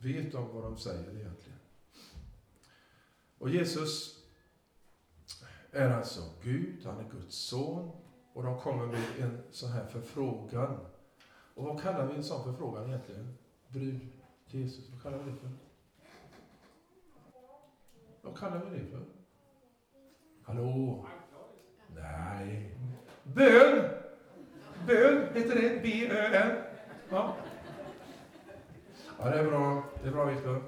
Vet 0.00 0.32
de 0.32 0.54
vad 0.54 0.62
de 0.62 0.76
säger 0.76 1.00
egentligen? 1.00 1.58
Och 3.38 3.50
Jesus 3.50 4.18
är 5.70 5.90
alltså 5.90 6.20
Gud, 6.42 6.84
han 6.84 6.98
är 6.98 7.10
Guds 7.10 7.36
son, 7.36 7.90
och 8.32 8.42
de 8.42 8.60
kommer 8.60 8.86
med 8.86 9.02
en 9.20 9.42
sån 9.50 9.72
här 9.72 9.86
förfrågan. 9.86 10.78
Och 11.54 11.64
vad 11.64 11.82
kallar 11.82 12.06
vi 12.06 12.14
en 12.14 12.24
sån 12.24 12.44
förfrågan 12.44 12.88
egentligen? 12.88 13.34
Bryr 13.68 14.00
Jesus, 14.46 14.90
vad 14.90 15.02
kallar 15.02 15.18
vi 15.18 15.30
det 15.30 15.36
för? 15.36 15.63
Vad 18.24 18.38
kallar 18.38 18.62
vi 18.70 18.78
det 18.78 18.86
för? 18.90 19.00
Hallå? 20.42 21.06
Nej. 21.94 22.76
Bön! 23.22 23.88
Bön 24.86 25.28
heter 25.34 25.54
det. 25.54 25.82
B-Ö-N. 25.82 26.56
Ja. 27.10 27.36
ja, 29.18 29.30
det 29.30 29.38
är 29.38 29.44
bra. 29.44 29.82
Det 30.02 30.08
är 30.08 30.12
bra, 30.12 30.24
Viktor. 30.24 30.62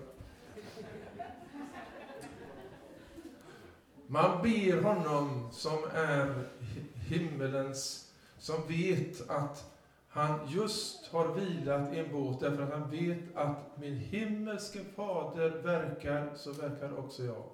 Man 4.07 4.42
ber 4.42 4.82
honom 4.82 5.48
som 5.52 5.78
är 5.94 6.48
himmelens, 6.94 8.12
som 8.38 8.66
vet 8.68 9.30
att 9.30 9.76
han 10.16 10.48
just 10.48 11.06
har 11.06 11.34
vilat 11.34 11.94
i 11.94 11.98
en 11.98 12.12
båt 12.12 12.40
därför 12.40 12.62
att 12.62 12.72
han 12.72 12.90
vet 12.90 13.36
att 13.36 13.78
min 13.78 13.96
himmelske 13.96 14.84
fader 14.96 15.50
verkar, 15.50 16.30
så 16.34 16.52
verkar 16.52 16.98
också 16.98 17.24
jag. 17.24 17.44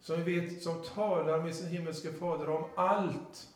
Som 0.00 0.24
vi 0.24 0.40
vet, 0.40 0.62
som 0.62 0.82
talar 0.82 1.42
med 1.42 1.54
sin 1.54 1.68
himmelske 1.68 2.12
fader 2.12 2.48
om 2.48 2.64
allt 2.76 3.48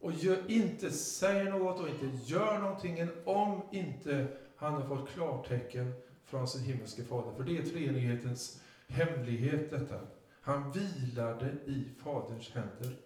och 0.00 0.12
gör, 0.12 0.50
inte 0.50 0.90
säger 0.90 1.50
något 1.50 1.80
och 1.80 1.88
inte 1.88 2.32
gör 2.32 2.58
någonting 2.58 3.08
om 3.24 3.62
inte 3.72 4.26
han 4.56 4.74
har 4.74 4.88
fått 4.88 5.08
klartecken 5.08 5.92
från 6.24 6.48
sin 6.48 6.62
himmelske 6.62 7.04
fader. 7.04 7.32
För 7.36 7.44
det 7.44 7.58
är 7.58 7.62
treenighetens 7.62 8.60
hemlighet 8.88 9.70
detta. 9.70 10.00
Han 10.40 10.72
vilade 10.72 11.46
i 11.46 11.88
Faderns 11.98 12.50
händer. 12.50 12.96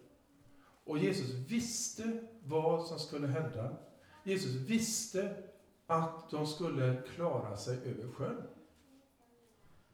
Och 0.83 0.97
Jesus 0.97 1.29
visste 1.29 2.19
vad 2.43 2.87
som 2.87 2.99
skulle 2.99 3.27
hända. 3.27 3.75
Jesus 4.23 4.51
visste 4.51 5.35
att 5.87 6.29
de 6.29 6.47
skulle 6.47 7.01
klara 7.15 7.57
sig 7.57 7.77
över 7.85 8.13
sjön. 8.13 8.43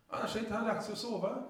Annars 0.08 0.30
hade 0.30 0.40
inte 0.40 0.54
han 0.54 0.68
lagt 0.68 0.86
sig 0.86 0.92
och 0.92 0.98
sova. 0.98 1.44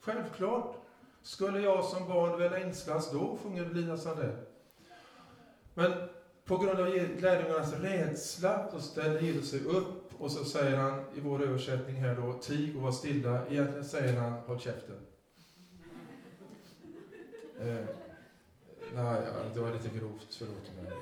Självklart. 0.00 0.76
Skulle 1.22 1.60
jag 1.60 1.84
som 1.84 2.08
barn 2.08 2.38
väl 2.38 2.52
ängslas 2.52 3.10
då, 3.10 3.38
sjunger 3.42 3.70
Lina 3.70 3.96
Sandell. 3.96 4.36
Men 5.74 5.92
på 6.44 6.58
grund 6.58 6.80
av 6.80 6.88
lärjungarnas 7.20 7.72
rädsla 7.72 8.70
så 8.70 8.80
ställer 8.80 9.20
Jesus 9.20 9.50
sig 9.50 9.64
upp 9.64 10.20
och 10.20 10.32
så 10.32 10.44
säger 10.44 10.76
han 10.76 11.04
i 11.14 11.20
vår 11.20 11.42
översättning 11.42 11.96
här 11.96 12.14
då, 12.16 12.32
tig 12.32 12.76
och 12.76 12.82
var 12.82 12.92
stilla. 12.92 13.46
Egentligen 13.46 13.84
säger 13.84 14.20
han, 14.20 14.32
håll 14.32 14.60
käften. 14.60 15.06
Eh, 17.60 17.84
nej, 18.94 19.22
det 19.54 19.60
var 19.60 19.72
lite 19.72 19.98
grovt, 19.98 20.34
förlåt 20.34 20.72
mig. 20.82 20.92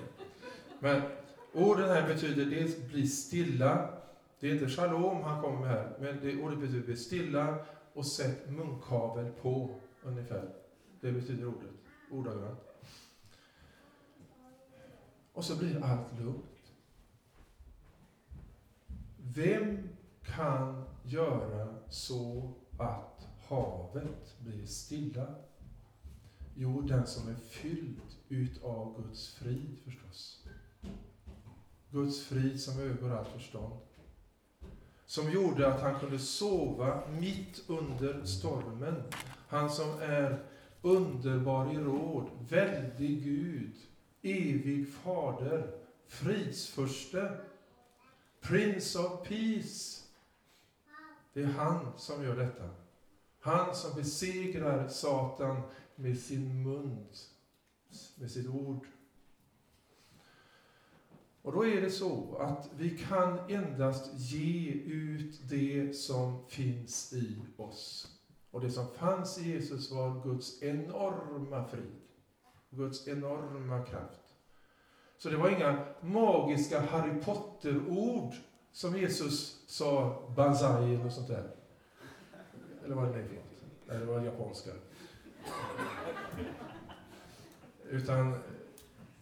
Men 0.80 1.02
orden 1.52 1.88
här 1.88 2.14
betyder 2.14 2.46
dels 2.46 2.86
bli 2.88 3.08
stilla. 3.08 3.88
Det 4.40 4.50
är 4.50 4.52
inte 4.52 4.68
shalom 4.68 5.22
han 5.22 5.42
kommer 5.42 5.60
med 5.60 5.68
här, 5.68 5.96
men 6.00 6.20
det 6.22 6.42
ordet 6.42 6.58
betyder 6.58 6.86
bli 6.86 6.96
stilla 6.96 7.58
och 7.92 8.06
sätt 8.06 8.50
munkavel 8.50 9.32
på, 9.32 9.70
ungefär. 10.02 10.48
Det 11.00 11.12
betyder 11.12 11.46
ordet, 11.46 11.70
ordagrant. 12.10 12.60
Och 15.32 15.44
så 15.44 15.56
blir 15.56 15.84
allt 15.84 16.18
lugnt. 16.18 16.72
Vem 19.34 19.88
kan 20.22 20.84
göra 21.02 21.74
så 21.88 22.52
att 22.78 23.28
havet 23.48 24.40
blir 24.40 24.66
stilla? 24.66 25.34
Jo, 26.54 26.80
den 26.80 27.06
som 27.06 27.28
är 27.28 27.34
fylld 27.34 28.00
utav 28.28 29.02
Guds 29.02 29.34
frid 29.34 29.78
förstås. 29.84 30.39
Guds 31.90 32.24
frid 32.24 32.60
som 32.60 32.80
övergår 32.80 33.10
allt 33.10 33.28
förstånd. 33.28 33.74
Som 35.06 35.30
gjorde 35.30 35.74
att 35.74 35.80
han 35.80 36.00
kunde 36.00 36.18
sova 36.18 37.02
mitt 37.10 37.62
under 37.66 38.24
stormen. 38.24 39.02
Han 39.48 39.70
som 39.70 39.88
är 40.00 40.44
underbar 40.82 41.72
i 41.72 41.76
råd, 41.76 42.30
väldig 42.48 43.24
Gud, 43.24 43.74
evig 44.22 44.92
fader, 44.92 45.70
fridsförste, 46.06 47.40
Prince 48.40 48.98
of 48.98 49.28
Peace. 49.28 50.00
Det 51.32 51.42
är 51.42 51.46
han 51.46 51.92
som 51.96 52.24
gör 52.24 52.36
detta. 52.36 52.70
Han 53.40 53.74
som 53.74 53.94
besegrar 53.94 54.88
Satan 54.88 55.62
med 55.94 56.18
sin 56.18 56.62
mun, 56.62 57.06
med 58.14 58.30
sitt 58.30 58.48
ord. 58.48 58.86
Och 61.50 61.56
då 61.56 61.66
är 61.66 61.80
det 61.80 61.90
så 61.90 62.36
att 62.40 62.70
vi 62.76 62.98
kan 62.98 63.38
endast 63.48 64.10
ge 64.14 64.72
ut 64.72 65.40
det 65.48 65.96
som 65.96 66.44
finns 66.48 67.12
i 67.12 67.38
oss. 67.56 68.08
Och 68.50 68.60
det 68.60 68.70
som 68.70 68.86
fanns 68.88 69.38
i 69.38 69.50
Jesus 69.50 69.90
var 69.90 70.22
Guds 70.24 70.62
enorma 70.62 71.64
frid. 71.64 72.00
Guds 72.70 73.08
enorma 73.08 73.84
kraft. 73.84 74.34
Så 75.18 75.30
det 75.30 75.36
var 75.36 75.48
inga 75.48 75.84
magiska 76.00 76.80
Harry 76.80 77.20
Potter-ord 77.20 78.34
som 78.72 78.96
Jesus 78.96 79.64
sa 79.66 80.22
banzai 80.36 81.06
och 81.06 81.12
sånt 81.12 81.28
där. 81.28 81.50
Eller 82.84 82.94
vad 82.94 83.04
det 83.04 83.20
är 83.20 83.28
för 83.28 83.34
något? 83.34 83.44
Nej, 83.86 83.98
det 83.98 84.04
var 84.04 84.20
japanska. 84.20 84.70
Utan, 87.88 88.34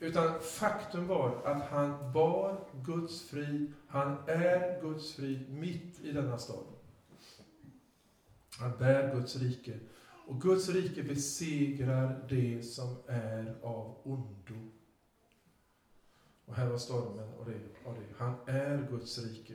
utan 0.00 0.40
faktum 0.40 1.06
var 1.06 1.42
att 1.44 1.62
han 1.62 2.12
bar 2.12 2.60
Guds 2.84 3.22
frid, 3.22 3.72
han 3.88 4.16
är 4.26 4.80
Guds 4.80 5.12
frid 5.12 5.52
mitt 5.52 6.00
i 6.00 6.12
denna 6.12 6.38
stad. 6.38 6.64
Han 8.58 8.78
bär 8.78 9.14
Guds 9.14 9.36
rike. 9.36 9.78
Och 10.26 10.40
Guds 10.40 10.68
rike 10.68 11.02
besegrar 11.02 12.26
det 12.28 12.62
som 12.62 12.96
är 13.06 13.56
av 13.62 13.96
ondo. 14.02 14.70
Och 16.44 16.54
här 16.54 16.68
var 16.68 16.78
stormen 16.78 17.34
och 17.34 17.44
det, 17.44 17.88
och 17.88 17.94
det. 17.94 18.14
Han 18.16 18.34
är 18.46 18.88
Guds 18.90 19.18
rike. 19.18 19.54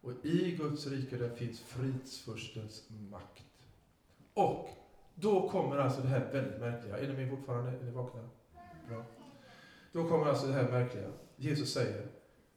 Och 0.00 0.12
i 0.22 0.56
Guds 0.56 0.86
rike 0.86 1.16
där 1.16 1.30
finns 1.30 1.60
fridsfurstens 1.60 2.90
makt. 3.10 3.44
Och 4.34 4.68
då 5.14 5.48
kommer 5.48 5.76
alltså 5.76 6.00
det 6.00 6.08
här 6.08 6.32
väldigt 6.32 6.60
märkliga. 6.60 6.98
Är 6.98 7.08
ni 7.08 7.14
med 7.14 7.30
fortfarande? 7.30 7.70
Är 7.70 7.84
ni 7.84 7.90
vakna? 7.90 8.28
Bra. 8.88 9.04
Då 9.92 10.08
kommer 10.08 10.26
alltså 10.26 10.46
det 10.46 10.52
här 10.52 10.70
märkliga. 10.70 11.10
Jesus 11.36 11.72
säger 11.72 12.06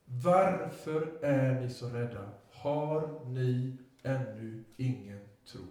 Varför 0.06 1.18
är 1.22 1.62
ni 1.62 1.70
så 1.70 1.90
rädda? 1.90 2.30
Har 2.52 3.26
ni 3.26 3.78
ännu 4.04 4.64
ingen 4.78 5.20
tro? 5.46 5.62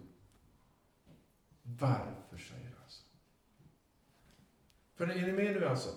Varför, 1.62 2.36
säger 2.36 2.74
han 2.78 2.88
så. 2.88 3.02
För 4.94 5.06
är 5.06 5.26
ni 5.26 5.32
med 5.32 5.54
nu 5.54 5.66
alltså? 5.66 5.90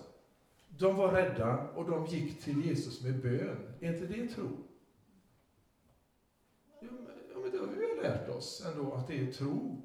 De 0.68 0.96
var 0.96 1.12
rädda 1.12 1.70
och 1.70 1.90
de 1.90 2.06
gick 2.06 2.42
till 2.42 2.66
Jesus 2.66 3.02
med 3.02 3.22
bön. 3.22 3.74
Är 3.80 3.92
inte 3.92 4.06
det 4.06 4.28
tro? 4.28 4.48
Ja, 6.80 6.88
men, 6.90 7.14
ja, 7.32 7.38
men 7.38 7.50
det 7.50 7.58
har 7.58 7.66
vi 7.66 7.86
ju 7.86 8.02
lärt 8.02 8.28
oss 8.28 8.66
ändå 8.66 8.92
att 8.92 9.06
det 9.06 9.28
är 9.28 9.32
tro. 9.32 9.82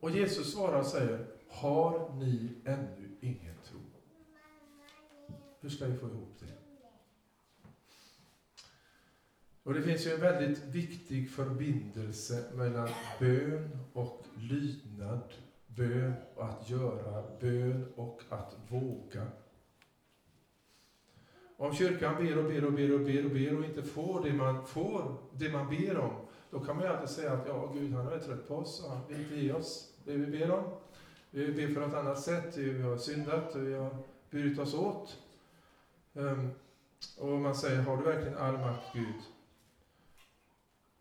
Och 0.00 0.10
Jesus 0.10 0.52
svarar 0.52 0.80
och 0.80 0.86
säger, 0.86 1.33
har 1.54 2.14
ni 2.14 2.48
ännu 2.64 3.16
ingen 3.20 3.54
tro? 3.64 3.80
Hur 5.60 5.68
ska 5.68 5.86
vi 5.86 5.96
få 5.96 6.06
ihop 6.06 6.36
det? 6.40 6.46
Och 9.62 9.74
det 9.74 9.82
finns 9.82 10.06
ju 10.06 10.10
en 10.10 10.20
väldigt 10.20 10.64
viktig 10.64 11.30
förbindelse 11.30 12.44
mellan 12.54 12.88
bön 13.20 13.78
och 13.92 14.24
lydnad. 14.36 15.32
Bön 15.66 16.14
och 16.34 16.44
att 16.44 16.70
göra, 16.70 17.38
bön 17.40 17.92
och 17.96 18.22
att 18.28 18.56
våga. 18.68 19.26
Om 21.56 21.74
kyrkan 21.74 22.24
ber 22.24 22.38
och 22.38 22.44
ber 22.44 22.64
och 22.64 22.72
ber 22.72 22.94
och 22.94 23.00
ber 23.00 23.24
och 23.24 23.30
ber 23.30 23.58
och 23.58 23.64
inte 23.64 23.82
får 23.82 24.24
det 24.24 24.32
man 24.32 24.66
får, 24.66 25.16
det 25.32 25.52
man 25.52 25.68
ber 25.70 25.98
om, 25.98 26.26
då 26.50 26.60
kan 26.60 26.76
man 26.76 26.84
ju 26.84 26.90
alltid 26.90 27.08
säga 27.08 27.32
att 27.32 27.48
ja, 27.48 27.72
Gud 27.74 27.92
han 27.92 28.12
är 28.12 28.18
trött 28.18 28.48
på 28.48 28.56
oss 28.56 28.84
och 28.84 28.90
han 28.90 29.08
vill 29.08 29.20
inte 29.20 29.34
ge 29.34 29.52
oss 29.52 29.94
det 30.04 30.16
vi 30.16 30.26
ber 30.26 30.50
om. 30.50 30.64
Vi 31.34 31.52
ber 31.52 31.74
på 31.74 31.80
något 31.80 31.94
annat 31.94 32.20
sätt, 32.20 32.56
vi 32.56 32.82
har 32.82 32.96
syndat 32.96 33.54
och 33.54 33.66
vi 33.66 33.74
har 33.74 33.96
burit 34.30 34.58
oss 34.58 34.74
åt. 34.74 35.18
Ehm, 36.14 36.50
och 37.18 37.28
man 37.28 37.54
säger, 37.54 37.82
har 37.82 37.96
du 37.96 38.02
verkligen 38.02 38.38
all 38.38 38.58
makt 38.58 38.92
Gud? 38.92 39.22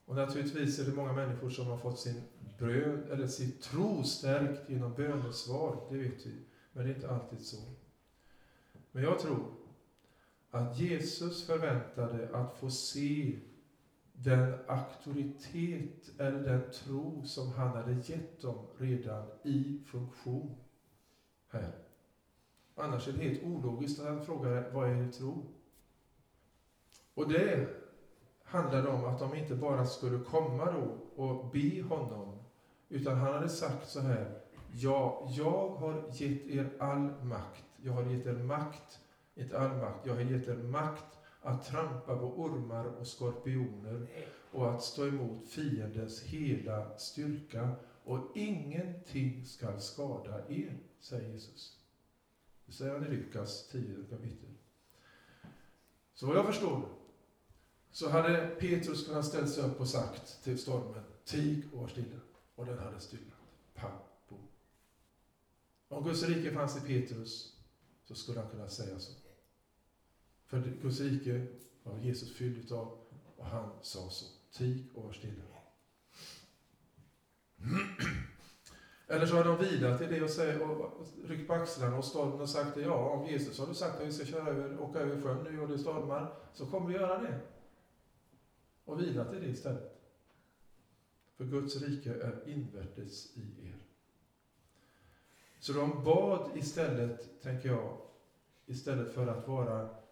Och 0.05 0.15
naturligtvis 0.15 0.79
är 0.79 0.83
det 0.83 0.95
många 0.95 1.13
människor 1.13 1.49
som 1.49 1.67
har 1.67 1.77
fått 1.77 1.99
sin 1.99 2.21
bröd, 2.59 3.09
eller 3.11 3.27
sin 3.27 3.51
tro 3.51 4.03
stärkt 4.03 4.69
genom 4.69 4.93
bönesvar, 4.93 5.77
det 5.89 5.97
vet 5.97 6.25
vi. 6.25 6.35
Men 6.71 6.85
det 6.85 6.91
är 6.91 6.95
inte 6.95 7.09
alltid 7.09 7.45
så. 7.45 7.61
Men 8.91 9.03
jag 9.03 9.19
tror 9.19 9.45
att 10.51 10.79
Jesus 10.79 11.45
förväntade 11.45 12.29
att 12.33 12.59
få 12.59 12.69
se 12.69 13.39
den 14.23 14.55
auktoritet 14.67 16.19
eller 16.19 16.39
den 16.43 16.71
tro 16.71 17.25
som 17.25 17.51
han 17.51 17.77
hade 17.77 17.93
gett 17.93 18.41
dem 18.41 18.65
redan 18.77 19.25
i 19.43 19.81
funktion 19.85 20.55
här. 21.47 21.71
Annars 22.75 23.07
är 23.07 23.11
det 23.11 23.23
helt 23.23 23.43
ologiskt 23.43 23.99
att 23.99 24.07
han 24.07 24.25
frågar 24.25 24.71
vad 24.71 24.89
är 24.89 25.03
er 25.03 25.11
tro? 25.11 25.45
Och 27.13 27.29
det 27.29 27.67
handlade 28.43 28.89
om 28.89 29.05
att 29.05 29.19
de 29.19 29.35
inte 29.35 29.55
bara 29.55 29.85
skulle 29.85 30.19
komma 30.19 30.71
då 30.71 30.97
och 31.23 31.51
be 31.51 31.81
honom, 31.81 32.39
utan 32.89 33.17
han 33.17 33.33
hade 33.33 33.49
sagt 33.49 33.89
så 33.89 33.99
här, 33.99 34.41
ja, 34.71 35.27
jag 35.37 35.69
har 35.69 36.03
gett 36.11 36.47
er 36.47 36.69
all 36.79 37.23
makt. 37.23 37.63
Jag 37.81 37.93
har 37.93 38.03
gett 38.03 38.25
er 38.25 38.43
makt, 38.43 38.99
inte 39.35 39.59
all 39.59 39.77
makt, 39.77 40.05
jag 40.05 40.13
har 40.13 40.21
gett 40.21 40.47
er 40.47 40.55
makt 40.55 41.22
att 41.43 41.65
trampa 41.65 42.17
på 42.17 42.25
ormar 42.25 42.85
och 42.85 43.07
skorpioner 43.07 44.07
och 44.51 44.73
att 44.73 44.83
stå 44.83 45.07
emot 45.07 45.47
fiendens 45.47 46.21
hela 46.21 46.97
styrka 46.97 47.75
och 48.03 48.31
ingenting 48.35 49.45
skall 49.45 49.81
skada 49.81 50.49
er, 50.49 50.79
säger 50.99 51.29
Jesus. 51.29 51.79
Det 52.65 52.71
säger 52.71 52.93
han 52.93 53.05
i 53.05 53.09
Lukas 53.09 53.67
10 53.71 53.95
kapitel. 54.09 54.49
Så 56.13 56.27
vad 56.27 56.37
jag 56.37 56.45
förstår 56.45 56.89
så 57.91 58.09
hade 58.09 58.47
Petrus 58.59 59.07
kunnat 59.07 59.25
ställa 59.25 59.47
sig 59.47 59.63
upp 59.63 59.79
och 59.79 59.87
sagt 59.87 60.43
till 60.43 60.59
stormen, 60.59 61.03
tig 61.25 61.73
och 61.73 61.81
var 61.81 61.87
stilla. 61.87 62.19
Och 62.55 62.65
den 62.65 62.77
hade 62.77 62.99
stillat. 62.99 63.39
Pang, 63.73 63.99
bom. 64.29 64.47
Om 65.87 66.03
Guds 66.03 66.23
rike 66.23 66.51
fanns 66.51 66.77
i 66.77 66.87
Petrus 66.87 67.57
så 68.03 68.15
skulle 68.15 68.39
han 68.39 68.49
kunna 68.49 68.67
säga 68.69 68.99
så. 68.99 69.22
För 70.53 70.73
Guds 70.81 70.99
rike 70.99 71.47
var 71.83 71.99
Jesus 71.99 72.35
fylld 72.35 72.71
av 72.71 72.97
och 73.37 73.45
han 73.45 73.69
sa 73.81 74.09
så. 74.09 74.25
Tig 74.51 74.85
och 74.93 75.03
var 75.03 75.11
stilla. 75.11 75.43
Eller 79.07 79.25
så 79.25 79.35
har 79.35 79.43
de 79.43 79.57
vilat 79.57 80.01
i 80.01 80.05
det 80.05 80.21
och, 80.21 80.29
säger, 80.29 80.61
och 80.61 81.07
ryckt 81.25 81.47
på 81.47 81.53
axlarna 81.53 81.97
och 81.97 82.05
stormen 82.05 82.41
och 82.41 82.49
sagt 82.49 82.77
ja, 82.77 83.09
om 83.09 83.25
Jesus 83.25 83.59
har 83.59 83.67
du 83.67 83.73
sagt 83.73 84.01
att 84.01 84.07
vi 84.07 84.11
ska 84.11 84.25
köra 84.25 84.49
över, 84.49 84.79
åka 84.79 84.99
över 84.99 85.21
sjön 85.21 85.43
nu 85.43 85.61
och 85.61 85.67
det 85.67 85.79
stormar, 85.79 86.35
så 86.53 86.65
kommer 86.65 86.87
vi 86.87 86.93
göra 86.93 87.21
det. 87.21 87.39
Och 88.85 89.01
vilat 89.01 89.33
i 89.33 89.39
det 89.39 89.47
istället. 89.47 90.01
För 91.37 91.45
Guds 91.45 91.81
rike 91.81 92.13
är 92.13 92.49
invärtes 92.49 93.37
i 93.37 93.67
er. 93.67 93.77
Så 95.59 95.73
de 95.73 96.03
bad 96.03 96.57
istället, 96.57 97.41
tänker 97.41 97.69
jag, 97.69 97.97
istället 98.65 99.13
för 99.13 99.27
att 99.27 99.47
vara, 99.47 100.02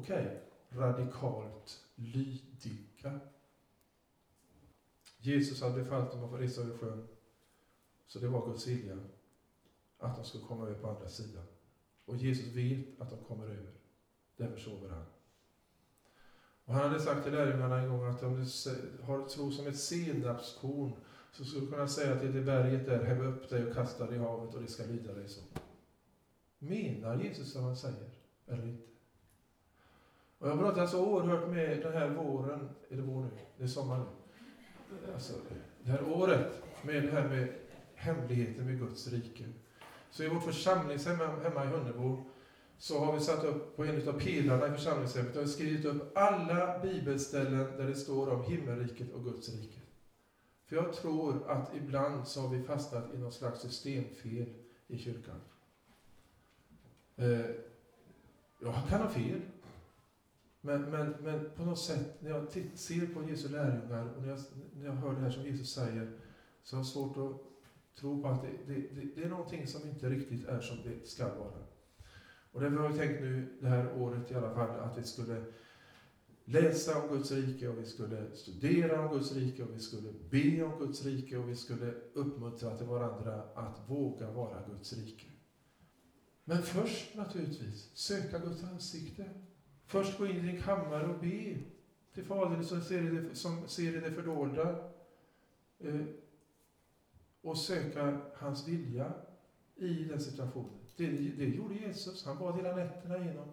okej, 0.00 0.26
okay, 0.26 0.80
radikalt 0.80 1.86
lydiga. 1.94 3.20
Jesus 5.18 5.62
hade 5.62 5.82
befallt 5.82 6.12
dem 6.12 6.24
att 6.24 6.30
få 6.30 6.36
resa 6.36 6.60
över 6.60 6.78
sjön. 6.78 7.08
Så 8.06 8.18
det 8.18 8.28
var 8.28 8.46
Guds 8.46 8.66
vilja 8.66 8.98
att 9.98 10.16
de 10.16 10.24
skulle 10.24 10.44
komma 10.44 10.66
över 10.66 10.80
på 10.80 10.88
andra 10.88 11.08
sidan. 11.08 11.44
Och 12.04 12.16
Jesus 12.16 12.46
vet 12.46 13.00
att 13.00 13.10
de 13.10 13.18
kommer 13.18 13.44
över. 13.44 13.72
Därför 14.36 14.58
sover 14.58 14.88
han. 14.88 15.04
Och 16.64 16.74
han 16.74 16.82
hade 16.90 17.00
sagt 17.00 17.24
till 17.24 17.32
lärjungarna 17.32 17.78
en 17.78 17.88
gång 17.88 18.04
att 18.04 18.22
om 18.22 18.34
du 18.34 18.46
har 19.02 19.28
tro 19.28 19.50
som 19.50 19.66
ett 19.66 19.78
senapskorn 19.78 20.92
så 21.32 21.44
skulle 21.44 21.66
du 21.66 21.72
kunna 21.72 21.88
säga 21.88 22.20
till 22.20 22.32
det 22.32 22.40
berget 22.40 22.86
där, 22.86 23.04
häv 23.04 23.24
upp 23.24 23.50
dig 23.50 23.66
och 23.66 23.74
kasta 23.74 24.06
dig 24.06 24.16
i 24.16 24.18
havet 24.18 24.54
och 24.54 24.62
det 24.62 24.68
ska 24.68 24.84
lyda 24.84 25.14
dig 25.14 25.28
så. 25.28 25.40
Menar 26.58 27.22
Jesus 27.22 27.54
vad 27.54 27.64
han 27.64 27.76
säger, 27.76 28.10
eller 28.46 28.66
inte? 28.66 28.89
Och 30.40 30.48
jag 30.48 30.56
har 30.56 30.62
brottats 30.62 30.92
så 30.92 31.06
oerhört 31.06 31.48
med 31.48 31.82
den 31.82 31.92
här 31.92 32.08
våren, 32.08 32.68
är 32.88 32.96
det 32.96 33.02
vår 33.02 33.22
nu? 33.22 33.30
Det 33.56 33.64
är 33.64 33.68
sommar 33.68 33.98
nu. 33.98 35.12
Alltså, 35.14 35.32
det 35.82 35.90
här 35.90 36.08
året 36.08 36.62
med 36.82 37.02
det 37.02 37.10
här 37.10 37.28
med 37.28 37.48
hemligheten 37.94 38.66
med 38.66 38.78
Guds 38.78 39.08
rike. 39.12 39.44
Så 40.10 40.24
i 40.24 40.28
vårt 40.28 40.44
församlingshem 40.44 41.18
hemma 41.18 41.64
i 41.64 41.66
Hunnebo 41.66 42.24
så 42.78 43.04
har 43.04 43.12
vi 43.12 43.20
satt 43.20 43.44
upp 43.44 43.76
på 43.76 43.84
en 43.84 44.08
av 44.08 44.12
pelarna 44.12 44.66
i 44.66 44.70
församlingshemmet, 44.70 45.34
har 45.34 45.42
vi 45.42 45.48
skrivit 45.48 45.84
upp 45.84 46.18
alla 46.18 46.78
bibelställen 46.78 47.76
där 47.76 47.86
det 47.86 47.94
står 47.94 48.30
om 48.30 48.44
himmelriket 48.44 49.12
och 49.12 49.24
Guds 49.24 49.48
rike. 49.48 49.80
För 50.66 50.76
jag 50.76 50.92
tror 50.92 51.50
att 51.50 51.74
ibland 51.76 52.28
så 52.28 52.40
har 52.40 52.48
vi 52.48 52.62
fastnat 52.62 53.14
i 53.14 53.18
någon 53.18 53.32
slags 53.32 53.60
systemfel 53.60 54.54
i 54.86 54.98
kyrkan. 54.98 55.40
Eh, 57.16 57.40
jag 58.60 58.74
kan 58.88 59.00
ha 59.00 59.08
fel. 59.08 59.40
Men, 60.60 60.82
men, 60.90 61.14
men 61.20 61.50
på 61.56 61.64
något 61.64 61.78
sätt, 61.78 62.22
när 62.22 62.30
jag 62.30 62.52
ser 62.74 63.14
på 63.14 63.30
Jesu 63.30 63.48
lärjungar 63.48 64.14
och 64.16 64.22
när 64.22 64.28
jag, 64.28 64.38
när 64.74 64.86
jag 64.86 64.92
hör 64.92 65.14
det 65.14 65.20
här 65.20 65.30
som 65.30 65.44
Jesus 65.44 65.74
säger, 65.74 66.18
så 66.62 66.76
har 66.76 66.80
jag 66.80 66.86
svårt 66.86 67.16
att 67.16 67.50
tro 68.00 68.22
på 68.22 68.28
att 68.28 68.42
det, 68.42 68.74
det, 68.74 68.80
det, 68.80 69.14
det 69.14 69.22
är 69.22 69.28
någonting 69.28 69.66
som 69.66 69.88
inte 69.88 70.10
riktigt 70.10 70.48
är 70.48 70.60
som 70.60 70.76
det 70.84 71.08
ska 71.08 71.24
vara. 71.34 71.64
Och 72.52 72.60
därför 72.60 72.76
har 72.76 72.88
vi 72.88 72.98
tänkt 72.98 73.20
nu 73.20 73.58
det 73.60 73.68
här 73.68 74.02
året 74.02 74.30
i 74.30 74.34
alla 74.34 74.54
fall 74.54 74.80
att 74.80 74.98
vi 74.98 75.02
skulle 75.02 75.44
läsa 76.44 77.02
om 77.02 77.08
Guds 77.08 77.32
rike 77.32 77.68
och 77.68 77.78
vi 77.78 77.84
skulle 77.84 78.36
studera 78.36 79.08
om 79.08 79.14
Guds 79.14 79.32
rike 79.32 79.62
och 79.62 79.74
vi 79.74 79.80
skulle 79.80 80.12
be 80.30 80.62
om 80.62 80.78
Guds 80.78 81.04
rike 81.04 81.38
och 81.38 81.48
vi 81.48 81.56
skulle 81.56 81.94
uppmuntra 82.14 82.78
till 82.78 82.86
varandra 82.86 83.42
att 83.54 83.88
våga 83.88 84.30
vara 84.30 84.66
Guds 84.68 84.92
rike. 84.92 85.26
Men 86.44 86.62
först 86.62 87.14
naturligtvis 87.14 87.90
söka 87.94 88.38
Guds 88.38 88.64
ansikte. 88.64 89.30
Först 89.90 90.18
gå 90.18 90.26
in 90.26 90.36
i 90.36 90.52
din 90.52 90.62
kammare 90.62 91.06
och 91.06 91.20
be 91.20 91.56
till 92.14 92.24
Fadern 92.24 92.64
som 92.64 92.80
ser 92.80 93.02
i 93.02 93.08
det, 93.08 93.34
som 93.34 93.68
ser 93.68 93.96
i 93.96 94.00
det 94.00 94.10
fördolda. 94.10 94.90
Eh, 95.78 96.00
och 97.42 97.58
söka 97.58 98.18
hans 98.34 98.68
vilja 98.68 99.12
i 99.76 100.04
den 100.04 100.20
situationen. 100.20 100.78
Det, 100.96 101.06
det 101.10 101.44
gjorde 101.44 101.74
Jesus. 101.74 102.26
Han 102.26 102.38
bad 102.38 102.56
hela 102.56 102.76
nätterna 102.76 103.18
igenom. 103.18 103.48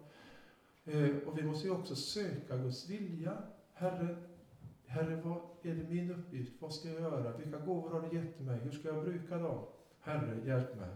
Eh, 0.84 1.16
och 1.26 1.38
vi 1.38 1.42
måste 1.42 1.68
ju 1.68 1.74
också 1.74 1.96
söka 1.96 2.56
Guds 2.56 2.88
vilja. 2.88 3.38
Herre, 3.74 4.16
Herre, 4.86 5.20
vad 5.24 5.40
är 5.62 5.74
det 5.74 5.90
min 5.90 6.10
uppgift? 6.10 6.52
Vad 6.58 6.74
ska 6.74 6.88
jag 6.88 7.00
göra? 7.00 7.36
Vilka 7.36 7.58
gåvor 7.58 7.90
har 7.90 8.08
du 8.08 8.16
gett 8.16 8.40
mig? 8.40 8.58
Hur 8.58 8.70
ska 8.70 8.88
jag 8.88 9.04
bruka 9.04 9.38
dem? 9.38 9.64
Herre, 10.00 10.46
hjälp 10.46 10.76
mig. 10.76 10.90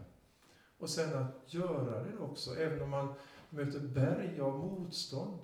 Och 0.79 0.91
sen 0.91 1.19
att 1.19 1.55
göra 1.55 2.03
det 2.03 2.19
också, 2.19 2.57
även 2.57 2.83
om 2.83 2.91
man 2.91 3.15
möter 3.53 3.81
berg 3.81 4.41
av 4.41 4.59
motstånd. 4.59 5.39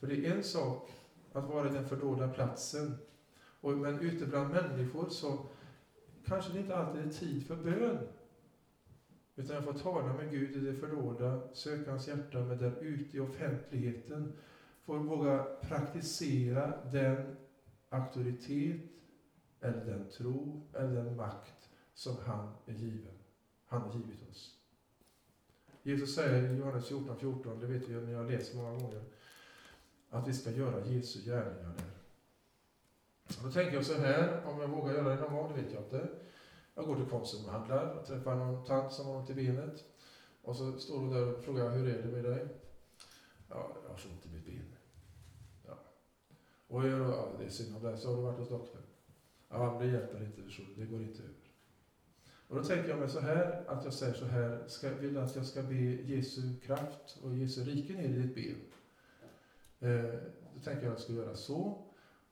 För 0.00 0.06
det 0.06 0.26
är 0.26 0.36
en 0.36 0.44
sak 0.44 0.90
att 1.32 1.44
vara 1.44 1.70
i 1.70 1.72
den 1.72 1.88
fördolda 1.88 2.28
platsen. 2.28 2.94
Och, 3.60 3.72
men 3.72 4.00
ute 4.00 4.26
bland 4.26 4.50
människor 4.50 5.08
så 5.08 5.38
kanske 6.24 6.52
det 6.52 6.60
inte 6.60 6.76
alltid 6.76 7.06
är 7.06 7.10
tid 7.10 7.46
för 7.46 7.56
bön. 7.56 7.98
Utan 9.36 9.56
jag 9.56 9.64
får 9.64 9.72
tala 9.72 10.12
med 10.12 10.30
Gud 10.30 10.56
i 10.56 10.60
det 10.60 10.74
fördolda, 10.74 11.54
söka 11.54 11.90
hans 11.90 12.08
hjärta, 12.08 12.38
men 12.38 12.58
där 12.58 12.76
ute 12.80 13.16
i 13.16 13.20
offentligheten 13.20 14.32
får 14.84 14.98
våga 14.98 15.46
praktisera 15.60 16.84
den 16.92 17.36
auktoritet, 17.88 18.80
eller 19.60 19.84
den 19.84 20.08
tro, 20.10 20.62
eller 20.74 21.04
den 21.04 21.16
makt 21.16 21.70
som 21.94 22.16
han 22.24 22.54
är 22.66 22.72
given. 22.72 23.18
Han 23.66 23.82
har 23.82 23.92
givit 23.92 24.30
oss. 24.30 24.61
Jesus 25.82 26.14
säger 26.14 26.52
i 26.52 26.56
Johannes 26.56 26.88
14, 26.88 27.16
14, 27.18 27.60
det 27.60 27.66
vet 27.66 27.88
vi 27.88 27.94
när 27.94 28.12
jag 28.12 28.30
läst 28.30 28.54
många 28.54 28.70
gånger, 28.70 29.02
att 30.10 30.28
vi 30.28 30.32
ska 30.32 30.50
göra 30.50 30.86
Jesu 30.86 31.20
gärningar 31.24 31.74
där. 31.76 31.92
Då 33.42 33.50
tänker 33.50 33.74
jag 33.74 33.86
så 33.86 33.94
här, 33.94 34.46
om 34.46 34.60
jag 34.60 34.68
vågar 34.68 34.94
göra 34.94 35.08
det 35.08 35.20
någon 35.20 35.34
gång, 35.34 35.52
det 35.54 35.62
vet 35.62 35.72
jag 35.72 35.82
inte. 35.82 36.08
Jag 36.74 36.84
går 36.84 36.96
till 36.96 37.04
Konsum 37.04 37.44
och 37.44 37.52
handlar 37.52 37.94
och 37.94 38.06
träffar 38.06 38.36
någon 38.36 38.64
tant 38.64 38.92
som 38.92 39.06
har 39.06 39.16
ont 39.16 39.30
i 39.30 39.34
benet. 39.34 39.84
Och 40.42 40.56
så 40.56 40.78
står 40.78 40.98
hon 40.98 41.10
där 41.10 41.34
och 41.34 41.44
frågar, 41.44 41.70
hur 41.70 41.88
är 41.88 42.02
det 42.02 42.08
med 42.08 42.24
dig? 42.24 42.48
Ja, 43.48 43.76
jag 43.82 43.90
har 43.90 43.96
så 43.96 44.08
ont 44.08 44.26
i 44.26 44.28
mitt 44.28 44.46
ben. 44.46 44.74
Ja. 45.66 45.78
Och 46.66 46.88
jag, 46.88 47.00
ja, 47.00 47.28
det 47.38 47.44
är 47.44 47.50
synd 47.50 47.76
om 47.76 47.82
dig, 47.82 47.98
så 47.98 48.08
har 48.08 48.16
du 48.16 48.22
varit 48.22 48.38
hos 48.38 48.48
doktorn? 48.48 48.82
Ja, 49.48 49.72
men 49.72 49.86
det 49.86 49.92
hjälper 49.92 50.24
inte, 50.24 50.40
det 50.76 50.86
går 50.86 51.02
inte 51.02 51.22
över. 51.22 51.41
Och 52.52 52.58
då 52.58 52.64
tänker 52.64 52.88
jag 52.88 52.98
mig 52.98 53.08
så 53.08 53.20
här, 53.20 53.64
att 53.66 53.84
jag 53.84 53.92
säger 53.92 54.14
så 54.14 54.24
här, 54.24 54.64
ska, 54.66 54.88
vill 54.94 55.18
att 55.18 55.36
jag 55.36 55.46
ska 55.46 55.62
be 55.62 55.74
Jesu 55.74 56.42
kraft 56.66 57.18
och 57.22 57.36
Jesu 57.36 57.64
rike 57.64 57.92
ner 57.92 58.04
i 58.04 58.12
ditt 58.12 58.34
ben. 58.34 58.56
Eh, 59.80 60.20
då 60.54 60.60
tänker 60.60 60.82
jag 60.82 60.92
att 60.92 60.98
jag 60.98 61.00
ska 61.00 61.12
göra 61.12 61.36
så. 61.36 61.56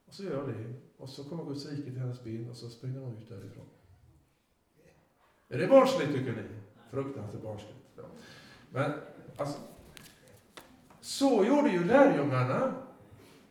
Och 0.05 0.13
så 0.13 0.23
gör 0.23 0.31
jag 0.31 0.49
det. 0.49 0.73
Och 0.97 1.09
så 1.09 1.23
kommer 1.23 1.43
Guds 1.43 1.69
rike 1.69 1.83
till 1.83 1.99
hennes 1.99 2.23
ben 2.23 2.49
och 2.49 2.57
så 2.57 2.69
springer 2.69 2.99
hon 2.99 3.17
ut 3.17 3.29
därifrån. 3.29 3.65
Är 5.49 5.57
det 5.57 5.67
barnsligt 5.67 6.11
tycker 6.13 6.31
ni? 6.31 6.43
Fruktansvärt 6.89 7.41
barnsligt. 7.41 7.77
Ja. 7.97 8.03
Men 8.69 8.91
alltså, 9.37 9.59
så 11.01 11.45
gjorde 11.45 11.69
ju 11.69 11.83
lärjungarna. 11.83 12.73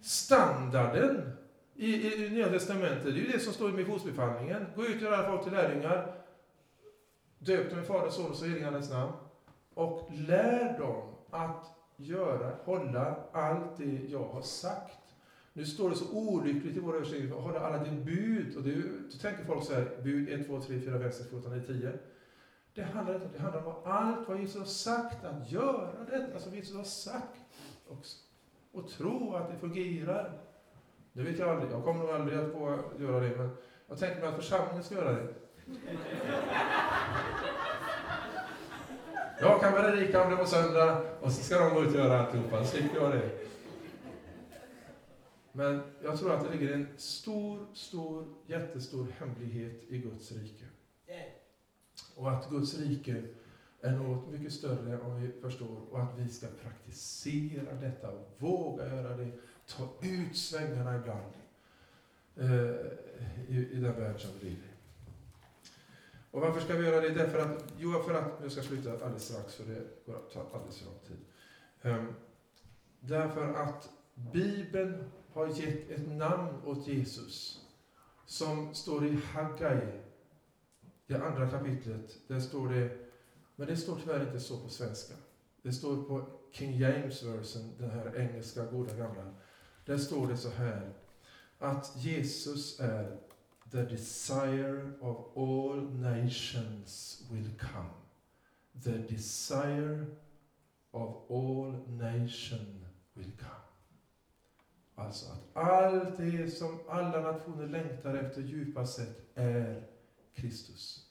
Standarden 0.00 1.32
i, 1.74 1.86
i, 1.86 2.26
i 2.26 2.30
Nya 2.30 2.48
Testamentet, 2.48 3.04
det 3.04 3.10
är 3.10 3.14
ju 3.14 3.32
det 3.32 3.38
som 3.38 3.52
står 3.52 3.70
i 3.70 3.72
missionsbefallningen. 3.72 4.66
Gå 4.76 4.84
ut 4.84 4.96
och 4.96 5.02
göra 5.02 5.30
folk 5.30 5.42
till 5.42 5.52
lärjungar. 5.52 6.19
Döp 7.42 7.70
dem 7.70 7.78
i 7.78 7.82
Faderns, 7.82 8.14
Sonens 8.14 8.42
och 8.42 8.48
Heligandets 8.48 8.90
namn. 8.90 9.12
Och 9.74 10.08
lär 10.12 10.78
dem 10.78 11.02
att 11.30 11.66
göra, 11.96 12.52
hålla 12.64 13.16
allt 13.32 13.76
det 13.76 14.00
jag 14.08 14.24
har 14.24 14.42
sagt. 14.42 15.14
Nu 15.52 15.66
står 15.66 15.90
det 15.90 15.96
så 15.96 16.12
olyckligt 16.12 16.76
i 16.76 16.80
vår 16.80 16.96
översättning, 16.96 17.32
att 17.32 17.44
hålla 17.44 17.60
alla 17.60 17.84
dina 17.84 18.04
bud. 18.04 18.56
Och 18.56 18.62
det, 18.62 18.74
då 19.12 19.18
tänker 19.20 19.44
folk 19.44 19.64
så 19.64 19.74
här, 19.74 20.00
bud 20.02 20.28
1, 20.28 20.46
2, 20.46 20.60
3, 20.60 20.80
4, 20.80 20.98
5, 20.98 21.12
6, 21.12 21.30
7, 21.30 21.36
8, 21.38 21.48
9, 21.48 21.60
10. 21.60 21.92
Det 22.74 22.82
handlar 22.82 23.14
inte 23.14 23.26
om 23.26 23.32
det, 23.32 23.42
handlar 23.42 23.66
om 23.66 23.74
allt 23.84 24.28
vad 24.28 24.40
Jesus 24.40 24.58
har 24.58 24.64
sagt, 24.64 25.24
att 25.24 25.50
göra 25.52 26.04
detta 26.10 26.32
alltså 26.32 26.48
som 26.48 26.54
Jesus 26.56 26.76
har 26.76 26.84
sagt 26.84 27.40
också. 27.88 28.16
Och 28.72 28.88
tro 28.88 29.34
att 29.34 29.50
det 29.50 29.58
fungerar. 29.58 30.38
Det 31.12 31.22
vet 31.22 31.38
jag 31.38 31.48
aldrig, 31.48 31.72
jag 31.72 31.84
kommer 31.84 32.00
nog 32.00 32.10
aldrig 32.10 32.38
att 32.38 32.52
få 32.52 32.80
göra 32.98 33.20
det, 33.20 33.36
men 33.36 33.50
jag 33.86 33.98
tänker 33.98 34.20
mig 34.20 34.28
att 34.28 34.36
församlingen 34.36 34.84
ska 34.84 34.94
göra 34.94 35.12
det. 35.12 35.34
Jag 39.40 39.60
kan 39.60 39.72
predika 39.72 40.24
om 40.24 40.30
det 40.30 40.36
på 40.36 40.46
söndag 40.46 41.02
och 41.20 41.32
så 41.32 41.42
ska 41.42 41.58
de 41.58 41.74
gå 41.74 41.82
ut 41.82 41.88
och 41.88 41.94
göra 41.94 42.20
alltihopa, 42.20 42.64
så 42.64 42.76
slipper 42.76 42.96
jag 42.96 43.12
det. 43.12 43.30
Men 45.52 45.82
jag 46.02 46.18
tror 46.18 46.34
att 46.34 46.44
det 46.44 46.58
ligger 46.58 46.74
en 46.74 46.88
stor, 46.96 47.66
stor, 47.74 48.34
jättestor 48.46 49.06
hemlighet 49.18 49.82
i 49.88 49.98
Guds 49.98 50.32
rike. 50.32 50.64
Och 52.16 52.30
att 52.30 52.50
Guds 52.50 52.78
rike 52.78 53.22
är 53.80 53.92
något 53.92 54.28
mycket 54.28 54.52
större 54.52 55.00
om 55.00 55.22
vi 55.22 55.32
förstår 55.40 55.80
och 55.90 56.02
att 56.02 56.18
vi 56.18 56.28
ska 56.28 56.46
praktisera 56.62 57.74
detta 57.74 58.10
och 58.10 58.34
våga 58.38 58.86
göra 58.96 59.16
det. 59.16 59.30
Ta 59.66 59.88
ut 60.02 60.36
svängarna 60.36 60.96
ibland 60.96 61.32
eh, 62.36 62.76
i, 63.48 63.68
i 63.72 63.80
den 63.80 64.00
värld 64.00 64.20
som 64.20 64.30
vi 64.40 64.48
lever 64.48 64.62
i. 64.62 64.69
Och 66.30 66.40
varför 66.40 66.60
ska 66.60 66.74
vi 66.74 66.86
göra 66.86 67.00
det? 67.00 67.10
Därför 67.10 67.38
att, 67.38 67.64
jo, 67.78 68.02
för 68.02 68.14
att, 68.14 68.38
jag 68.42 68.52
ska 68.52 68.62
sluta 68.62 68.92
alldeles 68.92 69.24
strax 69.24 69.54
för 69.54 69.64
det 69.64 70.06
går 70.06 70.16
att 70.16 70.30
ta 70.30 70.40
alldeles 70.52 70.78
för 70.78 70.86
lång 70.86 70.98
tid. 71.08 71.18
Um, 71.82 72.14
därför 73.00 73.54
att 73.54 73.90
Bibeln 74.14 75.10
har 75.32 75.46
gett 75.46 75.90
ett 75.90 76.08
namn 76.08 76.62
åt 76.64 76.86
Jesus 76.86 77.60
som 78.26 78.74
står 78.74 79.06
i 79.06 79.20
Haggai, 79.32 80.00
det 81.06 81.16
andra 81.22 81.50
kapitlet. 81.50 82.18
Där 82.28 82.40
står 82.40 82.68
det, 82.68 82.98
men 83.56 83.66
det 83.66 83.76
står 83.76 83.98
tyvärr 84.00 84.26
inte 84.26 84.40
så 84.40 84.60
på 84.60 84.68
svenska. 84.68 85.14
Det 85.62 85.72
står 85.72 86.02
på 86.02 86.26
King 86.50 86.78
James 86.78 87.22
version, 87.22 87.74
den 87.78 87.90
här 87.90 88.16
engelska 88.16 88.64
goda 88.64 88.94
gamla. 88.94 89.34
Där 89.84 89.98
står 89.98 90.26
det 90.26 90.36
så 90.36 90.48
här, 90.48 90.92
att 91.58 91.92
Jesus 91.96 92.80
är 92.80 93.18
the 93.70 93.82
desire 93.82 94.94
of 95.00 95.26
all 95.36 95.76
nations 95.92 97.22
will 97.30 97.50
come. 97.58 97.90
The 98.82 98.98
desire 98.98 100.06
of 100.92 101.16
all 101.30 101.74
nation 101.88 102.84
will 103.14 103.32
come. 103.38 103.50
Alltså 104.94 105.26
att 105.32 105.66
allt 105.66 106.18
det 106.18 106.50
som 106.50 106.78
alla 106.88 107.20
nationer 107.20 107.66
längtar 107.66 108.14
efter 108.14 108.42
djupast 108.42 108.96
sett 108.96 109.30
är 109.34 109.82
Kristus. 110.34 111.06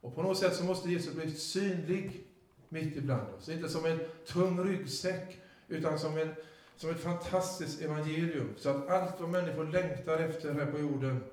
Och 0.00 0.14
på 0.14 0.22
något 0.22 0.38
sätt 0.38 0.54
så 0.54 0.64
måste 0.64 0.90
Jesus 0.90 1.14
bli 1.14 1.30
synlig 1.30 2.26
mitt 2.68 2.96
ibland 2.96 3.34
oss. 3.34 3.48
Inte 3.48 3.68
som 3.68 3.86
en 3.86 4.00
tung 4.26 4.64
ryggsäck, 4.64 5.38
utan 5.68 5.98
som, 5.98 6.18
en, 6.18 6.34
som 6.76 6.90
ett 6.90 7.00
fantastiskt 7.00 7.82
evangelium. 7.82 8.54
Så 8.56 8.70
att 8.70 8.88
allt 8.88 9.20
vad 9.20 9.30
människor 9.30 9.64
längtar 9.64 10.18
efter 10.18 10.54
här 10.54 10.66
på 10.66 10.78
jorden, 10.78 11.24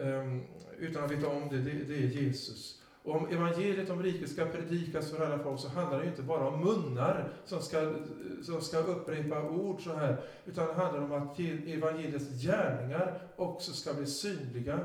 Ehm, 0.00 0.42
utan 0.78 1.04
att 1.04 1.10
veta 1.10 1.28
om 1.28 1.48
det, 1.50 1.58
det, 1.58 1.70
det 1.70 1.94
är 1.94 2.06
Jesus. 2.06 2.82
Och 3.02 3.16
om 3.16 3.28
evangeliet 3.28 3.90
om 3.90 4.02
riket 4.02 4.30
ska 4.30 4.44
predikas 4.44 5.10
för 5.10 5.26
alla 5.26 5.38
folk 5.38 5.60
så 5.60 5.68
handlar 5.68 6.00
det 6.00 6.06
inte 6.06 6.22
bara 6.22 6.48
om 6.48 6.60
munnar 6.60 7.32
som 7.44 7.60
ska, 7.60 7.94
som 8.42 8.60
ska 8.60 8.78
upprepa 8.78 9.42
ord 9.42 9.84
så 9.84 9.92
här, 9.94 10.16
utan 10.46 10.66
det 10.66 10.74
handlar 10.74 11.02
om 11.02 11.12
att 11.12 11.40
evangeliets 11.40 12.42
gärningar 12.42 13.20
också 13.36 13.72
ska 13.72 13.94
bli 13.94 14.06
synliga. 14.06 14.80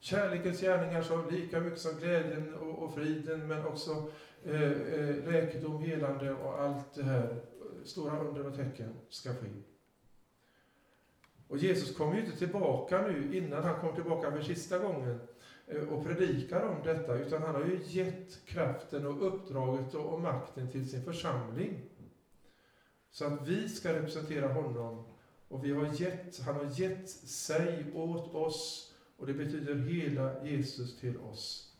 Kärlekens 0.00 0.60
gärningar 0.60 1.02
som 1.02 1.30
lika 1.30 1.60
mycket 1.60 1.80
som 1.80 1.98
glädjen 1.98 2.54
och, 2.54 2.82
och 2.82 2.94
friden, 2.94 3.48
men 3.48 3.66
också 3.66 4.10
eh, 4.44 4.72
eh, 4.72 5.30
läkedom, 5.30 5.82
helande 5.82 6.32
och 6.32 6.60
allt 6.60 6.94
det 6.94 7.02
här, 7.02 7.36
stora 7.84 8.20
under 8.20 8.46
och 8.46 8.56
tecken, 8.56 8.94
ska 9.10 9.30
ske. 9.30 9.48
Och 11.50 11.58
Jesus 11.58 11.96
kommer 11.96 12.14
ju 12.14 12.24
inte 12.24 12.38
tillbaka 12.38 13.02
nu 13.02 13.36
innan 13.36 13.64
han 13.64 13.80
kom 13.80 13.94
tillbaka 13.94 14.32
för 14.32 14.42
sista 14.42 14.78
gången 14.78 15.20
eh, 15.66 15.88
och 15.88 16.04
predikar 16.04 16.62
om 16.62 16.82
detta, 16.84 17.14
utan 17.14 17.42
han 17.42 17.54
har 17.54 17.64
ju 17.64 17.80
gett 17.84 18.46
kraften 18.46 19.06
och 19.06 19.26
uppdraget 19.26 19.94
och 19.94 20.20
makten 20.20 20.70
till 20.70 20.90
sin 20.90 21.04
församling. 21.04 21.82
Så 23.10 23.24
att 23.24 23.48
vi 23.48 23.68
ska 23.68 23.92
representera 23.92 24.52
honom 24.52 25.04
och 25.48 25.64
vi 25.64 25.72
har 25.72 25.94
gett, 25.94 26.40
han 26.40 26.54
har 26.54 26.80
gett 26.80 27.10
sig 27.10 27.92
åt 27.94 28.34
oss 28.34 28.92
och 29.16 29.26
det 29.26 29.34
betyder 29.34 29.74
hela 29.74 30.44
Jesus 30.44 30.96
till 30.96 31.18
oss. 31.18 31.72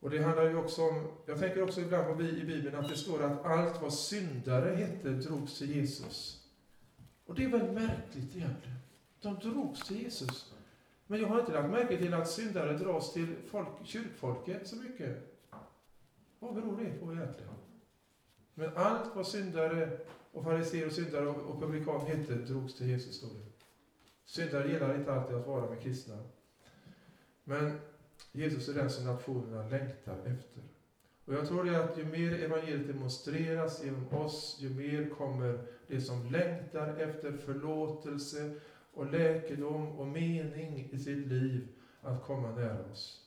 Och 0.00 0.10
det 0.10 0.22
handlar 0.22 0.44
ju 0.48 0.56
också 0.56 0.82
om, 0.82 1.06
jag 1.26 1.38
tänker 1.38 1.62
också 1.62 1.80
ibland 1.80 2.16
på 2.16 2.22
i 2.22 2.44
Bibeln 2.44 2.76
att 2.76 2.88
det 2.88 2.96
står 2.96 3.22
att 3.22 3.44
allt 3.44 3.82
vad 3.82 3.94
syndare 3.94 4.76
hette 4.76 5.08
drogs 5.08 5.58
till 5.58 5.76
Jesus. 5.76 6.37
Och 7.28 7.34
det 7.34 7.44
är 7.44 7.48
väl 7.48 7.72
märkligt 7.72 8.36
egentligen. 8.36 8.78
De 9.20 9.34
drogs 9.34 9.88
till 9.88 10.02
Jesus. 10.02 10.52
Men 11.06 11.20
jag 11.20 11.28
har 11.28 11.40
inte 11.40 11.52
lagt 11.52 11.70
märke 11.70 11.98
till 11.98 12.14
att 12.14 12.30
syndare 12.30 12.78
dras 12.78 13.12
till 13.12 13.34
folk, 13.50 13.68
kyrkfolket 13.84 14.68
så 14.68 14.76
mycket. 14.76 15.16
Vad 16.38 16.54
beror 16.54 16.76
det 16.76 16.90
på 16.90 17.12
egentligen? 17.12 17.54
Men 18.54 18.76
allt 18.76 19.16
vad 19.16 19.26
syndare 19.26 19.98
och 20.32 20.44
fariséer 20.44 20.86
och 20.86 20.92
syndare 20.92 21.28
och 21.28 21.60
publikan 21.60 22.06
hette 22.06 22.34
drogs 22.34 22.74
till 22.74 22.88
Jesus, 22.88 23.16
står 23.16 23.28
det. 23.28 23.64
Syndare 24.24 24.72
gillar 24.72 24.94
inte 24.94 25.12
alltid 25.12 25.36
att 25.36 25.46
vara 25.46 25.70
med 25.70 25.82
kristna. 25.82 26.18
Men 27.44 27.80
Jesus 28.32 28.68
är 28.68 28.74
den 28.74 28.90
som 28.90 29.04
nationerna 29.04 29.68
längtar 29.68 30.18
efter. 30.18 30.62
Och 31.24 31.34
jag 31.34 31.48
tror 31.48 31.64
det 31.64 31.84
att 31.84 31.98
ju 31.98 32.04
mer 32.04 32.44
evangeliet 32.44 32.86
demonstreras 32.86 33.84
genom 33.84 34.08
oss, 34.08 34.56
ju 34.60 34.70
mer 34.70 35.10
kommer 35.10 35.77
det 35.88 36.00
som 36.00 36.30
längtar 36.30 36.94
efter 36.96 37.32
förlåtelse 37.32 38.54
och 38.94 39.12
läkedom 39.12 39.86
och 39.98 40.06
mening 40.06 40.88
i 40.92 40.98
sitt 40.98 41.26
liv 41.26 41.68
att 42.00 42.22
komma 42.22 42.50
nära 42.54 42.84
oss. 42.92 43.24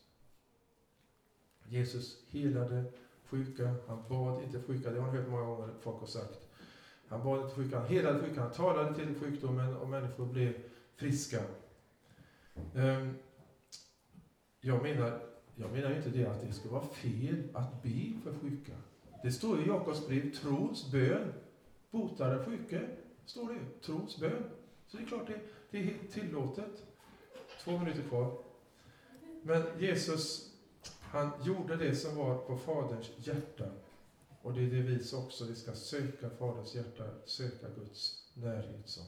Jesus 1.70 2.24
helade 2.30 2.84
sjuka, 3.26 3.76
han 3.88 4.04
bad 4.10 4.44
inte 4.44 4.62
sjuka, 4.62 4.92
det 4.92 5.00
har 5.00 5.08
man 5.08 5.16
hört 5.16 5.30
många 5.30 5.46
gånger 5.46 5.74
folk 5.82 6.00
har 6.00 6.08
sagt. 6.08 6.40
Han 7.08 7.24
bad 7.24 7.42
inte 7.42 7.56
sjuka, 7.56 7.80
han 7.80 7.88
helade 7.88 8.20
sjuka, 8.20 8.42
han 8.42 8.52
talade 8.52 8.96
till 8.96 9.20
sjukdomen 9.20 9.76
och 9.76 9.90
människor 9.90 10.26
blev 10.26 10.54
friska. 10.96 11.42
Ehm, 12.76 13.14
jag 14.62 14.84
menar, 14.84 15.20
jag 15.56 15.72
menar 15.72 15.96
inte 15.96 16.10
det 16.10 16.26
att 16.26 16.42
det 16.42 16.54
skulle 16.54 16.74
vara 16.74 16.88
fel 16.88 17.44
att 17.54 17.84
be 17.84 18.14
för 18.24 18.34
sjuka. 18.42 18.74
Det 19.24 19.32
står 19.32 19.62
i 19.62 19.68
Jakobs 19.68 20.08
brev, 20.08 20.34
trons 20.34 20.92
bön 20.92 21.34
botar 21.92 22.36
den 22.36 22.46
sjuke. 22.46 22.90
Står 23.26 23.54
det, 23.54 23.82
trons 23.82 24.20
bön. 24.20 24.44
Så 24.88 24.98
det 24.98 25.04
är 25.04 25.08
klart 25.08 25.28
det, 25.28 25.40
det 25.72 25.78
är 25.78 25.84
helt 25.84 26.12
tillåtet. 26.12 26.84
Två 27.64 27.78
minuter 27.78 28.04
kvar. 28.10 28.38
Men 29.42 29.64
Jesus, 29.80 30.54
han 31.02 31.32
gjorde 31.44 31.76
det 31.76 31.96
som 31.96 32.16
var 32.16 32.38
på 32.38 32.58
Faderns 32.58 33.12
hjärta. 33.18 33.66
Och 34.42 34.54
det 34.54 34.62
är 34.62 34.68
det 34.68 34.82
vi 34.82 35.16
också, 35.16 35.46
vi 35.46 35.56
ska 35.56 35.74
söka 35.74 36.30
Faderns 36.30 36.76
hjärta, 36.76 37.04
söka 37.26 37.70
Guds 37.70 38.32
närhet 38.34 38.90
som. 38.90 39.04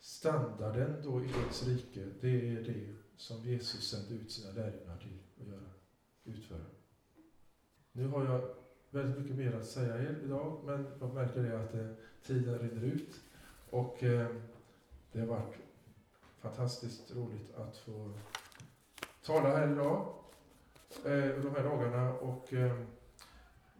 Standarden 0.00 1.02
då 1.02 1.24
i 1.24 1.26
Guds 1.26 1.66
rike, 1.66 2.08
det 2.20 2.48
är 2.48 2.62
det 2.62 2.94
som 3.16 3.44
Jesus 3.44 3.90
sände 3.90 4.14
ut 4.14 4.32
sina 4.32 4.52
lärjungar 4.52 4.98
till 4.98 5.18
att 5.40 5.48
göra, 5.48 5.70
utföra. 6.24 6.66
Nu 7.92 8.06
har 8.06 8.24
jag 8.24 8.61
väldigt 8.92 9.18
mycket 9.18 9.36
mer 9.36 9.54
att 9.54 9.66
säga 9.66 9.96
er 9.96 10.18
idag, 10.24 10.60
men 10.64 10.86
jag 11.00 11.14
märker 11.14 11.42
det 11.42 11.60
att 11.60 11.74
eh, 11.74 11.86
tiden 12.26 12.58
rinner 12.58 12.82
ut. 12.82 13.20
Och 13.70 14.02
eh, 14.02 14.26
det 15.12 15.20
har 15.20 15.26
varit 15.26 15.54
fantastiskt 16.40 17.16
roligt 17.16 17.54
att 17.56 17.76
få 17.76 18.10
tala 19.24 19.48
här 19.48 19.72
idag, 19.72 20.14
eh, 21.04 21.42
de 21.42 21.54
här 21.56 21.62
dagarna. 21.62 22.12
Och 22.12 22.52
eh, 22.52 22.72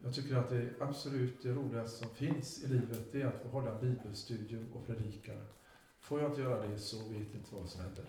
jag 0.05 0.15
tycker 0.15 0.37
att 0.37 0.49
det 0.51 0.71
absolut 0.81 1.43
det 1.43 1.53
roligaste 1.53 1.99
som 1.99 2.15
finns 2.15 2.65
i 2.65 2.69
livet, 2.69 3.13
det 3.13 3.23
är 3.23 3.27
att 3.27 3.43
få 3.43 3.49
hålla 3.49 3.81
bibelstudium 3.81 4.67
och 4.73 4.87
predika. 4.87 5.33
Får 6.01 6.21
jag 6.21 6.31
inte 6.31 6.41
göra 6.41 6.67
det 6.67 6.79
så 6.79 6.97
vet 6.97 7.09
jag 7.09 7.21
inte 7.21 7.55
vad 7.55 7.69
som 7.69 7.81
händer. 7.81 8.05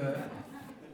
Eh, 0.00 0.20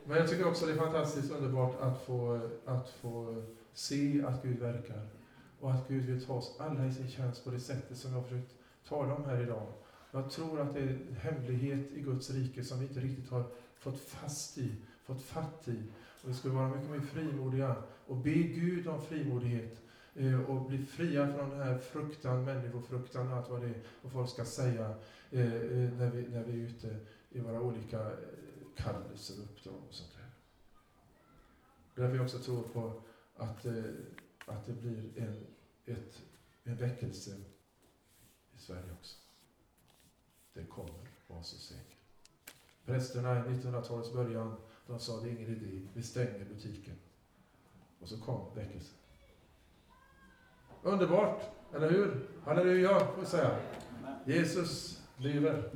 men 0.04 0.16
jag 0.16 0.28
tycker 0.28 0.48
också 0.48 0.66
det 0.66 0.72
är 0.72 0.76
fantastiskt 0.76 1.32
underbart 1.32 1.80
att 1.80 2.02
få, 2.02 2.50
att 2.64 2.90
få 2.90 3.42
se 3.72 4.24
att 4.24 4.42
Gud 4.42 4.58
verkar. 4.58 5.15
Och 5.60 5.72
att 5.72 5.88
Gud 5.88 6.04
vill 6.04 6.26
ta 6.26 6.34
oss 6.34 6.56
alla 6.58 6.86
i 6.86 6.92
sin 6.92 7.08
tjänst 7.08 7.44
på 7.44 7.50
det 7.50 7.60
sättet 7.60 7.98
som 7.98 8.12
jag 8.12 8.18
har 8.18 8.24
försökt 8.24 8.54
tala 8.88 9.14
om 9.14 9.24
här 9.24 9.42
idag. 9.42 9.72
Jag 10.10 10.30
tror 10.30 10.60
att 10.60 10.74
det 10.74 10.80
är 10.80 10.88
en 10.88 11.16
hemlighet 11.20 11.92
i 11.92 12.00
Guds 12.00 12.30
rike 12.30 12.64
som 12.64 12.78
vi 12.80 12.86
inte 12.86 13.00
riktigt 13.00 13.30
har 13.30 13.44
fått 13.78 14.00
fast 14.00 14.58
i, 14.58 14.72
fått 15.04 15.22
fatt 15.22 15.68
i. 15.68 15.82
Och 16.22 16.28
vi 16.28 16.34
skulle 16.34 16.54
vara 16.54 16.68
mycket 16.68 16.90
mer 16.90 17.00
frimodiga 17.00 17.76
och 18.06 18.16
be 18.16 18.32
Gud 18.32 18.88
om 18.88 19.02
frimodighet 19.02 19.82
eh, 20.14 20.40
och 20.40 20.68
bli 20.68 20.78
fria 20.78 21.32
från 21.32 21.50
den 21.50 21.60
här 21.60 21.78
fruktan, 21.78 22.44
människofruktan 22.44 23.32
och 23.32 23.36
allt 23.36 23.50
vad 23.50 23.60
det 23.60 23.66
är 23.66 23.82
och 24.02 24.12
folk 24.12 24.30
ska 24.30 24.44
säga 24.44 24.94
eh, 25.30 25.54
eh, 25.54 25.92
när, 25.92 26.10
vi, 26.10 26.28
när 26.28 26.44
vi 26.44 26.52
är 26.52 26.66
ute 26.66 26.96
i 27.30 27.40
våra 27.40 27.60
olika 27.60 28.10
kallelser 28.76 29.34
och 29.38 29.44
uppdrag 29.44 29.74
och 29.88 29.94
sånt 29.94 30.14
där. 30.14 30.30
Därför 31.94 32.16
jag 32.16 32.24
också 32.24 32.38
tror 32.38 32.62
på 32.62 33.02
att, 33.36 33.66
att 34.46 34.66
det 34.66 34.72
blir 34.72 35.10
en, 35.16 35.46
ett, 35.86 36.22
en 36.64 36.76
väckelse 36.76 37.36
i 38.54 38.58
Sverige 38.58 38.92
också. 38.98 39.16
Det 40.52 40.64
kommer, 40.64 41.08
var 41.26 41.42
så 41.42 41.56
säker. 41.56 41.96
Prästerna 42.84 43.38
i 43.38 43.42
1900-talets 43.48 44.12
början, 44.12 44.56
de 44.86 44.98
sa 44.98 45.20
det 45.20 45.28
är 45.28 45.32
ingen 45.32 45.50
idé, 45.50 45.88
vi 45.94 46.02
stänger 46.02 46.44
butiken. 46.44 46.96
Och 48.00 48.08
så 48.08 48.20
kom 48.20 48.54
väckelsen. 48.54 48.96
Underbart, 50.82 51.42
eller 51.74 51.90
hur? 51.90 52.28
Halleluja, 52.44 52.98
får 52.98 53.20
vi 53.20 53.26
säga. 53.26 53.58
Jesus 54.24 55.02
lever. 55.16 55.70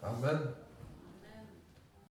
Amen. 0.00 0.38